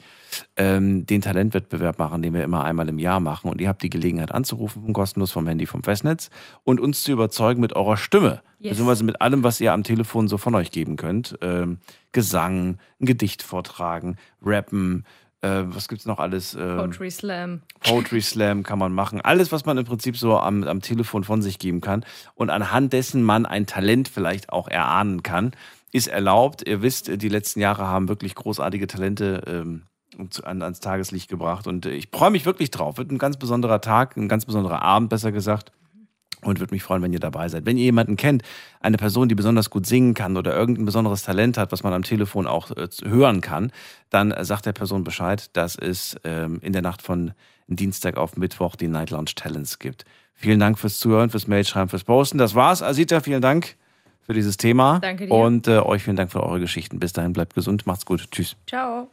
[0.56, 3.90] ähm, den Talentwettbewerb machen, den wir immer einmal im Jahr machen und ihr habt die
[3.90, 6.30] Gelegenheit anzurufen, kostenlos vom Handy, vom Festnetz
[6.62, 8.70] und uns zu überzeugen mit eurer Stimme, Yes.
[8.70, 11.36] beziehungsweise mit allem, was ihr am Telefon so von euch geben könnt.
[11.42, 11.78] Ähm,
[12.12, 15.04] Gesang, ein Gedicht vortragen, rappen,
[15.42, 16.54] äh, was gibt's noch alles?
[16.54, 17.60] Ähm, Poetry Slam.
[17.80, 19.20] Poetry Slam kann man machen.
[19.20, 22.94] Alles, was man im Prinzip so am, am Telefon von sich geben kann und anhand
[22.94, 25.52] dessen man ein Talent vielleicht auch erahnen kann,
[25.92, 26.66] ist erlaubt.
[26.66, 29.82] Ihr wisst, die letzten Jahre haben wirklich großartige Talente ähm,
[30.42, 32.98] an, ans Tageslicht gebracht und äh, ich freue mich wirklich drauf.
[32.98, 35.72] Wird ein ganz besonderer Tag, ein ganz besonderer Abend, besser gesagt.
[36.42, 37.64] Und würde mich freuen, wenn ihr dabei seid.
[37.64, 38.42] Wenn ihr jemanden kennt,
[38.80, 42.02] eine Person, die besonders gut singen kann oder irgendein besonderes Talent hat, was man am
[42.02, 43.72] Telefon auch äh, hören kann,
[44.10, 47.32] dann äh, sagt der Person Bescheid, dass es ähm, in der Nacht von
[47.66, 50.04] Dienstag auf Mittwoch die Night Lounge Talents gibt.
[50.34, 52.38] Vielen Dank fürs Zuhören, fürs Mailschreiben, fürs Posten.
[52.38, 52.82] Das war's.
[52.82, 53.76] Asita, vielen Dank
[54.20, 54.98] für dieses Thema.
[55.00, 55.32] Danke dir.
[55.32, 56.98] Und äh, euch vielen Dank für eure Geschichten.
[56.98, 58.30] Bis dahin, bleibt gesund, macht's gut.
[58.30, 58.56] Tschüss.
[58.66, 59.08] Ciao.